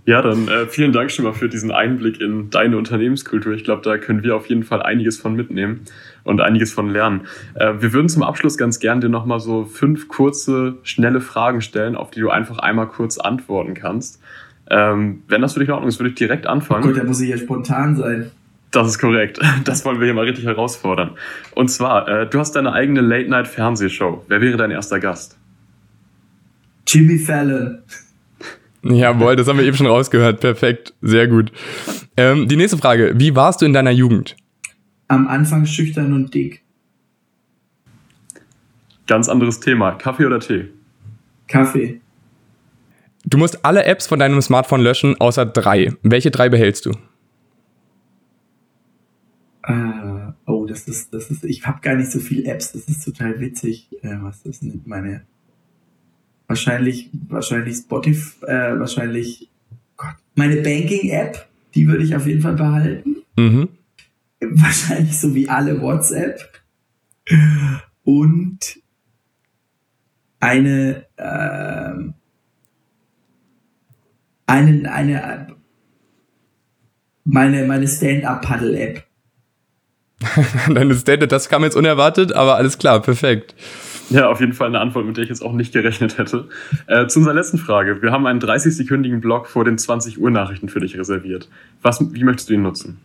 Ja, 0.06 0.22
dann 0.22 0.46
äh, 0.46 0.66
vielen 0.66 0.92
Dank 0.92 1.10
schon 1.10 1.24
mal 1.24 1.32
für 1.32 1.48
diesen 1.48 1.72
Einblick 1.72 2.20
in 2.20 2.48
deine 2.50 2.78
Unternehmenskultur. 2.78 3.54
Ich 3.54 3.64
glaube, 3.64 3.82
da 3.82 3.98
können 3.98 4.22
wir 4.22 4.36
auf 4.36 4.46
jeden 4.46 4.62
Fall 4.62 4.80
einiges 4.80 5.18
von 5.18 5.34
mitnehmen 5.34 5.80
und 6.22 6.40
einiges 6.40 6.72
von 6.72 6.88
lernen. 6.88 7.22
Äh, 7.54 7.74
wir 7.80 7.92
würden 7.92 8.08
zum 8.08 8.22
Abschluss 8.22 8.56
ganz 8.56 8.78
gern 8.78 9.00
dir 9.00 9.08
nochmal 9.08 9.40
so 9.40 9.64
fünf 9.64 10.06
kurze, 10.06 10.76
schnelle 10.84 11.20
Fragen 11.20 11.60
stellen, 11.60 11.96
auf 11.96 12.12
die 12.12 12.20
du 12.20 12.30
einfach 12.30 12.58
einmal 12.58 12.86
kurz 12.86 13.18
antworten 13.18 13.74
kannst. 13.74 14.22
Ähm, 14.70 15.22
wenn 15.26 15.42
das 15.42 15.54
für 15.54 15.60
dich 15.60 15.68
in 15.68 15.74
Ordnung 15.74 15.88
ist, 15.88 15.98
würde 15.98 16.10
ich 16.10 16.14
direkt 16.14 16.46
anfangen. 16.46 16.84
Oh 16.84 16.88
gut, 16.88 16.98
da 16.98 17.04
muss 17.04 17.20
ich 17.20 17.30
ja 17.30 17.36
spontan 17.36 17.96
sein. 17.96 18.30
Das 18.76 18.88
ist 18.88 18.98
korrekt. 18.98 19.40
Das 19.64 19.86
wollen 19.86 20.00
wir 20.00 20.04
hier 20.04 20.12
mal 20.12 20.26
richtig 20.26 20.44
herausfordern. 20.44 21.12
Und 21.54 21.68
zwar, 21.68 22.06
äh, 22.08 22.28
du 22.28 22.38
hast 22.38 22.52
deine 22.52 22.74
eigene 22.74 23.00
Late-Night-Fernsehshow. 23.00 24.26
Wer 24.28 24.42
wäre 24.42 24.58
dein 24.58 24.70
erster 24.70 25.00
Gast? 25.00 25.38
Jimmy 26.86 27.18
Fallon. 27.18 27.78
Jawohl, 28.82 29.34
das 29.34 29.48
haben 29.48 29.56
wir 29.56 29.64
eben 29.64 29.78
schon 29.78 29.86
rausgehört. 29.86 30.40
Perfekt, 30.40 30.92
sehr 31.00 31.26
gut. 31.26 31.52
Ähm, 32.18 32.48
die 32.48 32.56
nächste 32.56 32.76
Frage. 32.76 33.14
Wie 33.16 33.34
warst 33.34 33.62
du 33.62 33.66
in 33.66 33.72
deiner 33.72 33.92
Jugend? 33.92 34.36
Am 35.08 35.26
Anfang 35.26 35.64
schüchtern 35.64 36.12
und 36.12 36.34
dick. 36.34 36.62
Ganz 39.06 39.30
anderes 39.30 39.58
Thema. 39.58 39.92
Kaffee 39.92 40.26
oder 40.26 40.38
Tee? 40.38 40.68
Kaffee. 41.48 42.02
Du 43.24 43.38
musst 43.38 43.64
alle 43.64 43.86
Apps 43.86 44.06
von 44.06 44.18
deinem 44.18 44.42
Smartphone 44.42 44.82
löschen, 44.82 45.18
außer 45.18 45.46
drei. 45.46 45.94
Welche 46.02 46.30
drei 46.30 46.50
behältst 46.50 46.84
du? 46.84 46.92
Äh, 49.66 50.32
oh, 50.46 50.64
das 50.64 50.86
ist, 50.86 51.12
das 51.12 51.30
ist, 51.30 51.44
ich 51.44 51.66
habe 51.66 51.80
gar 51.80 51.96
nicht 51.96 52.10
so 52.10 52.20
viele 52.20 52.44
Apps, 52.44 52.72
das 52.72 52.84
ist 52.84 53.04
total 53.04 53.40
witzig. 53.40 53.88
Äh, 54.02 54.16
was 54.20 54.42
ist 54.42 54.62
denn 54.62 54.80
meine? 54.86 55.22
Wahrscheinlich, 56.46 57.10
wahrscheinlich 57.28 57.76
Spotify, 57.78 58.46
äh, 58.46 58.78
wahrscheinlich 58.78 59.50
Gott, 59.96 60.14
meine 60.36 60.62
Banking-App, 60.62 61.48
die 61.74 61.88
würde 61.88 62.04
ich 62.04 62.14
auf 62.14 62.26
jeden 62.26 62.42
Fall 62.42 62.54
behalten. 62.54 63.16
Mhm. 63.36 63.68
Wahrscheinlich 64.40 65.18
so 65.18 65.34
wie 65.34 65.48
alle 65.48 65.80
WhatsApp. 65.80 66.62
Und 68.04 68.80
eine, 70.38 71.06
äh, 71.16 72.12
eine, 74.46 74.92
eine, 74.92 75.56
meine, 77.24 77.64
meine 77.64 77.88
Stand-Up-Paddle-App. 77.88 79.05
Deine 80.72 80.94
State, 80.94 81.26
das 81.28 81.48
kam 81.48 81.62
jetzt 81.62 81.76
unerwartet, 81.76 82.32
aber 82.32 82.56
alles 82.56 82.78
klar, 82.78 83.00
perfekt. 83.00 83.54
Ja, 84.08 84.28
auf 84.30 84.40
jeden 84.40 84.52
Fall 84.52 84.68
eine 84.68 84.80
Antwort, 84.80 85.04
mit 85.04 85.16
der 85.16 85.24
ich 85.24 85.30
jetzt 85.30 85.42
auch 85.42 85.52
nicht 85.52 85.72
gerechnet 85.72 86.16
hätte. 86.18 86.48
Äh, 86.86 87.06
zu 87.08 87.18
unserer 87.18 87.34
letzten 87.34 87.58
Frage. 87.58 88.02
Wir 88.02 88.12
haben 88.12 88.26
einen 88.26 88.40
30-sekündigen 88.40 89.20
Blog 89.20 89.48
vor 89.48 89.64
den 89.64 89.78
20 89.78 90.20
Uhr 90.20 90.30
Nachrichten 90.30 90.68
für 90.68 90.80
dich 90.80 90.96
reserviert. 90.96 91.48
Was, 91.82 92.00
wie 92.14 92.24
möchtest 92.24 92.48
du 92.48 92.54
ihn 92.54 92.62
nutzen? 92.62 92.98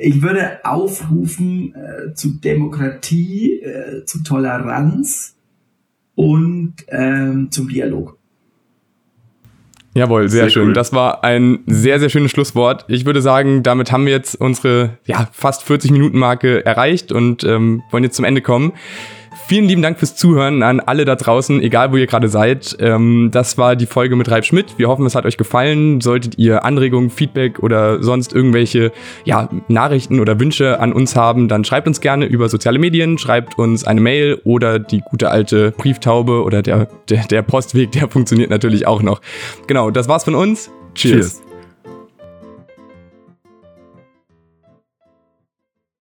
Ich 0.00 0.22
würde 0.22 0.60
aufrufen 0.64 1.74
äh, 1.74 2.14
zu 2.14 2.34
Demokratie, 2.34 3.60
äh, 3.60 4.04
zu 4.04 4.22
Toleranz 4.22 5.34
und 6.14 6.74
ähm, 6.88 7.50
zum 7.50 7.68
Dialog. 7.68 8.17
Jawohl, 9.98 10.28
sehr, 10.28 10.44
sehr 10.44 10.50
schön. 10.50 10.68
Cool. 10.68 10.72
Das 10.74 10.92
war 10.92 11.24
ein 11.24 11.60
sehr, 11.66 11.98
sehr 11.98 12.08
schönes 12.08 12.30
Schlusswort. 12.30 12.84
Ich 12.88 13.04
würde 13.04 13.20
sagen, 13.20 13.64
damit 13.64 13.90
haben 13.90 14.06
wir 14.06 14.12
jetzt 14.12 14.40
unsere 14.40 14.90
ja, 15.06 15.28
fast 15.32 15.64
40 15.64 15.90
Minuten 15.90 16.18
Marke 16.18 16.64
erreicht 16.64 17.10
und 17.10 17.42
ähm, 17.42 17.82
wollen 17.90 18.04
jetzt 18.04 18.14
zum 18.14 18.24
Ende 18.24 18.40
kommen. 18.40 18.72
Vielen 19.48 19.64
lieben 19.64 19.80
Dank 19.80 19.98
fürs 19.98 20.14
Zuhören 20.14 20.62
an 20.62 20.78
alle 20.78 21.06
da 21.06 21.16
draußen, 21.16 21.62
egal 21.62 21.90
wo 21.90 21.96
ihr 21.96 22.06
gerade 22.06 22.28
seid. 22.28 22.76
Ähm, 22.80 23.30
das 23.32 23.56
war 23.56 23.76
die 23.76 23.86
Folge 23.86 24.14
mit 24.14 24.30
Reib 24.30 24.44
Schmidt. 24.44 24.74
Wir 24.76 24.88
hoffen, 24.88 25.06
es 25.06 25.14
hat 25.14 25.24
euch 25.24 25.38
gefallen. 25.38 26.02
Solltet 26.02 26.36
ihr 26.36 26.66
Anregungen, 26.66 27.08
Feedback 27.08 27.60
oder 27.60 28.02
sonst 28.02 28.34
irgendwelche 28.34 28.92
ja, 29.24 29.48
Nachrichten 29.68 30.20
oder 30.20 30.38
Wünsche 30.38 30.80
an 30.80 30.92
uns 30.92 31.16
haben, 31.16 31.48
dann 31.48 31.64
schreibt 31.64 31.86
uns 31.86 32.02
gerne 32.02 32.26
über 32.26 32.50
soziale 32.50 32.78
Medien, 32.78 33.16
schreibt 33.16 33.58
uns 33.58 33.84
eine 33.84 34.02
Mail 34.02 34.38
oder 34.44 34.78
die 34.78 35.00
gute 35.00 35.30
alte 35.30 35.70
Brieftaube 35.70 36.42
oder 36.42 36.60
der, 36.60 36.86
der, 37.08 37.24
der 37.24 37.40
Postweg, 37.40 37.92
der 37.92 38.10
funktioniert 38.10 38.50
natürlich 38.50 38.86
auch 38.86 39.00
noch. 39.00 39.22
Genau, 39.66 39.90
das 39.90 40.08
war's 40.08 40.24
von 40.24 40.34
uns. 40.34 40.70
Cheers. 40.94 41.38
Cheers. 41.38 41.47